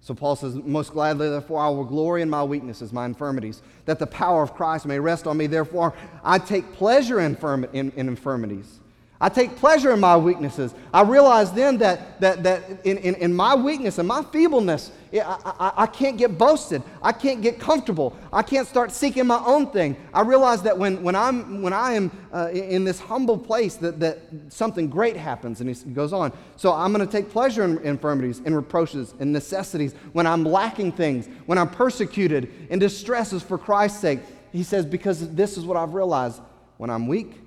So 0.00 0.14
paul 0.14 0.36
says 0.36 0.54
most 0.54 0.92
gladly 0.92 1.28
therefore 1.28 1.60
i 1.60 1.68
will 1.68 1.84
glory 1.84 2.22
in 2.22 2.30
my 2.30 2.44
weaknesses 2.44 2.92
my 2.92 3.06
infirmities 3.06 3.62
that 3.84 3.98
the 3.98 4.06
power 4.06 4.42
of 4.42 4.54
christ 4.54 4.86
may 4.86 4.98
rest 4.98 5.26
on 5.26 5.36
me. 5.36 5.46
Therefore 5.46 5.94
i 6.22 6.38
take 6.38 6.72
pleasure 6.72 7.20
in, 7.20 7.36
in, 7.72 7.90
in 7.92 8.08
infirmities 8.08 8.80
I 9.22 9.28
take 9.28 9.54
pleasure 9.54 9.92
in 9.92 10.00
my 10.00 10.16
weaknesses. 10.16 10.74
I 10.92 11.02
realize 11.02 11.52
then 11.52 11.78
that, 11.78 12.20
that, 12.20 12.42
that 12.42 12.64
in, 12.84 12.98
in, 12.98 13.14
in 13.14 13.32
my 13.32 13.54
weakness 13.54 13.98
and 13.98 14.08
my 14.08 14.24
feebleness, 14.24 14.90
I, 15.14 15.20
I, 15.20 15.72
I, 15.76 15.86
can't 15.86 16.18
get 16.18 16.36
boasted. 16.36 16.82
I 17.00 17.12
can't 17.12 17.40
get 17.40 17.60
comfortable. 17.60 18.16
I 18.32 18.42
can't 18.42 18.66
start 18.66 18.90
seeking 18.90 19.28
my 19.28 19.40
own 19.46 19.70
thing. 19.70 19.96
I 20.12 20.22
realize 20.22 20.62
that 20.62 20.76
when, 20.76 21.04
when, 21.04 21.14
I'm, 21.14 21.62
when 21.62 21.72
I 21.72 21.92
am 21.92 22.10
uh, 22.34 22.48
in 22.48 22.82
this 22.82 22.98
humble 22.98 23.38
place, 23.38 23.76
that, 23.76 24.00
that 24.00 24.18
something 24.48 24.88
great 24.88 25.16
happens. 25.16 25.60
And 25.60 25.70
he 25.70 25.90
goes 25.92 26.12
on. 26.12 26.32
So 26.56 26.72
I'm 26.72 26.92
going 26.92 27.06
to 27.06 27.12
take 27.12 27.30
pleasure 27.30 27.62
in 27.62 27.78
infirmities, 27.78 28.40
in 28.40 28.56
reproaches, 28.56 29.14
in 29.20 29.30
necessities, 29.30 29.94
when 30.14 30.26
I'm 30.26 30.42
lacking 30.42 30.92
things, 30.92 31.28
when 31.46 31.58
I'm 31.58 31.70
persecuted, 31.70 32.52
in 32.70 32.80
distresses 32.80 33.40
for 33.40 33.56
Christ's 33.56 34.00
sake. 34.00 34.18
He 34.50 34.64
says, 34.64 34.84
because 34.84 35.32
this 35.32 35.56
is 35.56 35.64
what 35.64 35.76
I've 35.76 35.94
realized. 35.94 36.42
When 36.78 36.90
I'm 36.90 37.06
weak, 37.06 37.41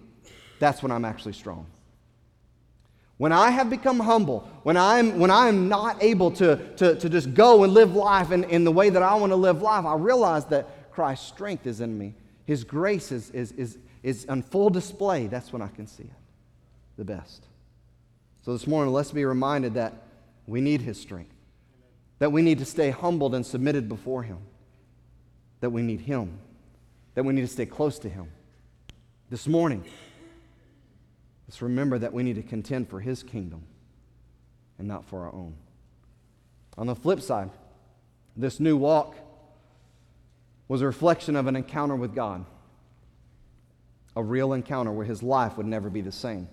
that's 0.59 0.81
when 0.81 0.91
I'm 0.91 1.05
actually 1.05 1.33
strong. 1.33 1.67
When 3.17 3.31
I 3.31 3.49
have 3.49 3.69
become 3.69 3.99
humble, 3.99 4.49
when 4.63 4.75
I'm, 4.75 5.19
when 5.19 5.31
I'm 5.31 5.69
not 5.69 6.03
able 6.03 6.31
to, 6.31 6.57
to, 6.75 6.95
to 6.95 7.09
just 7.09 7.33
go 7.33 7.63
and 7.63 7.73
live 7.73 7.95
life 7.95 8.31
in, 8.31 8.43
in 8.45 8.65
the 8.65 8.71
way 8.71 8.89
that 8.89 9.01
I 9.01 9.15
want 9.15 9.31
to 9.31 9.37
live 9.37 9.61
life, 9.61 9.85
I 9.85 9.95
realize 9.95 10.45
that 10.47 10.91
Christ's 10.91 11.27
strength 11.27 11.65
is 11.65 11.79
in 11.79 11.97
me. 11.97 12.13
His 12.45 12.63
grace 12.63 13.11
is, 13.11 13.31
is, 13.31 13.53
is, 13.53 13.77
is 14.03 14.25
on 14.27 14.41
full 14.41 14.69
display. 14.69 15.27
That's 15.27 15.53
when 15.53 15.61
I 15.61 15.67
can 15.67 15.87
see 15.87 16.03
it 16.03 16.09
the 16.97 17.05
best. 17.05 17.45
So 18.43 18.53
this 18.53 18.67
morning, 18.67 18.93
let's 18.93 19.11
be 19.11 19.25
reminded 19.25 19.73
that 19.73 19.93
we 20.47 20.61
need 20.61 20.81
His 20.81 20.99
strength, 20.99 21.33
that 22.19 22.31
we 22.31 22.41
need 22.41 22.59
to 22.59 22.65
stay 22.65 22.91
humbled 22.91 23.33
and 23.35 23.45
submitted 23.45 23.89
before 23.89 24.23
Him, 24.23 24.37
that 25.61 25.71
we 25.71 25.81
need 25.81 26.01
Him, 26.01 26.37
that 27.15 27.25
we 27.25 27.33
need 27.33 27.41
to 27.41 27.47
stay 27.47 27.65
close 27.65 27.99
to 27.99 28.09
Him. 28.09 28.29
This 29.29 29.47
morning, 29.47 29.83
Let's 31.55 31.61
remember 31.61 31.97
that 31.99 32.11
we 32.11 32.21
need 32.21 32.35
to 32.35 32.43
contend 32.43 32.89
for 32.89 32.99
His 32.99 33.23
kingdom 33.23 33.63
and 34.77 34.89
not 34.89 35.05
for 35.05 35.21
our 35.21 35.33
own. 35.33 35.55
On 36.77 36.85
the 36.85 36.95
flip 36.95 37.21
side, 37.21 37.49
this 38.35 38.59
new 38.59 38.75
walk 38.75 39.15
was 40.67 40.81
a 40.81 40.85
reflection 40.85 41.37
of 41.37 41.47
an 41.47 41.55
encounter 41.55 41.95
with 41.95 42.13
God, 42.13 42.45
a 44.17 44.21
real 44.21 44.51
encounter 44.51 44.91
where 44.91 45.05
his 45.05 45.23
life 45.23 45.55
would 45.55 45.65
never 45.65 45.89
be 45.89 46.01
the 46.01 46.11
same. 46.11 46.49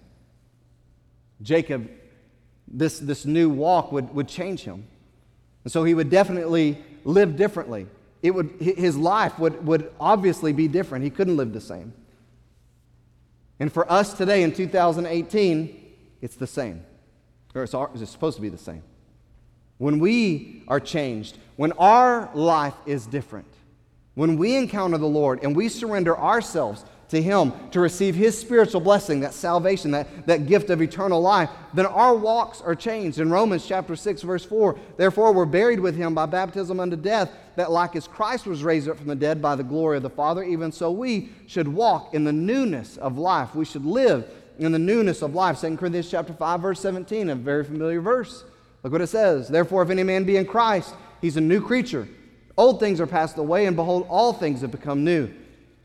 Jacob, 1.42 1.90
this, 2.68 3.00
this 3.00 3.26
new 3.26 3.50
walk 3.50 3.90
would, 3.90 4.14
would 4.14 4.28
change 4.28 4.60
him. 4.60 4.86
And 5.64 5.72
so 5.72 5.82
he 5.82 5.94
would 5.94 6.10
definitely 6.10 6.78
live 7.02 7.34
differently. 7.34 7.88
It 8.22 8.36
would, 8.36 8.50
his 8.60 8.96
life 8.96 9.36
would, 9.40 9.66
would 9.66 9.92
obviously 9.98 10.52
be 10.52 10.68
different. 10.68 11.02
He 11.02 11.10
couldn't 11.10 11.36
live 11.36 11.52
the 11.52 11.60
same. 11.60 11.92
And 13.60 13.72
for 13.72 13.90
us 13.90 14.14
today 14.14 14.42
in 14.42 14.52
2018, 14.52 15.94
it's 16.20 16.36
the 16.36 16.46
same. 16.46 16.84
Or 17.54 17.62
it's, 17.62 17.74
it's 17.94 18.10
supposed 18.10 18.36
to 18.36 18.42
be 18.42 18.48
the 18.48 18.58
same. 18.58 18.82
When 19.78 19.98
we 19.98 20.62
are 20.68 20.80
changed, 20.80 21.38
when 21.56 21.72
our 21.72 22.30
life 22.34 22.74
is 22.86 23.06
different, 23.06 23.48
when 24.14 24.36
we 24.36 24.56
encounter 24.56 24.98
the 24.98 25.06
Lord 25.06 25.42
and 25.42 25.56
we 25.56 25.68
surrender 25.68 26.16
ourselves 26.16 26.84
to 27.12 27.22
Him 27.22 27.52
to 27.70 27.80
receive 27.80 28.14
His 28.14 28.36
spiritual 28.36 28.80
blessing, 28.80 29.20
that 29.20 29.34
salvation, 29.34 29.90
that, 29.92 30.26
that 30.26 30.46
gift 30.46 30.70
of 30.70 30.82
eternal 30.82 31.20
life, 31.20 31.50
then 31.74 31.86
our 31.86 32.14
walks 32.14 32.60
are 32.62 32.74
changed. 32.74 33.20
In 33.20 33.30
Romans 33.30 33.66
chapter 33.66 33.94
6, 33.94 34.22
verse 34.22 34.44
4, 34.44 34.78
therefore 34.96 35.32
we're 35.32 35.44
buried 35.44 35.78
with 35.78 35.94
Him 35.94 36.14
by 36.14 36.26
baptism 36.26 36.80
unto 36.80 36.96
death, 36.96 37.30
that 37.56 37.70
like 37.70 37.94
as 37.96 38.08
Christ 38.08 38.46
was 38.46 38.64
raised 38.64 38.88
up 38.88 38.96
from 38.96 39.08
the 39.08 39.14
dead 39.14 39.42
by 39.42 39.54
the 39.54 39.62
glory 39.62 39.98
of 39.98 40.02
the 40.02 40.10
Father, 40.10 40.42
even 40.42 40.72
so 40.72 40.90
we 40.90 41.28
should 41.46 41.68
walk 41.68 42.14
in 42.14 42.24
the 42.24 42.32
newness 42.32 42.96
of 42.96 43.18
life. 43.18 43.54
We 43.54 43.66
should 43.66 43.84
live 43.84 44.28
in 44.58 44.72
the 44.72 44.78
newness 44.78 45.20
of 45.20 45.34
life. 45.34 45.60
2 45.60 45.76
Corinthians 45.76 46.10
chapter 46.10 46.32
5, 46.32 46.60
verse 46.60 46.80
17, 46.80 47.28
a 47.28 47.34
very 47.34 47.64
familiar 47.64 48.00
verse. 48.00 48.44
Look 48.82 48.92
what 48.92 49.02
it 49.02 49.08
says. 49.08 49.48
Therefore, 49.48 49.82
if 49.82 49.90
any 49.90 50.02
man 50.02 50.24
be 50.24 50.38
in 50.38 50.46
Christ, 50.46 50.94
he's 51.20 51.36
a 51.36 51.42
new 51.42 51.60
creature. 51.60 52.08
Old 52.56 52.80
things 52.80 53.02
are 53.02 53.06
passed 53.06 53.36
away, 53.36 53.66
and 53.66 53.76
behold, 53.76 54.06
all 54.08 54.32
things 54.32 54.62
have 54.62 54.70
become 54.70 55.04
new. 55.04 55.30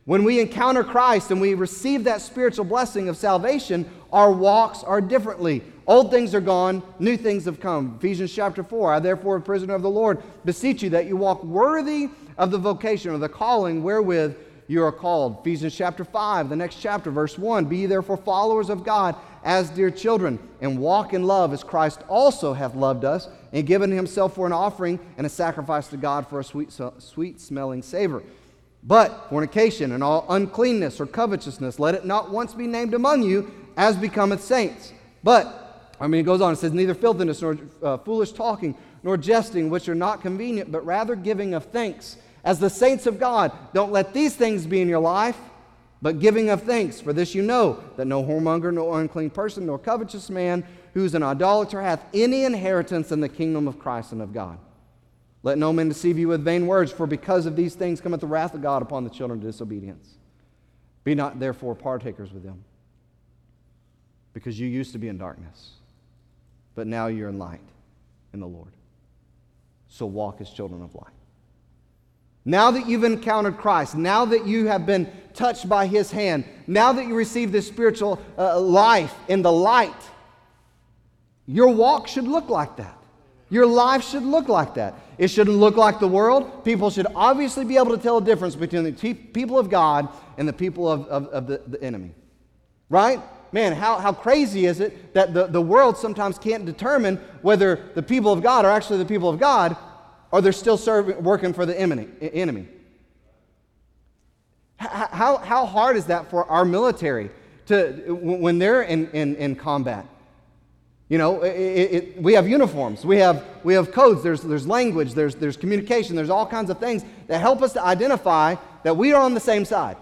When 0.08 0.24
we 0.24 0.39
encounter 0.39 0.86
Christ 0.86 1.32
and 1.32 1.41
we 1.41 1.54
receive 1.54 2.06
that 2.06 2.22
spiritual 2.22 2.63
blessing 2.63 3.10
of 3.10 3.17
salvation, 3.17 3.86
our 4.13 4.32
walks 4.32 4.82
are 4.82 5.02
differently. 5.02 5.62
Old 5.86 6.12
things 6.12 6.34
are 6.34 6.39
gone, 6.39 6.82
new 6.98 7.17
things 7.17 7.43
have 7.43 7.60
come. 7.60 7.98
Ephesians 8.00 8.34
chapter 8.34 8.63
4 8.63 8.93
I, 8.93 9.00
therefore, 9.02 9.36
a 9.36 9.41
prisoner 9.41 9.76
of 9.76 9.82
the 9.82 9.89
Lord, 9.89 10.24
beseech 10.46 10.82
you 10.82 10.89
that 10.91 11.08
you 11.08 11.17
walk 11.17 11.43
worthy 11.43 12.08
of 12.38 12.52
the 12.52 12.58
vocation 12.58 13.12
or 13.12 13.17
the 13.17 13.28
calling 13.28 13.84
wherewith 13.84 14.38
you 14.67 14.82
are 14.82 14.93
called. 14.93 15.39
Ephesians 15.41 15.76
chapter 15.76 16.06
5, 16.06 16.48
the 16.48 16.56
next 16.56 16.76
chapter, 16.76 17.12
verse 17.12 17.38
1 17.38 17.65
Be 17.65 17.80
ye 17.80 17.86
therefore 17.86 18.15
followers 18.15 18.70
of 18.70 18.86
God 18.86 19.13
as 19.43 19.70
dear 19.72 19.91
children, 19.91 20.39
and 20.62 20.80
walk 20.80 21.12
in 21.13 21.24
love 21.24 21.52
as 21.52 21.65
Christ 21.65 22.00
also 22.08 22.54
hath 22.54 22.76
loved 22.76 23.04
us, 23.04 23.28
and 23.52 23.67
given 23.67 23.91
himself 23.91 24.36
for 24.36 24.48
an 24.48 24.54
offering 24.54 25.02
and 25.17 25.28
a 25.28 25.30
sacrifice 25.30 25.89
to 25.89 25.98
God 25.98 26.30
for 26.30 26.39
a 26.39 26.46
sweet, 26.46 26.72
sweet 27.00 27.41
smelling 27.41 27.82
savor. 27.82 28.24
But 28.84 29.30
fornication 29.30 29.92
and 29.92 30.04
all 30.04 30.26
uncleanness 30.30 31.02
or 31.02 31.06
covetousness, 31.06 31.80
let 31.80 31.96
it 31.96 32.06
not 32.06 32.32
once 32.32 32.54
be 32.54 32.68
named 32.68 32.94
among 32.94 33.24
you 33.24 33.52
as 33.76 33.98
becometh 33.98 34.44
saints. 34.44 34.94
But, 35.24 35.94
I 36.00 36.08
mean, 36.08 36.22
it 36.22 36.24
goes 36.24 36.42
on, 36.42 36.54
it 36.54 36.58
says, 36.58 36.74
neither 36.74 36.94
filthiness 36.94 37.42
nor 37.42 37.58
uh, 37.84 37.98
foolish 37.98 38.32
talking, 38.32 38.78
nor 39.04 39.18
jesting, 39.18 39.70
which 39.70 39.90
are 39.90 39.96
not 39.96 40.22
convenient, 40.22 40.72
but 40.72 40.86
rather 40.86 41.16
giving 41.16 41.54
of 41.54 41.66
thanks. 41.66 42.18
As 42.44 42.60
the 42.60 42.70
saints 42.70 43.08
of 43.08 43.20
God, 43.20 43.52
don't 43.74 43.92
let 43.92 44.13
these 44.13 44.36
things 44.36 44.66
be 44.66 44.82
in 44.82 44.88
your 44.88 45.00
life, 45.00 45.38
but 46.02 46.20
giving 46.20 46.50
of 46.50 46.63
thanks. 46.63 47.02
For 47.02 47.12
this 47.12 47.36
you 47.36 47.42
know, 47.42 47.84
that 47.98 48.06
no 48.06 48.24
whoremonger, 48.24 48.74
no 48.74 48.94
unclean 48.94 49.32
person, 49.32 49.66
nor 49.66 49.78
covetous 49.80 50.30
man, 50.30 50.66
who's 50.94 51.13
an 51.13 51.24
idolater, 51.24 51.82
hath 51.82 52.06
any 52.13 52.44
inheritance 52.44 53.12
in 53.12 53.20
the 53.20 53.30
kingdom 53.30 53.68
of 53.68 53.80
Christ 53.80 54.13
and 54.13 54.22
of 54.22 54.34
God. 54.34 54.58
Let 55.43 55.58
no 55.58 55.71
man 55.71 55.88
deceive 55.88 56.17
you 56.17 56.28
with 56.28 56.43
vain 56.43 56.67
words, 56.67 56.91
for 56.91 57.08
because 57.08 57.45
of 57.45 57.56
these 57.56 57.76
things 57.76 58.02
cometh 58.02 58.21
the 58.21 58.28
wrath 58.28 58.54
of 58.54 58.62
God 58.62 58.82
upon 58.82 59.04
the 59.04 59.10
children 59.10 59.39
of 59.39 59.45
disobedience. 59.45 60.15
Be 61.04 61.15
not 61.15 61.39
therefore 61.39 61.76
partakers 61.76 62.34
with 62.34 62.43
them, 62.43 62.63
because 64.34 64.60
you 64.60 64.67
used 64.67 64.91
to 64.91 64.97
be 64.97 65.08
in 65.08 65.17
darkness, 65.17 65.71
but 66.76 66.88
now 66.88 67.08
you're 67.08 67.30
in 67.30 67.39
light 67.39 67.62
in 68.34 68.39
the 68.39 68.47
Lord. 68.47 68.71
So 69.88 70.06
walk 70.06 70.41
as 70.41 70.50
children 70.50 70.82
of 70.82 70.93
light. 70.95 71.13
Now 72.43 72.71
that 72.71 72.88
you've 72.88 73.04
encountered 73.04 73.58
Christ, 73.58 73.95
now 73.95 74.26
that 74.26 74.45
you 74.45 74.67
have 74.67 74.86
been 74.86 75.12
touched 75.34 75.67
by 75.67 75.88
His 75.88 76.12
hand, 76.12 76.45
now 76.65 76.93
that 76.93 77.06
you 77.06 77.15
receive 77.15 77.52
this 77.52 77.67
spiritual 77.67 78.21
uh, 78.38 78.60
life 78.60 79.13
in 79.28 79.41
the 79.41 79.52
light, 79.52 79.93
your 81.45 81.69
walk 81.69 82.08
should 82.08 82.28
look 82.28 82.50
like 82.50 82.78
that. 82.78 82.97
Your 83.50 83.65
life 83.65 84.04
should 84.04 84.23
look 84.23 84.50
like 84.50 84.73
that. 84.73 84.93
It 85.18 85.30
shouldn't 85.30 85.58
look 85.58 85.76
like 85.78 86.00
the 86.00 86.08
world. 86.08 86.64
People 86.64 86.90
should 86.90 87.08
obviously 87.16 87.66
be 87.66 87.78
able 87.78 87.96
to 87.96 88.02
tell 88.02 88.18
a 88.18 88.22
difference 88.22 88.56
between 88.56 88.84
the 88.84 89.14
people 89.14 89.58
of 89.58 89.70
God 89.70 90.10
and 90.38 90.48
the 90.48 90.54
people 90.54 90.90
of, 90.90 91.08
of, 91.08 91.28
of 91.28 91.48
the, 91.48 91.62
the 91.68 91.82
enemy. 91.84 92.12
Right? 92.90 93.20
Man, 93.52 93.74
how, 93.74 93.98
how 93.98 94.14
crazy 94.14 94.66
is 94.66 94.80
it 94.80 95.14
that 95.14 95.34
the, 95.34 95.48
the 95.48 95.62
world 95.62 95.98
sometimes 95.98 96.38
can't 96.38 96.66
determine 96.66 97.18
whether 97.42 97.90
the 97.96 98.04
people 98.04 98.32
of 98.32 98.44
God 98.44 98.66
are 98.66 98.72
actually 98.72 99.00
the 99.00 99.06
people 99.06 99.30
of 99.30 99.40
God 99.40 99.76
or 100.32 100.42
they're 100.42 100.52
still 100.52 100.78
serving, 100.78 101.24
working 101.24 101.54
for 101.54 101.66
the 101.66 101.80
enemy? 101.80 102.08
enemy. 102.22 102.68
How, 104.78 105.38
how 105.38 105.66
hard 105.66 105.98
is 105.98 106.06
that 106.06 106.30
for 106.30 106.46
our 106.46 106.64
military 106.64 107.32
to, 107.66 108.14
when 108.14 108.60
they're 108.60 108.84
in, 108.84 109.10
in, 109.12 109.36
in 109.38 109.56
combat? 109.56 110.06
You 111.10 111.17
know, 111.17 111.41
it, 111.41 111.50
it, 111.52 112.22
we 112.22 112.34
have 112.34 112.50
uniforms, 112.50 113.06
we 113.06 113.17
have, 113.17 113.46
we 113.63 113.74
have 113.76 113.93
codes, 113.93 114.24
there's, 114.24 114.41
there's 114.41 114.67
language, 114.67 115.13
there's, 115.13 115.36
there's 115.36 115.56
communication, 115.56 116.17
there's 116.17 116.30
all 116.30 116.46
kinds 116.46 116.70
of 116.70 116.80
things 116.80 117.06
that 117.28 117.39
help 117.39 117.62
us 117.62 117.72
to 117.74 117.84
identify 117.84 118.56
that 118.84 118.98
we 118.98 119.13
are 119.13 119.22
on 119.22 119.34
the 119.34 119.39
same 119.39 119.63
side. 119.63 119.96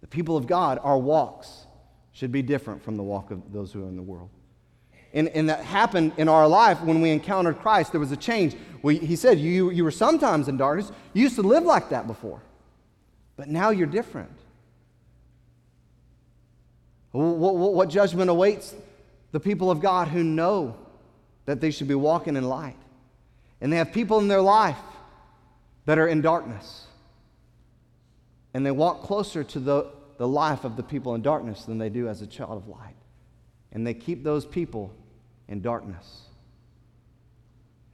The 0.00 0.06
people 0.06 0.36
of 0.36 0.46
God, 0.46 0.78
our 0.84 0.96
walks 0.96 1.66
should 2.12 2.30
be 2.30 2.40
different 2.40 2.84
from 2.84 2.96
the 2.96 3.02
walk 3.02 3.32
of 3.32 3.52
those 3.52 3.72
who 3.72 3.84
are 3.84 3.88
in 3.88 3.96
the 3.96 4.02
world. 4.02 4.30
And, 5.12 5.28
and 5.30 5.48
that 5.48 5.64
happened 5.64 6.12
in 6.18 6.28
our 6.28 6.46
life 6.46 6.80
when 6.82 7.00
we 7.00 7.10
encountered 7.10 7.58
Christ. 7.58 7.90
There 7.90 8.00
was 8.00 8.12
a 8.12 8.16
change. 8.16 8.54
We, 8.82 8.98
he 8.98 9.16
said, 9.16 9.40
you, 9.40 9.70
you 9.70 9.82
were 9.82 9.90
sometimes 9.90 10.46
in 10.46 10.56
darkness. 10.56 10.92
You 11.14 11.22
used 11.22 11.34
to 11.36 11.42
live 11.42 11.64
like 11.64 11.88
that 11.88 12.06
before, 12.06 12.42
but 13.36 13.48
now 13.48 13.70
you're 13.70 13.86
different. 13.88 14.30
What, 17.16 17.56
what, 17.56 17.72
what 17.72 17.88
judgment 17.88 18.30
awaits 18.30 18.74
the 19.32 19.40
people 19.40 19.70
of 19.70 19.80
God 19.80 20.08
who 20.08 20.22
know 20.22 20.76
that 21.46 21.60
they 21.60 21.70
should 21.70 21.88
be 21.88 21.94
walking 21.94 22.36
in 22.36 22.44
light? 22.44 22.76
And 23.60 23.72
they 23.72 23.78
have 23.78 23.92
people 23.92 24.18
in 24.18 24.28
their 24.28 24.42
life 24.42 24.78
that 25.86 25.98
are 25.98 26.06
in 26.06 26.20
darkness. 26.20 26.86
And 28.52 28.66
they 28.66 28.70
walk 28.70 29.02
closer 29.02 29.44
to 29.44 29.60
the, 29.60 29.86
the 30.18 30.28
life 30.28 30.64
of 30.64 30.76
the 30.76 30.82
people 30.82 31.14
in 31.14 31.22
darkness 31.22 31.64
than 31.64 31.78
they 31.78 31.88
do 31.88 32.08
as 32.08 32.20
a 32.20 32.26
child 32.26 32.62
of 32.62 32.68
light. 32.68 32.96
And 33.72 33.86
they 33.86 33.94
keep 33.94 34.22
those 34.22 34.44
people 34.44 34.92
in 35.48 35.62
darkness. 35.62 36.22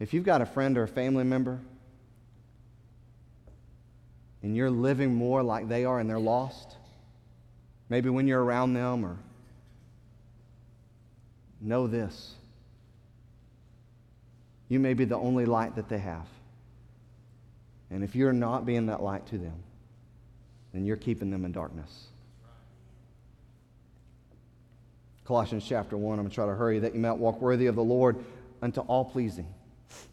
If 0.00 0.12
you've 0.12 0.24
got 0.24 0.40
a 0.40 0.46
friend 0.46 0.76
or 0.76 0.82
a 0.82 0.88
family 0.88 1.24
member 1.24 1.60
and 4.42 4.56
you're 4.56 4.70
living 4.70 5.14
more 5.14 5.44
like 5.44 5.68
they 5.68 5.84
are 5.84 6.00
and 6.00 6.10
they're 6.10 6.18
lost, 6.18 6.76
maybe 7.92 8.08
when 8.08 8.26
you're 8.26 8.42
around 8.42 8.72
them, 8.72 9.04
or 9.04 9.18
know 11.60 11.86
this. 11.86 12.32
You 14.70 14.80
may 14.80 14.94
be 14.94 15.04
the 15.04 15.18
only 15.18 15.44
light 15.44 15.76
that 15.76 15.90
they 15.90 15.98
have. 15.98 16.26
And 17.90 18.02
if 18.02 18.16
you're 18.16 18.32
not 18.32 18.64
being 18.64 18.86
that 18.86 19.02
light 19.02 19.26
to 19.26 19.36
them, 19.36 19.52
then 20.72 20.86
you're 20.86 20.96
keeping 20.96 21.30
them 21.30 21.44
in 21.44 21.52
darkness. 21.52 22.06
Colossians 25.26 25.62
chapter 25.68 25.98
1, 25.98 26.18
I'm 26.18 26.24
going 26.24 26.30
to 26.30 26.34
try 26.34 26.46
to 26.46 26.54
hurry, 26.54 26.78
that 26.78 26.94
you 26.94 27.00
might 27.00 27.18
walk 27.18 27.42
worthy 27.42 27.66
of 27.66 27.74
the 27.74 27.84
Lord 27.84 28.24
unto 28.62 28.80
all 28.80 29.04
pleasing. 29.04 29.52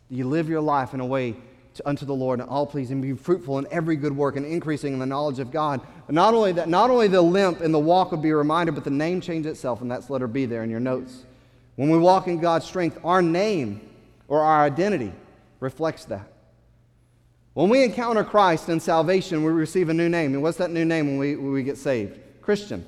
You 0.09 0.27
live 0.27 0.49
your 0.49 0.59
life 0.59 0.93
in 0.93 0.99
a 0.99 1.05
way 1.05 1.37
unto 1.85 2.05
the 2.05 2.13
Lord 2.13 2.39
and 2.39 2.49
all 2.49 2.65
pleasing, 2.65 3.01
be 3.01 3.13
fruitful 3.13 3.57
in 3.59 3.67
every 3.71 3.95
good 3.95 4.15
work 4.15 4.35
and 4.35 4.45
increasing 4.45 4.93
in 4.93 4.99
the 4.99 5.05
knowledge 5.05 5.39
of 5.39 5.51
God. 5.51 5.81
But 6.05 6.15
not 6.15 6.33
only 6.33 6.51
that, 6.53 6.69
not 6.69 6.89
only 6.89 7.07
the 7.07 7.21
limp 7.21 7.61
and 7.61 7.73
the 7.73 7.79
walk 7.79 8.11
would 8.11 8.21
be 8.21 8.31
reminded, 8.31 8.75
but 8.75 8.83
the 8.83 8.89
name 8.89 9.21
change 9.21 9.45
itself, 9.45 9.81
and 9.81 9.89
that's 9.89 10.09
letter 10.09 10.27
B 10.27 10.45
there 10.45 10.63
in 10.63 10.69
your 10.69 10.79
notes. 10.79 11.25
When 11.75 11.89
we 11.89 11.97
walk 11.97 12.27
in 12.27 12.39
God's 12.39 12.65
strength, 12.65 12.99
our 13.03 13.21
name 13.21 13.81
or 14.27 14.41
our 14.41 14.65
identity 14.65 15.13
reflects 15.59 16.05
that. 16.05 16.27
When 17.53 17.69
we 17.69 17.83
encounter 17.83 18.23
Christ 18.23 18.69
in 18.69 18.79
salvation, 18.79 19.43
we 19.43 19.51
receive 19.51 19.89
a 19.89 19.93
new 19.93 20.09
name. 20.09 20.33
And 20.33 20.43
what's 20.43 20.57
that 20.57 20.71
new 20.71 20.85
name 20.85 21.07
when 21.07 21.17
we, 21.17 21.35
when 21.35 21.51
we 21.51 21.63
get 21.63 21.77
saved? 21.77 22.19
Christian. 22.41 22.85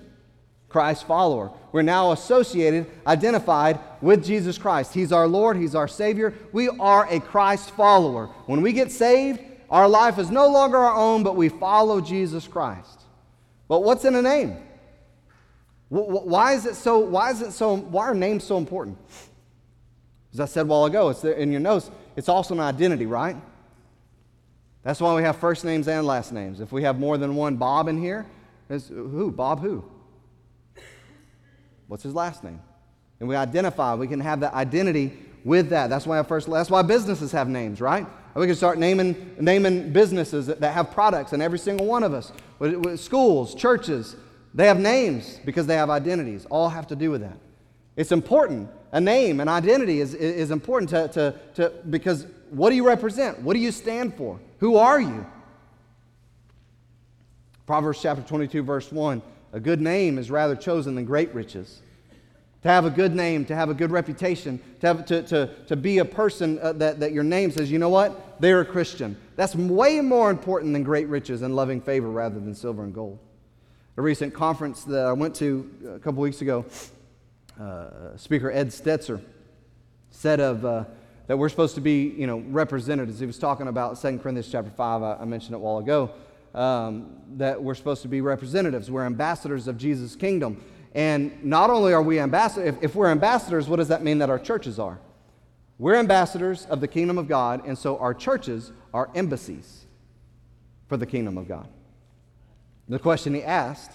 Christ 0.72 1.06
follower. 1.06 1.52
We're 1.72 1.82
now 1.82 2.12
associated, 2.12 2.88
identified 3.06 3.80
with 4.02 4.24
Jesus 4.24 4.58
Christ. 4.58 4.94
He's 4.94 5.12
our 5.12 5.28
Lord, 5.28 5.58
He's 5.58 5.76
our 5.76 5.88
Savior. 5.88 6.34
We 6.52 6.70
are 6.70 7.08
a 7.10 7.20
Christ 7.20 7.72
follower. 7.72 8.28
When 8.46 8.62
we 8.62 8.74
get 8.74 8.92
saved, 8.92 9.40
our 9.70 9.88
life 9.88 10.20
is 10.20 10.30
no 10.30 10.48
longer 10.48 10.78
our 10.78 10.96
own, 10.96 11.24
but 11.24 11.36
we 11.36 11.50
follow 11.50 12.02
Jesus 12.02 12.48
Christ. 12.48 13.02
But 13.68 13.84
what's 13.84 14.04
in 14.04 14.16
a 14.16 14.22
name? 14.22 14.58
Why 15.90 16.54
is 16.54 16.66
it 16.66 16.76
so, 16.76 17.00
why 17.00 17.32
is 17.32 17.42
it 17.42 17.52
so, 17.52 17.76
why 17.76 18.06
are 18.06 18.16
names 18.16 18.44
so 18.44 18.58
important? 18.58 18.98
As 20.34 20.40
I 20.40 20.46
said 20.46 20.62
a 20.62 20.66
while 20.66 20.86
ago, 20.86 21.10
it's 21.10 21.24
in 21.24 21.52
your 21.52 21.60
notes, 21.60 21.92
it's 22.16 22.30
also 22.30 22.54
an 22.54 22.62
identity, 22.62 23.06
right? 23.06 23.36
That's 24.84 25.00
why 25.00 25.14
we 25.16 25.22
have 25.24 25.38
first 25.38 25.64
names 25.64 25.88
and 25.88 26.08
last 26.08 26.32
names. 26.32 26.60
If 26.60 26.72
we 26.72 26.84
have 26.84 27.00
more 27.00 27.18
than 27.18 27.36
one 27.36 27.58
Bob 27.58 27.88
in 27.88 27.98
here, 27.98 28.26
who? 28.70 29.32
Bob 29.32 29.60
who? 29.60 29.84
What's 31.92 32.04
his 32.04 32.16
last 32.16 32.42
name? 32.42 32.62
And 33.20 33.28
we 33.28 33.36
identify, 33.36 33.96
we 33.96 34.08
can 34.08 34.22
have 34.22 34.39
that 34.39 34.54
identity 34.54 35.12
with 35.44 35.72
that. 35.72 35.89
That's 35.89 36.08
why 36.08 36.24
first 36.24 36.50
that's 36.50 36.70
why 36.70 36.84
businesses 36.84 37.34
have 37.34 37.50
names, 37.50 37.82
right? 37.82 38.08
We 38.34 38.46
can 38.48 38.56
start 38.56 38.78
naming, 38.78 39.36
naming 39.42 39.92
businesses 39.92 40.48
that, 40.48 40.62
that 40.62 40.74
have 40.74 40.92
products, 40.92 41.34
and 41.34 41.44
every 41.44 41.60
single 41.60 41.86
one 41.86 42.04
of 42.04 42.14
us, 42.14 42.32
with, 42.60 42.76
with 42.76 43.02
schools, 43.02 43.54
churches, 43.56 44.16
they 44.54 44.68
have 44.68 44.80
names 44.80 45.42
because 45.44 45.68
they 45.68 45.76
have 45.76 45.89
identities. 45.89 46.46
All 46.46 46.70
have 46.70 46.88
to 46.88 46.96
do 46.96 47.12
with 47.12 47.20
that. 47.20 47.38
It's 47.98 48.14
important. 48.14 48.70
A 48.94 49.02
name, 49.02 49.42
an 49.42 49.50
identity 49.50 50.00
is, 50.00 50.14
is 50.14 50.50
important 50.50 50.92
to, 50.92 51.10
to, 51.10 51.39
to, 51.56 51.74
because 51.89 52.26
what 52.52 52.70
do 52.70 52.78
you 52.78 52.88
represent? 52.88 53.42
What 53.42 53.54
do 53.54 53.60
you 53.60 53.74
stand 53.74 54.16
for? 54.16 54.39
Who 54.60 54.78
are 54.78 55.02
you? 55.02 55.26
Proverbs 57.66 58.02
chapter 58.02 58.24
22, 58.24 58.64
verse 58.64 58.89
1 58.94 59.22
a 59.54 59.60
good 59.60 59.82
name 59.82 60.18
is 60.18 60.32
rather 60.32 60.56
chosen 60.56 60.95
than 60.95 61.06
great 61.06 61.34
riches. 61.34 61.82
To 62.64 62.70
have 62.70 62.86
a 62.86 62.91
good 62.91 63.16
name, 63.16 63.45
to 63.45 63.56
have 63.56 63.70
a 63.70 63.74
good 63.74 63.91
reputation, 63.91 64.60
to, 64.82 64.88
have, 64.88 65.06
to, 65.08 65.24
to, 65.24 65.49
to 65.66 65.76
be 65.76 65.97
a 65.97 66.06
person 66.06 66.60
uh, 66.60 66.74
that, 66.74 66.99
that 66.99 67.12
your 67.12 67.24
name 67.24 67.52
says, 67.52 67.72
you 67.72 67.80
know 67.80 67.89
what? 67.89 68.39
They're 68.39 68.62
a 68.62 68.66
Christian. 68.66 69.18
That's 69.36 69.56
way 69.56 69.99
more 69.99 70.30
important 70.30 70.74
than 70.74 70.84
great 70.84 71.08
riches 71.08 71.41
and 71.41 71.56
loving 71.56 71.82
favor 71.82 72.10
rather 72.10 72.39
than 72.39 72.54
silver 72.54 72.84
and 72.84 72.93
gold. 72.93 73.18
A 73.97 74.02
recent 74.02 74.34
conference 74.34 74.84
that 74.84 75.06
I 75.06 75.14
went 75.14 75.36
to 75.38 75.95
a 75.95 75.99
couple 75.99 76.22
weeks 76.22 76.41
ago, 76.41 76.66
uh, 77.60 78.16
Speaker 78.16 78.52
Ed 78.52 78.68
Stetzer 78.68 79.22
said 80.12 80.39
of 80.39 80.64
uh, 80.64 80.84
that 81.26 81.38
we're 81.38 81.49
supposed 81.49 81.76
to 81.76 81.82
be, 81.82 82.14
you 82.16 82.28
know, 82.28 82.43
representatives. 82.47 83.20
He 83.20 83.26
was 83.26 83.39
talking 83.39 83.68
about 83.68 83.99
2 83.99 84.20
Corinthians 84.20 84.49
chapter 84.52 84.70
5. 84.70 85.04
I, 85.04 85.16
I 85.16 85.26
mentioned 85.26 85.54
it 85.54 85.58
a 85.58 85.60
while 85.60 85.80
ago 85.80 86.12
um, 86.54 87.18
that 87.38 87.62
we're 87.62 87.76
supposed 87.76 88.02
to 88.02 88.08
be 88.08 88.22
representatives. 88.22 88.91
We're 88.91 89.06
ambassadors 89.06 89.68
of 89.68 89.78
Jesus' 89.78 90.16
kingdom. 90.16 90.64
And 90.93 91.43
not 91.43 91.70
only 91.70 91.93
are 91.93 92.02
we 92.02 92.20
ambassadors, 92.20 92.76
if, 92.76 92.84
if 92.84 92.95
we're 92.95 93.10
ambassadors, 93.10 93.68
what 93.70 93.78
does 93.78 93.88
that 93.88 94.04
mean 94.04 94.18
that 94.20 94.30
our 94.30 94.39
churches 94.39 94.80
are? 94.80 94.99
We're 95.78 95.95
ambassadors 95.95 96.66
of 96.66 96.82
the 96.82 96.88
kingdom 96.88 97.18
of 97.18 97.28
God, 97.28 97.66
and 97.66 97.78
so 97.78 97.97
our 97.97 98.14
churches 98.14 98.72
are 98.93 99.10
embassies 99.16 99.86
for 100.88 100.97
the 100.97 101.06
kingdom 101.06 101.38
of 101.38 101.47
God. 101.47 101.68
The 102.88 102.99
question 102.99 103.34
he 103.34 103.41
asked, 103.41 103.91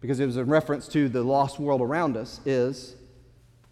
because 0.00 0.18
it 0.18 0.26
was 0.26 0.36
in 0.36 0.46
reference 0.46 0.88
to 0.88 1.08
the 1.08 1.22
lost 1.22 1.60
world 1.60 1.82
around 1.82 2.16
us, 2.16 2.40
is 2.46 2.96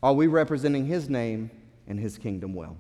Are 0.02 0.12
we 0.12 0.26
representing 0.26 0.86
his 0.86 1.08
name 1.08 1.50
and 1.86 1.98
his 1.98 2.18
kingdom 2.18 2.54
well? 2.54 2.76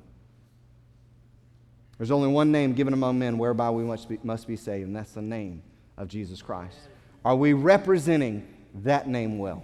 There's 2.02 2.10
only 2.10 2.26
one 2.26 2.50
name 2.50 2.72
given 2.72 2.94
among 2.94 3.20
men 3.20 3.38
whereby 3.38 3.70
we 3.70 3.84
must 3.84 4.08
be, 4.08 4.18
must 4.24 4.48
be 4.48 4.56
saved, 4.56 4.88
and 4.88 4.96
that's 4.96 5.12
the 5.12 5.22
name 5.22 5.62
of 5.96 6.08
Jesus 6.08 6.42
Christ. 6.42 6.76
Are 7.24 7.36
we 7.36 7.52
representing 7.52 8.44
that 8.82 9.06
name 9.06 9.38
well? 9.38 9.62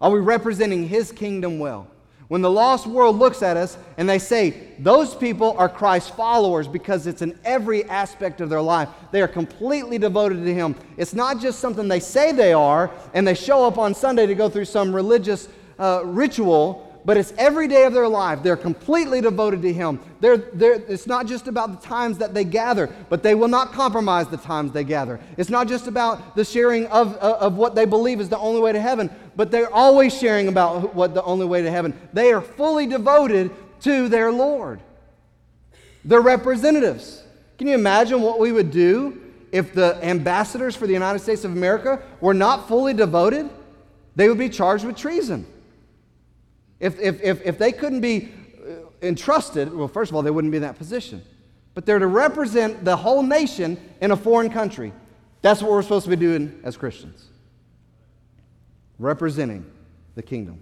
Are 0.00 0.12
we 0.12 0.20
representing 0.20 0.86
his 0.86 1.10
kingdom 1.10 1.58
well? 1.58 1.88
When 2.28 2.42
the 2.42 2.50
lost 2.50 2.86
world 2.86 3.18
looks 3.18 3.42
at 3.42 3.56
us 3.56 3.76
and 3.96 4.08
they 4.08 4.20
say, 4.20 4.68
those 4.78 5.16
people 5.16 5.56
are 5.58 5.68
Christ's 5.68 6.10
followers 6.10 6.68
because 6.68 7.08
it's 7.08 7.22
in 7.22 7.36
every 7.44 7.82
aspect 7.86 8.40
of 8.40 8.50
their 8.50 8.62
life. 8.62 8.88
They 9.10 9.20
are 9.20 9.26
completely 9.26 9.98
devoted 9.98 10.44
to 10.44 10.54
Him. 10.54 10.76
It's 10.96 11.12
not 11.12 11.40
just 11.40 11.58
something 11.58 11.88
they 11.88 11.98
say 11.98 12.30
they 12.30 12.52
are 12.52 12.92
and 13.14 13.26
they 13.26 13.34
show 13.34 13.66
up 13.66 13.78
on 13.78 13.96
Sunday 13.96 14.26
to 14.26 14.34
go 14.36 14.48
through 14.48 14.66
some 14.66 14.94
religious 14.94 15.48
uh, 15.76 16.02
ritual 16.04 16.88
but 17.08 17.16
it's 17.16 17.32
every 17.38 17.68
day 17.68 17.84
of 17.84 17.94
their 17.94 18.06
life. 18.06 18.42
They're 18.42 18.54
completely 18.54 19.22
devoted 19.22 19.62
to 19.62 19.72
Him. 19.72 19.98
They're, 20.20 20.36
they're, 20.36 20.74
it's 20.74 21.06
not 21.06 21.26
just 21.26 21.46
about 21.46 21.80
the 21.80 21.86
times 21.86 22.18
that 22.18 22.34
they 22.34 22.44
gather, 22.44 22.92
but 23.08 23.22
they 23.22 23.34
will 23.34 23.48
not 23.48 23.72
compromise 23.72 24.26
the 24.26 24.36
times 24.36 24.72
they 24.72 24.82
gather. 24.82 25.20
It's 25.36 25.50
not 25.50 25.68
just 25.68 25.86
about 25.86 26.34
the 26.34 26.44
sharing 26.44 26.86
of, 26.86 27.14
of 27.16 27.54
what 27.54 27.74
they 27.74 27.84
believe 27.84 28.20
is 28.20 28.28
the 28.28 28.38
only 28.38 28.60
way 28.60 28.72
to 28.72 28.80
heaven, 28.80 29.10
but 29.36 29.50
they're 29.50 29.72
always 29.72 30.16
sharing 30.16 30.48
about 30.48 30.94
what 30.94 31.14
the 31.14 31.22
only 31.22 31.46
way 31.46 31.62
to 31.62 31.70
heaven. 31.70 31.96
They 32.12 32.32
are 32.32 32.40
fully 32.40 32.86
devoted 32.86 33.52
to 33.82 34.08
their 34.08 34.32
Lord. 34.32 34.80
They're 36.04 36.20
representatives. 36.20 37.22
Can 37.58 37.68
you 37.68 37.74
imagine 37.74 38.20
what 38.20 38.40
we 38.40 38.50
would 38.50 38.70
do 38.70 39.20
if 39.52 39.72
the 39.72 39.98
ambassadors 40.04 40.74
for 40.74 40.86
the 40.86 40.92
United 40.92 41.20
States 41.20 41.44
of 41.44 41.52
America 41.52 42.02
were 42.20 42.34
not 42.34 42.66
fully 42.66 42.94
devoted? 42.94 43.48
They 44.16 44.28
would 44.28 44.38
be 44.38 44.48
charged 44.48 44.84
with 44.84 44.96
treason. 44.96 45.46
If, 46.80 46.98
if, 46.98 47.20
if, 47.22 47.44
if 47.44 47.58
they 47.58 47.72
couldn't 47.72 48.00
be 48.00 48.32
uh, 48.32 48.37
entrusted, 49.02 49.72
well, 49.72 49.88
first 49.88 50.10
of 50.10 50.16
all, 50.16 50.22
they 50.22 50.30
wouldn't 50.30 50.50
be 50.50 50.56
in 50.56 50.62
that 50.62 50.78
position. 50.78 51.22
But 51.74 51.86
they're 51.86 51.98
to 51.98 52.06
represent 52.06 52.84
the 52.84 52.96
whole 52.96 53.22
nation 53.22 53.78
in 54.00 54.10
a 54.10 54.16
foreign 54.16 54.50
country. 54.50 54.92
That's 55.42 55.62
what 55.62 55.70
we're 55.70 55.82
supposed 55.82 56.04
to 56.04 56.10
be 56.10 56.16
doing 56.16 56.60
as 56.64 56.76
Christians 56.76 57.26
representing 58.98 59.64
the 60.14 60.22
kingdom. 60.22 60.60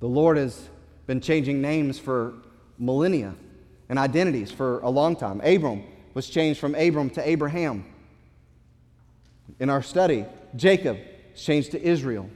The 0.00 0.08
Lord 0.08 0.36
has 0.36 0.68
been 1.06 1.20
changing 1.20 1.60
names 1.60 1.98
for 1.98 2.34
millennia 2.78 3.34
and 3.88 3.98
identities 3.98 4.50
for 4.50 4.80
a 4.80 4.88
long 4.88 5.16
time. 5.16 5.40
Abram 5.42 5.84
was 6.14 6.28
changed 6.28 6.58
from 6.58 6.74
Abram 6.74 7.10
to 7.10 7.28
Abraham. 7.28 7.84
In 9.60 9.70
our 9.70 9.82
study, 9.82 10.24
Jacob 10.54 10.98
changed 11.34 11.72
to 11.72 11.82
Israel. 11.82 12.28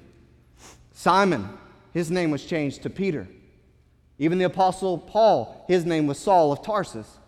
Simon, 0.93 1.49
his 1.93 2.11
name 2.11 2.31
was 2.31 2.45
changed 2.45 2.83
to 2.83 2.91
Peter. 2.91 3.29
Even 4.19 4.39
the 4.39 4.45
Apostle 4.45 4.99
Paul, 4.99 5.65
his 5.67 5.85
name 5.85 6.07
was 6.07 6.19
Saul 6.19 6.53
of 6.53 6.63
Tarsus. 6.63 7.19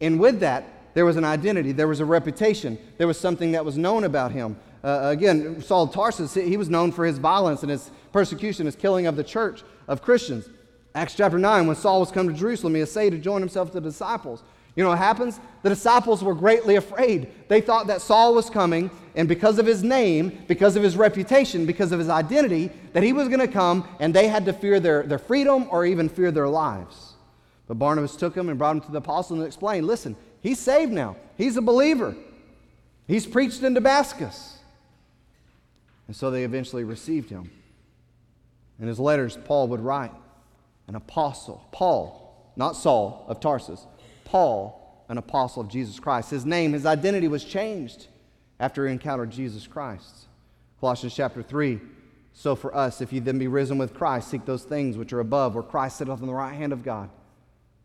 And 0.00 0.18
with 0.18 0.40
that, 0.40 0.64
there 0.94 1.04
was 1.04 1.16
an 1.16 1.24
identity, 1.24 1.72
there 1.72 1.88
was 1.88 2.00
a 2.00 2.04
reputation, 2.04 2.78
there 2.98 3.06
was 3.06 3.18
something 3.18 3.52
that 3.52 3.64
was 3.64 3.78
known 3.78 4.04
about 4.04 4.32
him. 4.32 4.56
Uh, 4.82 5.00
again, 5.04 5.62
Saul 5.62 5.84
of 5.84 5.92
Tarsus, 5.92 6.34
he 6.34 6.56
was 6.56 6.68
known 6.68 6.90
for 6.90 7.04
his 7.04 7.18
violence 7.18 7.62
and 7.62 7.70
his 7.70 7.90
persecution, 8.12 8.66
his 8.66 8.76
killing 8.76 9.06
of 9.06 9.16
the 9.16 9.24
church 9.24 9.62
of 9.88 10.02
Christians. 10.02 10.48
Acts 10.94 11.14
chapter 11.14 11.38
9, 11.38 11.66
when 11.66 11.76
Saul 11.76 12.00
was 12.00 12.10
come 12.10 12.28
to 12.28 12.34
Jerusalem, 12.34 12.74
he 12.74 12.82
essayed 12.82 13.10
to 13.10 13.18
join 13.18 13.40
himself 13.40 13.68
to 13.68 13.74
the 13.74 13.88
disciples. 13.88 14.42
You 14.74 14.82
know 14.82 14.90
what 14.90 14.98
happens? 14.98 15.38
The 15.62 15.68
disciples 15.68 16.24
were 16.24 16.34
greatly 16.34 16.76
afraid. 16.76 17.28
They 17.48 17.60
thought 17.60 17.88
that 17.88 18.00
Saul 18.00 18.34
was 18.34 18.48
coming, 18.48 18.90
and 19.14 19.28
because 19.28 19.58
of 19.58 19.66
his 19.66 19.82
name, 19.82 20.44
because 20.48 20.76
of 20.76 20.82
his 20.82 20.96
reputation, 20.96 21.66
because 21.66 21.92
of 21.92 21.98
his 21.98 22.08
identity, 22.08 22.70
that 22.94 23.02
he 23.02 23.12
was 23.12 23.28
going 23.28 23.40
to 23.40 23.48
come, 23.48 23.86
and 24.00 24.14
they 24.14 24.28
had 24.28 24.46
to 24.46 24.52
fear 24.52 24.80
their, 24.80 25.02
their 25.02 25.18
freedom 25.18 25.66
or 25.70 25.84
even 25.84 26.08
fear 26.08 26.30
their 26.30 26.48
lives. 26.48 27.12
But 27.68 27.78
Barnabas 27.78 28.16
took 28.16 28.34
him 28.34 28.48
and 28.48 28.58
brought 28.58 28.76
him 28.76 28.82
to 28.82 28.90
the 28.90 28.98
apostles 28.98 29.38
and 29.38 29.46
explained 29.46 29.86
listen, 29.86 30.16
he's 30.40 30.58
saved 30.58 30.92
now, 30.92 31.16
he's 31.36 31.56
a 31.56 31.62
believer, 31.62 32.14
he's 33.06 33.26
preached 33.26 33.62
in 33.62 33.74
Damascus. 33.74 34.58
And 36.06 36.16
so 36.16 36.30
they 36.30 36.44
eventually 36.44 36.84
received 36.84 37.30
him. 37.30 37.50
In 38.80 38.88
his 38.88 38.98
letters, 38.98 39.38
Paul 39.44 39.68
would 39.68 39.80
write, 39.80 40.12
an 40.88 40.96
apostle, 40.96 41.68
Paul, 41.72 42.52
not 42.56 42.74
Saul 42.74 43.24
of 43.28 43.38
Tarsus, 43.38 43.86
Paul, 44.32 45.04
an 45.10 45.18
apostle 45.18 45.60
of 45.60 45.68
Jesus 45.68 46.00
Christ. 46.00 46.30
His 46.30 46.46
name, 46.46 46.72
his 46.72 46.86
identity 46.86 47.28
was 47.28 47.44
changed 47.44 48.06
after 48.58 48.86
he 48.86 48.92
encountered 48.92 49.30
Jesus 49.30 49.66
Christ. 49.66 50.26
Colossians 50.80 51.14
chapter 51.14 51.42
3. 51.42 51.78
So 52.32 52.56
for 52.56 52.74
us, 52.74 53.02
if 53.02 53.12
you 53.12 53.20
then 53.20 53.38
be 53.38 53.46
risen 53.46 53.76
with 53.76 53.92
Christ, 53.92 54.30
seek 54.30 54.46
those 54.46 54.64
things 54.64 54.96
which 54.96 55.12
are 55.12 55.20
above, 55.20 55.54
where 55.54 55.62
Christ 55.62 55.98
sitteth 55.98 56.22
on 56.22 56.26
the 56.26 56.32
right 56.32 56.54
hand 56.54 56.72
of 56.72 56.82
God. 56.82 57.10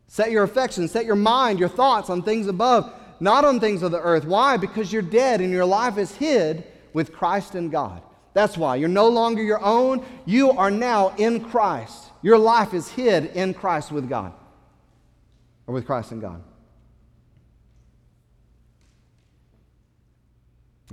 Set 0.06 0.30
your 0.30 0.42
affections, 0.42 0.90
set 0.90 1.04
your 1.04 1.16
mind, 1.16 1.58
your 1.58 1.68
thoughts 1.68 2.08
on 2.08 2.22
things 2.22 2.46
above, 2.46 2.90
not 3.20 3.44
on 3.44 3.60
things 3.60 3.82
of 3.82 3.90
the 3.90 4.00
earth. 4.00 4.24
Why? 4.24 4.56
Because 4.56 4.90
you're 4.90 5.02
dead 5.02 5.42
and 5.42 5.52
your 5.52 5.66
life 5.66 5.98
is 5.98 6.16
hid 6.16 6.64
with 6.94 7.12
Christ 7.12 7.56
in 7.56 7.68
God. 7.68 8.00
That's 8.32 8.56
why. 8.56 8.76
You're 8.76 8.88
no 8.88 9.08
longer 9.08 9.42
your 9.42 9.62
own. 9.62 10.02
You 10.24 10.52
are 10.52 10.70
now 10.70 11.14
in 11.18 11.44
Christ. 11.44 12.04
Your 12.22 12.38
life 12.38 12.72
is 12.72 12.88
hid 12.88 13.26
in 13.36 13.52
Christ 13.52 13.92
with 13.92 14.08
God, 14.08 14.32
or 15.68 15.74
with 15.74 15.86
Christ 15.86 16.10
and 16.10 16.20
God. 16.20 16.42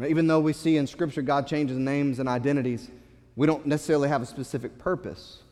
Even 0.06 0.28
though 0.28 0.42
we 0.42 0.52
see 0.52 0.76
in 0.76 0.86
Scripture 0.86 1.22
God 1.22 1.48
changes 1.48 1.78
names 1.78 2.20
and 2.20 2.28
identities, 2.28 2.92
we 3.38 3.48
don't 3.48 3.66
necessarily 3.66 4.10
have 4.10 4.22
a 4.22 4.26
specific 4.26 4.78
purpose. 4.78 5.44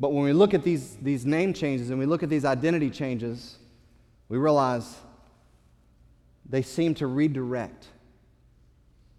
But 0.00 0.14
when 0.14 0.24
we 0.24 0.32
look 0.32 0.54
at 0.54 0.64
these, 0.64 0.96
these 0.96 1.26
name 1.26 1.52
changes 1.52 1.90
and 1.90 1.98
we 1.98 2.06
look 2.06 2.22
at 2.22 2.30
these 2.30 2.46
identity 2.46 2.88
changes, 2.88 3.58
we 4.30 4.38
realize 4.38 4.96
they 6.48 6.62
seem 6.62 6.94
to 6.94 7.06
redirect 7.06 7.86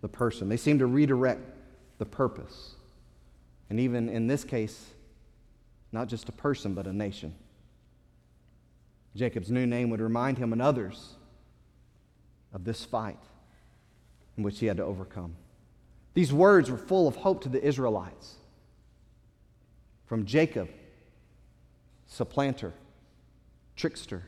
the 0.01 0.09
person, 0.09 0.49
they 0.49 0.57
seem 0.57 0.80
to 0.80 0.88
redirect 0.88 1.41
the 1.99 2.05
purpose. 2.05 2.72
And 3.70 3.80
even 3.80 4.09
in 4.09 4.26
this 4.26 4.43
case, 4.43 4.88
not 5.91 6.07
just 6.07 6.28
a 6.30 6.34
person, 6.34 6.74
but 6.74 6.88
a 6.88 6.93
nation. 6.93 7.36
Jacob's 9.16 9.51
new 9.51 9.66
name 9.66 9.89
would 9.89 10.01
remind 10.01 10.38
him 10.38 10.53
and 10.53 10.61
others 10.61 11.14
of 12.51 12.64
this 12.64 12.84
fight 12.84 13.20
in 14.38 14.43
which 14.43 14.59
he 14.59 14.66
had 14.66 14.78
to 14.78 14.84
overcome. 14.84 15.36
These 16.14 16.34
words 16.34 16.70
were 16.70 16.78
full 16.78 17.07
of 17.07 17.16
hope 17.16 17.41
to 17.43 17.49
the 17.49 17.64
Israelites. 17.64 18.36
From 20.05 20.26
Jacob, 20.26 20.70
supplanter, 22.07 22.74
trickster. 23.76 24.24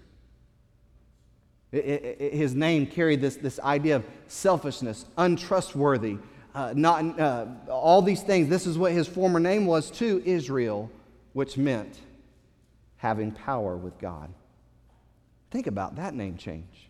It, 1.71 1.77
it, 2.19 2.33
his 2.33 2.55
name 2.55 2.87
carried 2.87 3.21
this, 3.21 3.35
this 3.35 3.59
idea 3.59 3.97
of 3.97 4.05
selfishness, 4.27 5.05
untrustworthy, 5.17 6.17
uh, 6.53 6.73
not, 6.75 7.19
uh, 7.19 7.47
all 7.69 8.01
these 8.01 8.21
things. 8.23 8.47
This 8.47 8.65
is 8.65 8.77
what 8.77 8.93
his 8.93 9.07
former 9.07 9.39
name 9.39 9.65
was 9.65 9.91
to 9.91 10.23
Israel, 10.25 10.89
which 11.33 11.57
meant 11.57 11.99
having 12.97 13.31
power 13.31 13.75
with 13.75 13.99
God. 13.99 14.33
Think 15.55 15.67
about 15.67 15.95
that 15.95 16.13
name 16.13 16.35
change. 16.35 16.89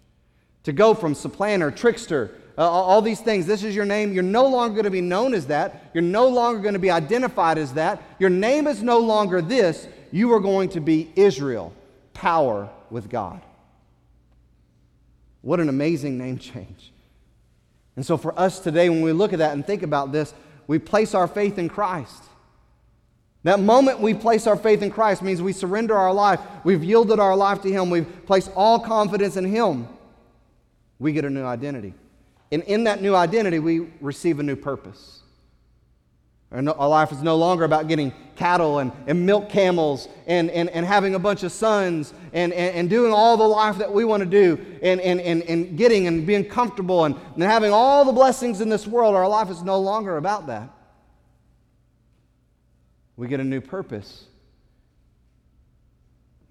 To 0.63 0.73
go 0.73 0.95
from 0.95 1.13
supplanter, 1.13 1.69
trickster, 1.69 2.31
uh, 2.57 2.67
all 2.67 2.99
these 2.99 3.19
things, 3.21 3.45
this 3.45 3.63
is 3.63 3.75
your 3.75 3.85
name. 3.85 4.11
You're 4.11 4.23
no 4.23 4.47
longer 4.47 4.73
going 4.73 4.85
to 4.85 4.89
be 4.89 5.01
known 5.01 5.35
as 5.35 5.45
that. 5.45 5.91
You're 5.93 6.01
no 6.01 6.27
longer 6.27 6.61
going 6.61 6.73
to 6.73 6.79
be 6.79 6.89
identified 6.89 7.59
as 7.59 7.73
that. 7.73 8.01
Your 8.17 8.31
name 8.31 8.65
is 8.65 8.81
no 8.81 8.97
longer 8.97 9.39
this. 9.39 9.87
You 10.11 10.33
are 10.33 10.39
going 10.39 10.69
to 10.69 10.81
be 10.81 11.11
Israel, 11.15 11.73
power 12.15 12.67
with 12.89 13.07
God. 13.07 13.39
What 15.43 15.59
an 15.59 15.69
amazing 15.69 16.17
name 16.17 16.39
change. 16.39 16.91
And 17.95 18.03
so, 18.03 18.17
for 18.17 18.33
us 18.37 18.59
today, 18.59 18.89
when 18.89 19.03
we 19.03 19.11
look 19.11 19.31
at 19.31 19.37
that 19.37 19.53
and 19.53 19.63
think 19.63 19.83
about 19.83 20.11
this, 20.11 20.33
we 20.65 20.79
place 20.79 21.13
our 21.13 21.27
faith 21.27 21.59
in 21.59 21.69
Christ. 21.69 22.23
That 23.45 23.59
moment 23.59 23.99
we 23.99 24.15
place 24.15 24.47
our 24.47 24.57
faith 24.57 24.81
in 24.81 24.89
Christ 24.89 25.21
means 25.21 25.39
we 25.39 25.53
surrender 25.53 25.95
our 25.95 26.11
life. 26.11 26.39
We've 26.63 26.83
yielded 26.83 27.19
our 27.19 27.35
life 27.35 27.61
to 27.61 27.71
Him. 27.71 27.91
We've 27.91 28.25
placed 28.25 28.49
all 28.55 28.79
confidence 28.79 29.37
in 29.37 29.45
Him. 29.45 29.87
We 30.97 31.13
get 31.13 31.25
a 31.25 31.29
new 31.29 31.43
identity. 31.43 31.93
And 32.51 32.63
in 32.63 32.85
that 32.85 33.03
new 33.03 33.13
identity, 33.13 33.59
we 33.59 33.81
receive 34.01 34.39
a 34.39 34.43
new 34.43 34.55
purpose. 34.55 35.21
Our 36.51 36.63
life 36.63 37.11
is 37.11 37.21
no 37.21 37.35
longer 37.35 37.65
about 37.65 37.87
getting 37.87 38.13
cattle 38.35 38.79
and, 38.79 38.91
and 39.05 39.27
milk 39.27 39.49
camels 39.49 40.09
and, 40.25 40.49
and, 40.49 40.67
and 40.71 40.83
having 40.83 41.13
a 41.13 41.19
bunch 41.19 41.43
of 41.43 41.51
sons 41.51 42.15
and, 42.33 42.51
and, 42.51 42.75
and 42.75 42.89
doing 42.89 43.13
all 43.13 43.37
the 43.37 43.47
life 43.47 43.77
that 43.77 43.93
we 43.93 44.05
want 44.05 44.23
to 44.23 44.29
do 44.29 44.59
and, 44.81 44.99
and, 45.01 45.21
and, 45.21 45.43
and 45.43 45.77
getting 45.77 46.07
and 46.07 46.25
being 46.25 46.45
comfortable 46.45 47.05
and, 47.05 47.15
and 47.35 47.43
having 47.43 47.69
all 47.71 48.05
the 48.05 48.11
blessings 48.11 48.59
in 48.59 48.69
this 48.69 48.87
world. 48.87 49.13
Our 49.13 49.29
life 49.29 49.51
is 49.51 49.61
no 49.61 49.79
longer 49.79 50.17
about 50.17 50.47
that. 50.47 50.74
We 53.17 53.27
get 53.27 53.39
a 53.39 53.43
new 53.43 53.61
purpose 53.61 54.25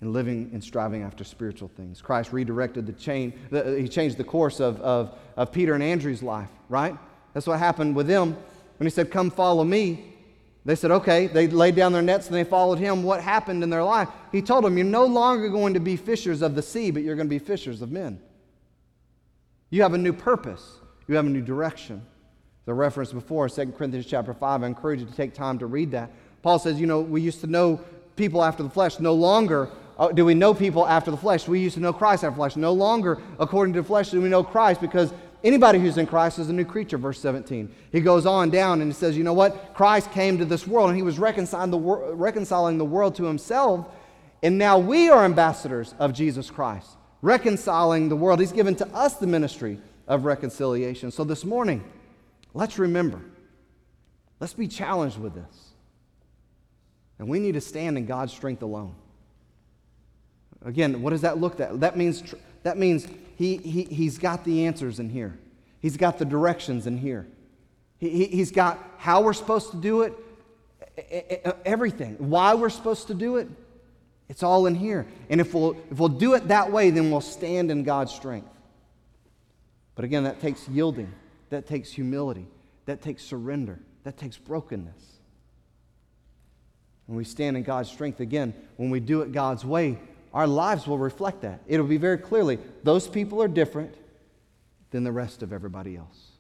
in 0.00 0.12
living 0.12 0.50
and 0.52 0.62
striving 0.62 1.02
after 1.02 1.24
spiritual 1.24 1.68
things. 1.68 2.02
Christ 2.02 2.32
redirected 2.32 2.86
the 2.86 2.92
chain, 2.92 3.32
the, 3.50 3.78
he 3.80 3.88
changed 3.88 4.16
the 4.16 4.24
course 4.24 4.60
of, 4.60 4.80
of, 4.80 5.18
of 5.36 5.52
Peter 5.52 5.74
and 5.74 5.82
Andrew's 5.82 6.22
life, 6.22 6.50
right? 6.68 6.96
That's 7.32 7.46
what 7.46 7.58
happened 7.58 7.96
with 7.96 8.06
them 8.06 8.36
when 8.78 8.86
he 8.86 8.90
said, 8.90 9.10
Come 9.10 9.30
follow 9.30 9.64
me. 9.64 10.12
They 10.64 10.74
said, 10.74 10.90
Okay. 10.90 11.26
They 11.26 11.48
laid 11.48 11.74
down 11.74 11.92
their 11.92 12.02
nets 12.02 12.26
and 12.26 12.36
they 12.36 12.44
followed 12.44 12.78
him. 12.78 13.02
What 13.02 13.20
happened 13.20 13.62
in 13.62 13.70
their 13.70 13.84
life? 13.84 14.08
He 14.32 14.40
told 14.40 14.64
them, 14.64 14.76
You're 14.76 14.86
no 14.86 15.04
longer 15.04 15.48
going 15.48 15.74
to 15.74 15.80
be 15.80 15.96
fishers 15.96 16.42
of 16.42 16.54
the 16.54 16.62
sea, 16.62 16.90
but 16.90 17.02
you're 17.02 17.16
going 17.16 17.26
to 17.26 17.30
be 17.30 17.38
fishers 17.38 17.82
of 17.82 17.90
men. 17.90 18.20
You 19.70 19.82
have 19.82 19.94
a 19.94 19.98
new 19.98 20.12
purpose, 20.12 20.78
you 21.08 21.16
have 21.16 21.26
a 21.26 21.30
new 21.30 21.42
direction. 21.42 22.04
The 22.66 22.72
reference 22.72 23.12
before, 23.12 23.46
2 23.50 23.72
Corinthians 23.72 24.06
chapter 24.06 24.32
5, 24.32 24.62
I 24.62 24.66
encourage 24.66 25.00
you 25.00 25.06
to 25.06 25.12
take 25.12 25.34
time 25.34 25.58
to 25.58 25.66
read 25.66 25.90
that. 25.90 26.10
Paul 26.45 26.59
says, 26.59 26.78
You 26.78 26.86
know, 26.86 27.01
we 27.01 27.22
used 27.22 27.40
to 27.40 27.47
know 27.47 27.80
people 28.16 28.45
after 28.45 28.62
the 28.62 28.68
flesh. 28.68 29.01
No 29.01 29.14
longer 29.14 29.70
uh, 29.99 30.12
do 30.12 30.26
we 30.26 30.34
know 30.34 30.53
people 30.53 30.86
after 30.86 31.11
the 31.11 31.16
flesh. 31.16 31.49
We 31.49 31.59
used 31.59 31.74
to 31.76 31.80
know 31.80 31.92
Christ 31.92 32.22
after 32.22 32.32
the 32.32 32.36
flesh. 32.36 32.57
No 32.57 32.74
longer, 32.74 33.22
according 33.38 33.72
to 33.74 33.80
the 33.80 33.86
flesh, 33.86 34.11
do 34.11 34.20
we 34.20 34.28
know 34.28 34.45
Christ 34.45 34.82
because 34.82 35.14
anybody 35.42 35.78
who's 35.78 35.97
in 35.97 36.07
Christ 36.07 36.38
is 36.38 36.51
a 36.51 36.53
new 36.53 36.66
creature, 36.66 36.99
verse 36.99 37.18
17. 37.18 37.74
He 37.92 38.01
goes 38.03 38.26
on 38.26 38.51
down 38.51 38.82
and 38.82 38.92
he 38.92 38.95
says, 38.95 39.16
You 39.16 39.24
know 39.24 39.32
what? 39.32 39.72
Christ 39.72 40.12
came 40.12 40.36
to 40.36 40.45
this 40.45 40.66
world 40.66 40.90
and 40.90 40.97
he 40.97 41.03
was 41.03 41.18
reconciling 41.18 41.70
the, 41.70 41.78
wor- 41.78 42.14
reconciling 42.14 42.76
the 42.76 42.84
world 42.84 43.14
to 43.16 43.24
himself. 43.24 43.86
And 44.42 44.59
now 44.59 44.78
we 44.78 45.09
are 45.09 45.24
ambassadors 45.24 45.95
of 45.99 46.12
Jesus 46.12 46.51
Christ, 46.51 46.90
reconciling 47.22 48.11
the 48.11 48.16
world. 48.16 48.38
He's 48.38 48.53
given 48.53 48.74
to 48.76 48.86
us 48.88 49.14
the 49.14 49.26
ministry 49.26 49.78
of 50.07 50.26
reconciliation. 50.26 51.11
So 51.11 51.24
this 51.24 51.42
morning, 51.42 51.82
let's 52.53 52.78
remember, 52.78 53.22
let's 54.40 54.53
be 54.53 54.68
challenged 54.68 55.18
with 55.18 55.34
this. 55.34 55.74
And 57.18 57.28
we 57.28 57.38
need 57.38 57.52
to 57.52 57.60
stand 57.60 57.96
in 57.96 58.06
God's 58.06 58.32
strength 58.32 58.62
alone. 58.62 58.94
Again, 60.64 61.02
what 61.02 61.10
does 61.10 61.20
that 61.20 61.38
look 61.38 61.58
like? 61.58 61.78
That 61.80 61.96
means, 61.96 62.34
that 62.62 62.78
means 62.78 63.06
he, 63.36 63.58
he, 63.58 63.84
he's 63.84 64.18
got 64.18 64.44
the 64.44 64.66
answers 64.66 64.98
in 64.98 65.10
here. 65.10 65.38
He's 65.80 65.96
got 65.96 66.18
the 66.18 66.24
directions 66.24 66.86
in 66.86 66.96
here. 66.96 67.26
He, 67.98 68.08
he, 68.08 68.24
he's 68.26 68.50
got 68.50 68.78
how 68.96 69.22
we're 69.22 69.34
supposed 69.34 69.70
to 69.72 69.76
do 69.76 70.02
it, 70.02 70.14
everything. 71.64 72.16
Why 72.18 72.54
we're 72.54 72.70
supposed 72.70 73.08
to 73.08 73.14
do 73.14 73.36
it. 73.36 73.48
It's 74.28 74.42
all 74.42 74.66
in 74.66 74.74
here. 74.74 75.06
And 75.28 75.40
if 75.40 75.52
we'll, 75.52 75.76
if 75.90 75.98
we'll 75.98 76.08
do 76.08 76.32
it 76.34 76.48
that 76.48 76.72
way, 76.72 76.90
then 76.90 77.10
we'll 77.10 77.20
stand 77.20 77.70
in 77.70 77.84
God's 77.84 78.12
strength. 78.12 78.48
But 79.94 80.04
again, 80.04 80.24
that 80.24 80.40
takes 80.40 80.66
yielding, 80.68 81.12
that 81.50 81.66
takes 81.66 81.92
humility, 81.92 82.46
that 82.86 83.02
takes 83.02 83.22
surrender, 83.22 83.78
that 84.02 84.16
takes 84.16 84.38
brokenness. 84.38 85.13
When 87.07 87.16
we 87.16 87.24
stand 87.24 87.57
in 87.57 87.62
God's 87.62 87.90
strength, 87.90 88.20
again, 88.20 88.55
when 88.76 88.90
we 88.90 89.00
do 89.00 89.20
it 89.22 89.32
God's 89.32 89.64
way, 89.64 89.98
our 90.32 90.46
lives 90.46 90.86
will 90.86 90.98
reflect 90.98 91.42
that. 91.42 91.61
It'll 91.66 91.86
be 91.86 91.96
very 91.96 92.18
clearly 92.18 92.59
those 92.82 93.07
people 93.07 93.42
are 93.42 93.48
different 93.48 93.94
than 94.90 95.05
the 95.05 95.12
rest 95.12 95.42
of 95.42 95.52
everybody 95.52 95.96
else. 95.96 96.30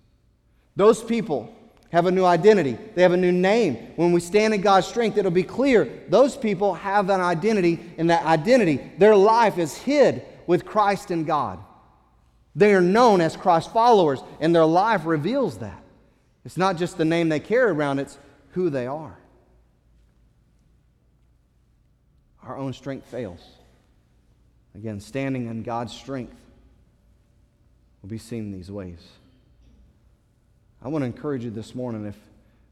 Those 0.76 1.02
people 1.02 1.54
have 1.90 2.06
a 2.06 2.10
new 2.10 2.24
identity, 2.24 2.76
they 2.94 3.02
have 3.02 3.12
a 3.12 3.16
new 3.16 3.30
name. 3.30 3.92
When 3.94 4.10
we 4.10 4.20
stand 4.20 4.52
in 4.52 4.62
God's 4.62 4.86
strength, 4.86 5.16
it'll 5.16 5.30
be 5.30 5.44
clear 5.44 6.02
those 6.08 6.36
people 6.36 6.74
have 6.74 7.08
an 7.08 7.20
identity, 7.20 7.78
and 7.98 8.10
that 8.10 8.24
identity, 8.24 8.80
their 8.98 9.14
life 9.14 9.58
is 9.58 9.76
hid 9.76 10.24
with 10.46 10.64
Christ 10.64 11.12
in 11.12 11.24
God. 11.24 11.60
They 12.56 12.74
are 12.74 12.80
known 12.80 13.20
as 13.20 13.36
Christ 13.36 13.72
followers, 13.72 14.20
and 14.40 14.54
their 14.54 14.64
life 14.64 15.06
reveals 15.06 15.58
that. 15.58 15.82
It's 16.44 16.56
not 16.56 16.76
just 16.76 16.98
the 16.98 17.04
name 17.04 17.28
they 17.28 17.40
carry 17.40 17.70
around, 17.70 18.00
it's 18.00 18.18
who 18.50 18.70
they 18.70 18.86
are. 18.86 19.16
Our 22.46 22.56
own 22.56 22.72
strength 22.72 23.06
fails. 23.06 23.40
Again, 24.74 25.00
standing 25.00 25.46
in 25.46 25.62
God's 25.62 25.92
strength 25.92 26.36
will 28.02 28.08
be 28.08 28.18
seen 28.18 28.52
these 28.52 28.70
ways. 28.70 29.00
I 30.82 30.88
want 30.88 31.02
to 31.02 31.06
encourage 31.06 31.44
you 31.44 31.50
this 31.50 31.74
morning 31.74 32.06
if 32.06 32.16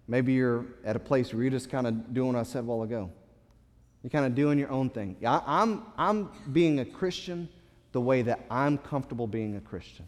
maybe 0.07 0.33
you're 0.33 0.67
at 0.85 0.97
a 0.97 0.99
place 0.99 1.33
where 1.33 1.43
you're 1.43 1.51
just 1.51 1.71
kind 1.71 1.87
of 1.87 2.13
doing 2.13 2.35
what 2.35 2.41
I 2.41 2.43
said 2.43 2.61
a 2.61 2.63
while 2.65 2.83
ago. 2.83 3.11
You're 4.03 4.11
kind 4.11 4.27
of 4.27 4.35
doing 4.35 4.59
your 4.59 4.71
own 4.71 4.91
thing. 4.91 5.17
I, 5.25 5.41
I'm, 5.47 5.83
I'm 5.97 6.31
being 6.53 6.81
a 6.81 6.85
Christian 6.85 7.49
the 7.93 8.01
way 8.01 8.23
that 8.23 8.41
I'm 8.51 8.79
comfortable 8.79 9.27
being 9.27 9.57
a 9.57 9.61
Christian. 9.61 10.07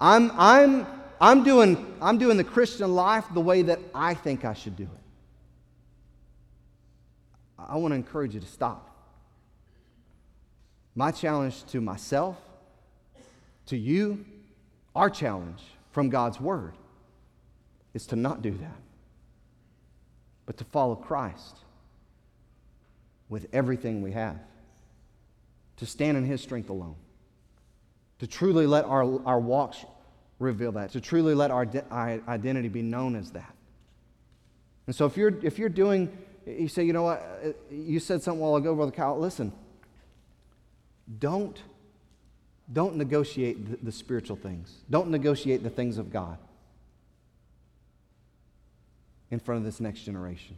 I'm, 0.00 0.30
I'm, 0.38 0.86
I'm, 1.20 1.42
doing, 1.42 1.96
I'm 2.02 2.18
doing 2.18 2.36
the 2.36 2.44
Christian 2.44 2.94
life 2.94 3.24
the 3.32 3.40
way 3.40 3.62
that 3.62 3.80
I 3.94 4.14
think 4.14 4.44
I 4.44 4.52
should 4.52 4.76
do 4.76 4.84
it. 4.84 5.05
I 7.66 7.76
want 7.76 7.92
to 7.92 7.96
encourage 7.96 8.34
you 8.34 8.40
to 8.40 8.46
stop. 8.46 8.90
My 10.94 11.10
challenge 11.10 11.64
to 11.66 11.80
myself, 11.80 12.36
to 13.66 13.76
you, 13.76 14.24
our 14.94 15.10
challenge 15.10 15.62
from 15.90 16.08
God's 16.08 16.40
word 16.40 16.74
is 17.92 18.06
to 18.06 18.16
not 18.16 18.40
do 18.40 18.52
that, 18.52 18.80
but 20.46 20.56
to 20.58 20.64
follow 20.64 20.94
Christ 20.94 21.56
with 23.28 23.46
everything 23.52 24.02
we 24.02 24.12
have, 24.12 24.38
to 25.78 25.86
stand 25.86 26.16
in 26.16 26.24
His 26.24 26.40
strength 26.40 26.70
alone, 26.70 26.96
to 28.20 28.26
truly 28.26 28.66
let 28.66 28.84
our, 28.84 29.20
our 29.26 29.40
walks 29.40 29.84
reveal 30.38 30.72
that, 30.72 30.92
to 30.92 31.00
truly 31.00 31.34
let 31.34 31.50
our, 31.50 31.66
our 31.90 32.20
identity 32.28 32.68
be 32.68 32.82
known 32.82 33.16
as 33.16 33.32
that. 33.32 33.54
And 34.86 34.94
so 34.94 35.04
if 35.06 35.16
you're, 35.16 35.36
if 35.42 35.58
you're 35.58 35.68
doing, 35.68 36.16
you 36.46 36.68
say, 36.68 36.84
you 36.84 36.92
know 36.92 37.02
what, 37.02 37.40
uh, 37.44 37.48
you 37.70 37.98
said 37.98 38.22
something 38.22 38.40
while 38.40 38.56
ago, 38.56 38.74
Brother 38.74 38.92
Kyle, 38.92 39.18
listen, 39.18 39.52
don't, 41.18 41.60
don't 42.72 42.96
negotiate 42.96 43.70
the, 43.70 43.76
the 43.84 43.92
spiritual 43.92 44.36
things. 44.36 44.72
Don't 44.88 45.10
negotiate 45.10 45.62
the 45.62 45.70
things 45.70 45.98
of 45.98 46.12
God 46.12 46.38
in 49.30 49.40
front 49.40 49.58
of 49.58 49.64
this 49.64 49.80
next 49.80 50.00
generation. 50.00 50.56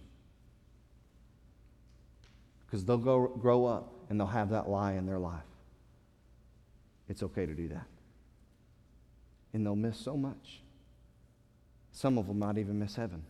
Because 2.66 2.84
they'll 2.84 2.98
go, 2.98 3.26
grow 3.26 3.64
up 3.64 3.92
and 4.10 4.20
they'll 4.20 4.26
have 4.26 4.50
that 4.50 4.68
lie 4.68 4.92
in 4.92 5.06
their 5.06 5.18
life. 5.18 5.40
It's 7.08 7.22
okay 7.22 7.46
to 7.46 7.54
do 7.54 7.68
that. 7.68 7.86
And 9.54 9.64
they'll 9.64 9.74
miss 9.74 9.98
so 9.98 10.16
much. 10.16 10.60
Some 11.92 12.18
of 12.18 12.26
them 12.26 12.38
might 12.40 12.58
even 12.58 12.78
miss 12.78 12.94
heaven. 12.94 13.22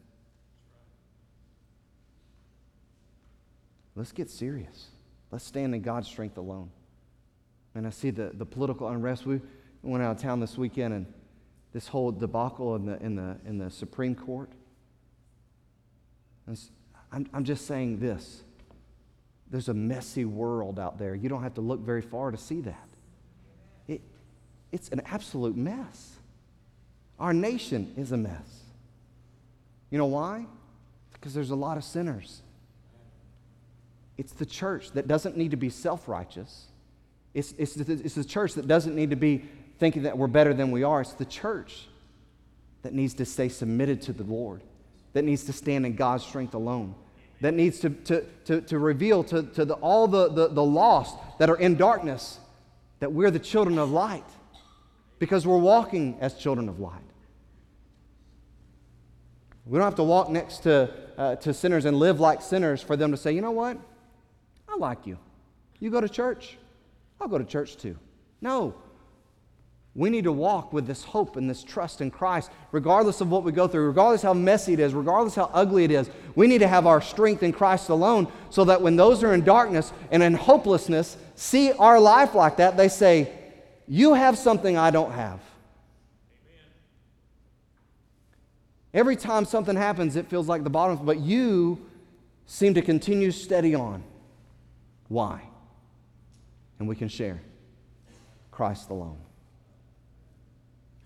Let's 3.98 4.12
get 4.12 4.30
serious. 4.30 4.86
Let's 5.32 5.44
stand 5.44 5.74
in 5.74 5.82
God's 5.82 6.06
strength 6.06 6.38
alone. 6.38 6.70
And 7.74 7.84
I 7.84 7.90
see 7.90 8.10
the, 8.10 8.30
the 8.32 8.46
political 8.46 8.88
unrest. 8.88 9.26
We 9.26 9.40
went 9.82 10.04
out 10.04 10.16
of 10.16 10.22
town 10.22 10.38
this 10.38 10.56
weekend 10.56 10.94
and 10.94 11.06
this 11.72 11.88
whole 11.88 12.12
debacle 12.12 12.76
in 12.76 12.86
the, 12.86 13.02
in 13.02 13.16
the, 13.16 13.36
in 13.44 13.58
the 13.58 13.68
Supreme 13.70 14.14
Court. 14.14 14.50
I'm, 17.12 17.26
I'm 17.34 17.44
just 17.44 17.66
saying 17.66 17.98
this 17.98 18.44
there's 19.50 19.68
a 19.68 19.74
messy 19.74 20.24
world 20.24 20.78
out 20.78 20.98
there. 20.98 21.16
You 21.16 21.28
don't 21.28 21.42
have 21.42 21.54
to 21.54 21.60
look 21.60 21.80
very 21.80 22.02
far 22.02 22.30
to 22.30 22.36
see 22.36 22.60
that. 22.60 22.88
It, 23.88 24.02
it's 24.70 24.90
an 24.90 25.02
absolute 25.06 25.56
mess. 25.56 26.18
Our 27.18 27.32
nation 27.34 27.94
is 27.96 28.12
a 28.12 28.16
mess. 28.16 28.62
You 29.90 29.98
know 29.98 30.06
why? 30.06 30.46
Because 31.14 31.34
there's 31.34 31.50
a 31.50 31.56
lot 31.56 31.78
of 31.78 31.84
sinners. 31.84 32.42
It's 34.18 34.32
the 34.32 34.46
church 34.46 34.90
that 34.92 35.08
doesn't 35.08 35.36
need 35.36 35.52
to 35.52 35.56
be 35.56 35.70
self 35.70 36.08
righteous. 36.08 36.66
It's, 37.32 37.54
it's, 37.56 37.76
it's 37.76 38.14
the 38.14 38.24
church 38.24 38.54
that 38.54 38.66
doesn't 38.66 38.94
need 38.94 39.10
to 39.10 39.16
be 39.16 39.44
thinking 39.78 40.02
that 40.02 40.18
we're 40.18 40.26
better 40.26 40.52
than 40.52 40.70
we 40.70 40.82
are. 40.82 41.00
It's 41.00 41.14
the 41.14 41.24
church 41.24 41.88
that 42.82 42.92
needs 42.92 43.14
to 43.14 43.24
stay 43.24 43.48
submitted 43.48 44.02
to 44.02 44.12
the 44.12 44.24
Lord, 44.24 44.60
that 45.14 45.24
needs 45.24 45.44
to 45.44 45.52
stand 45.52 45.86
in 45.86 45.94
God's 45.94 46.24
strength 46.24 46.54
alone 46.54 46.94
that 47.40 47.54
needs 47.54 47.80
to, 47.80 47.90
to, 47.90 48.24
to, 48.46 48.60
to 48.62 48.78
reveal 48.78 49.22
to, 49.24 49.42
to 49.42 49.64
the, 49.64 49.74
all 49.74 50.08
the, 50.08 50.28
the, 50.28 50.48
the 50.48 50.64
lost 50.64 51.16
that 51.38 51.48
are 51.48 51.56
in 51.56 51.76
darkness 51.76 52.38
that 53.00 53.12
we're 53.12 53.30
the 53.30 53.38
children 53.38 53.78
of 53.78 53.90
light 53.90 54.24
because 55.18 55.46
we're 55.46 55.58
walking 55.58 56.18
as 56.20 56.34
children 56.34 56.68
of 56.68 56.80
light. 56.80 57.00
We 59.66 59.78
don't 59.78 59.84
have 59.84 59.96
to 59.96 60.02
walk 60.02 60.30
next 60.30 60.58
to, 60.58 60.90
uh, 61.16 61.36
to 61.36 61.54
sinners 61.54 61.84
and 61.84 61.98
live 61.98 62.18
like 62.18 62.42
sinners 62.42 62.82
for 62.82 62.96
them 62.96 63.10
to 63.12 63.16
say, 63.16 63.32
you 63.32 63.40
know 63.40 63.50
what? 63.50 63.76
I 64.78 64.80
like 64.80 65.06
you. 65.06 65.18
You 65.80 65.90
go 65.90 66.00
to 66.00 66.08
church? 66.08 66.56
I'll 67.20 67.28
go 67.28 67.38
to 67.38 67.44
church 67.44 67.76
too. 67.76 67.96
No, 68.40 68.74
we 69.94 70.10
need 70.10 70.24
to 70.24 70.32
walk 70.32 70.72
with 70.72 70.86
this 70.86 71.02
hope 71.02 71.36
and 71.36 71.50
this 71.50 71.64
trust 71.64 72.00
in 72.00 72.12
Christ, 72.12 72.52
regardless 72.70 73.20
of 73.20 73.30
what 73.30 73.42
we 73.42 73.50
go 73.50 73.66
through, 73.66 73.88
regardless 73.88 74.22
how 74.22 74.32
messy 74.32 74.72
it 74.72 74.78
is, 74.78 74.94
regardless 74.94 75.34
how 75.34 75.50
ugly 75.52 75.82
it 75.82 75.90
is. 75.90 76.08
We 76.36 76.46
need 76.46 76.58
to 76.58 76.68
have 76.68 76.86
our 76.86 77.00
strength 77.00 77.42
in 77.42 77.52
Christ 77.52 77.88
alone 77.88 78.30
so 78.50 78.64
that 78.66 78.80
when 78.80 78.94
those 78.94 79.24
are 79.24 79.34
in 79.34 79.42
darkness 79.42 79.92
and 80.12 80.22
in 80.22 80.34
hopelessness 80.34 81.16
see 81.34 81.72
our 81.72 81.98
life 81.98 82.36
like 82.36 82.58
that, 82.58 82.76
they 82.76 82.88
say, 82.88 83.32
You 83.88 84.14
have 84.14 84.38
something 84.38 84.76
I 84.76 84.92
don't 84.92 85.10
have. 85.10 85.40
Every 88.94 89.16
time 89.16 89.44
something 89.44 89.76
happens, 89.76 90.14
it 90.14 90.28
feels 90.28 90.46
like 90.48 90.62
the 90.62 90.70
bottom, 90.70 91.04
but 91.04 91.18
you 91.18 91.84
seem 92.46 92.74
to 92.74 92.82
continue 92.82 93.30
steady 93.30 93.74
on. 93.74 94.02
Why? 95.08 95.42
And 96.78 96.88
we 96.88 96.94
can 96.96 97.08
share 97.08 97.40
Christ 98.50 98.90
alone. 98.90 99.18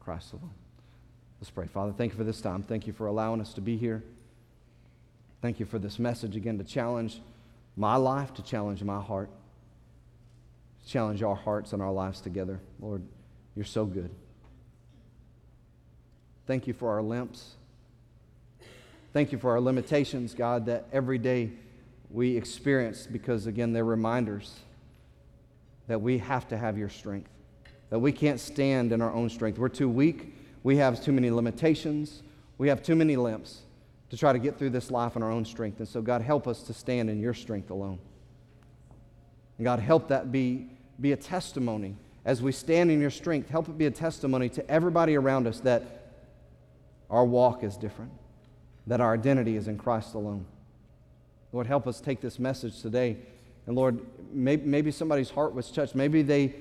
Christ 0.01 0.33
alone. 0.33 0.51
Let's 1.41 1.51
pray. 1.51 1.67
Father, 1.67 1.93
thank 1.93 2.13
you 2.13 2.19
for 2.19 2.25
this 2.25 2.41
time. 2.41 2.63
Thank 2.63 2.87
you 2.87 2.93
for 2.93 3.07
allowing 3.07 3.41
us 3.41 3.55
to 3.55 3.61
be 3.61 3.77
here. 3.77 4.03
Thank 5.41 5.59
you 5.59 5.67
for 5.67 5.79
this 5.79 5.99
message 5.99 6.37
again 6.37 6.59
to 6.59 6.65
challenge 6.65 7.21
my 7.77 7.97
life, 7.97 8.35
to 8.35 8.43
challenge 8.43 8.83
my 8.83 9.01
heart, 9.01 9.29
challenge 10.87 11.23
our 11.23 11.35
hearts 11.35 11.73
and 11.73 11.83
our 11.83 11.93
lives 11.93 12.21
together. 12.21 12.61
Lord, 12.81 13.03
you're 13.57 13.65
so 13.65 13.85
good. 13.85 14.11
Thank 16.47 16.67
you 16.67 16.75
for 16.75 16.91
our 16.91 17.03
limps. 17.03 17.55
Thank 19.13 19.33
you 19.33 19.39
for 19.39 19.53
our 19.53 19.61
limitations, 19.61 20.35
God, 20.35 20.67
that 20.67 20.87
every 20.93 21.19
day 21.19 21.51
we 22.13 22.37
experience 22.37 23.07
because, 23.07 23.47
again, 23.47 23.73
they're 23.73 23.85
reminders 23.85 24.55
that 25.89 26.01
we 26.01 26.19
have 26.19 26.47
to 26.49 26.59
have 26.59 26.79
your 26.79 26.89
strength 26.89 27.31
that 27.93 27.99
we 27.99 28.11
can't 28.11 28.41
stand 28.41 28.91
in 28.91 29.03
our 29.03 29.13
own 29.13 29.29
strength. 29.29 29.59
We're 29.59 29.69
too 29.69 29.87
weak. 29.87 30.35
We 30.63 30.79
have 30.79 31.05
too 31.05 31.13
many 31.13 31.31
limitations. 31.31 32.23
We 32.57 32.69
have 32.69 32.83
too 32.83 32.97
many 32.97 33.17
limps 33.17 33.61
to 34.09 34.17
try 34.17 34.33
to 34.33 34.39
get 34.39 34.59
through 34.59 34.71
this 34.71 34.91
life 34.91 35.15
in 35.15 35.23
our 35.23 35.31
own 35.31 35.45
strength. 35.45 35.79
And 35.79 35.87
so, 35.87 36.01
God, 36.01 36.23
help 36.23 36.49
us 36.49 36.63
to 36.63 36.73
stand 36.73 37.11
in 37.11 37.21
your 37.21 37.35
strength 37.35 37.69
alone. 37.69 37.99
And 39.59 39.67
God, 39.67 39.79
help 39.79 40.09
that 40.09 40.33
be, 40.33 40.71
be 41.03 41.13
a 41.13 41.19
testimony 41.19 41.95
as 42.25 42.41
we 42.41 42.51
stand 42.51 42.91
in 42.91 42.99
your 42.99 43.11
strength. 43.11 43.51
Help 43.51 43.69
it 43.69 43.77
be 43.77 43.85
a 43.85 43.91
testimony 43.91 44.49
to 44.49 44.71
everybody 44.71 45.15
around 45.15 45.47
us 45.47 45.61
that 45.61 46.15
our 47.11 47.27
walk 47.27 47.63
is 47.63 47.77
different, 47.77 48.13
that 48.87 49.03
our 49.03 49.13
identity 49.13 49.55
is 49.55 49.69
in 49.69 49.77
Christ 49.77 50.15
alone. 50.15 50.47
Lord, 51.53 51.67
help 51.67 51.87
us 51.87 52.01
take 52.01 52.21
this 52.21 52.39
message 52.39 52.81
today. 52.81 53.17
And 53.67 53.77
Lord, 53.77 54.01
maybe, 54.33 54.67
maybe 54.67 54.91
somebody's 54.91 55.31
heart 55.31 55.55
was 55.55 55.71
touched. 55.71 55.95
Maybe 55.95 56.23
they 56.23 56.55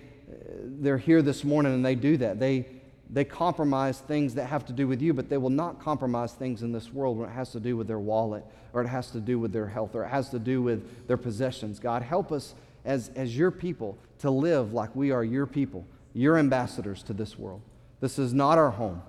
they're 0.64 0.98
here 0.98 1.22
this 1.22 1.44
morning 1.44 1.74
and 1.74 1.86
they 1.86 1.96
do 1.96 2.18
that. 2.18 2.40
They, 2.40 2.66
they 3.10 3.26
compromise 3.26 4.00
things 4.00 4.36
that 4.36 4.46
have 4.46 4.66
to 4.68 4.74
do 4.74 4.88
with 4.88 5.02
you, 5.02 5.14
but 5.14 5.30
they 5.30 5.38
will 5.38 5.50
not 5.50 5.80
compromise 5.80 6.34
things 6.34 6.64
in 6.64 6.72
this 6.72 6.94
world 6.94 7.18
when 7.18 7.30
it 7.30 7.34
has 7.34 7.52
to 7.52 7.60
do 7.60 7.76
with 7.76 7.88
their 7.88 8.00
wallet 8.00 8.44
or 8.74 8.82
it 8.82 8.88
has 8.88 9.12
to 9.12 9.20
do 9.20 9.38
with 9.40 9.52
their 9.52 9.68
health 9.68 9.96
or 9.96 10.04
it 10.04 10.10
has 10.10 10.30
to 10.30 10.40
do 10.40 10.62
with 10.62 11.08
their 11.08 11.18
possessions. 11.18 11.80
God, 11.80 12.02
help 12.02 12.32
us 12.32 12.56
as, 12.86 13.12
as 13.16 13.38
your 13.38 13.52
people 13.52 13.98
to 14.20 14.30
live 14.30 14.74
like 14.74 14.96
we 14.96 15.12
are 15.12 15.24
your 15.24 15.46
people, 15.46 15.86
your 16.14 16.38
ambassadors 16.38 17.04
to 17.04 17.14
this 17.14 17.38
world. 17.38 17.62
This 18.00 18.18
is 18.18 18.34
not 18.34 18.58
our 18.58 18.72
home. 18.72 19.02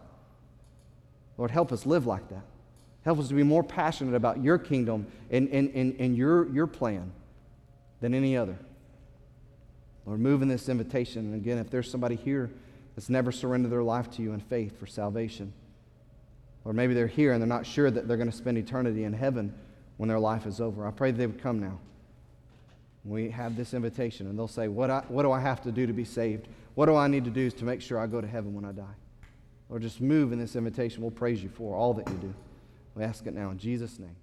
Lord, 1.38 1.50
help 1.50 1.72
us 1.72 1.86
live 1.86 2.06
like 2.06 2.28
that. 2.28 2.44
Help 3.04 3.18
us 3.18 3.28
to 3.28 3.34
be 3.34 3.42
more 3.42 3.64
passionate 3.64 4.14
about 4.14 4.42
your 4.42 4.58
kingdom 4.58 5.06
and, 5.30 5.48
and, 5.48 5.70
and, 5.74 5.96
and 5.98 6.16
your, 6.16 6.48
your 6.50 6.66
plan 6.66 7.10
than 8.00 8.14
any 8.14 8.36
other. 8.36 8.56
Lord, 10.06 10.20
move 10.20 10.42
in 10.42 10.48
this 10.48 10.68
invitation. 10.68 11.26
And 11.26 11.34
again, 11.34 11.58
if 11.58 11.70
there's 11.70 11.90
somebody 11.90 12.16
here 12.16 12.50
that's 12.94 13.08
never 13.08 13.32
surrendered 13.32 13.72
their 13.72 13.82
life 13.82 14.10
to 14.12 14.22
you 14.22 14.32
in 14.32 14.40
faith 14.40 14.78
for 14.78 14.86
salvation, 14.86 15.52
or 16.64 16.72
maybe 16.72 16.94
they're 16.94 17.06
here 17.06 17.32
and 17.32 17.40
they're 17.40 17.48
not 17.48 17.66
sure 17.66 17.90
that 17.90 18.06
they're 18.06 18.16
going 18.16 18.30
to 18.30 18.36
spend 18.36 18.58
eternity 18.58 19.04
in 19.04 19.12
heaven 19.12 19.52
when 19.96 20.08
their 20.08 20.18
life 20.18 20.46
is 20.46 20.60
over, 20.60 20.86
I 20.86 20.90
pray 20.90 21.10
they 21.10 21.26
would 21.26 21.40
come 21.40 21.60
now. 21.60 21.78
We 23.04 23.30
have 23.30 23.56
this 23.56 23.74
invitation, 23.74 24.28
and 24.28 24.38
they'll 24.38 24.48
say, 24.48 24.68
what, 24.68 24.90
I, 24.90 25.00
what 25.08 25.22
do 25.22 25.32
I 25.32 25.40
have 25.40 25.60
to 25.62 25.72
do 25.72 25.86
to 25.86 25.92
be 25.92 26.04
saved? 26.04 26.46
What 26.74 26.86
do 26.86 26.94
I 26.94 27.08
need 27.08 27.24
to 27.24 27.30
do 27.30 27.50
to 27.50 27.64
make 27.64 27.80
sure 27.80 27.98
I 27.98 28.06
go 28.06 28.20
to 28.20 28.26
heaven 28.26 28.54
when 28.54 28.64
I 28.64 28.72
die? 28.72 28.94
Or 29.68 29.78
just 29.78 30.00
move 30.00 30.32
in 30.32 30.38
this 30.38 30.54
invitation. 30.54 31.02
We'll 31.02 31.10
praise 31.10 31.42
you 31.42 31.48
for 31.48 31.74
all 31.74 31.94
that 31.94 32.08
you 32.08 32.14
do. 32.14 32.34
We 32.94 33.04
ask 33.04 33.26
it 33.26 33.34
now 33.34 33.50
in 33.50 33.58
Jesus' 33.58 33.98
name. 33.98 34.16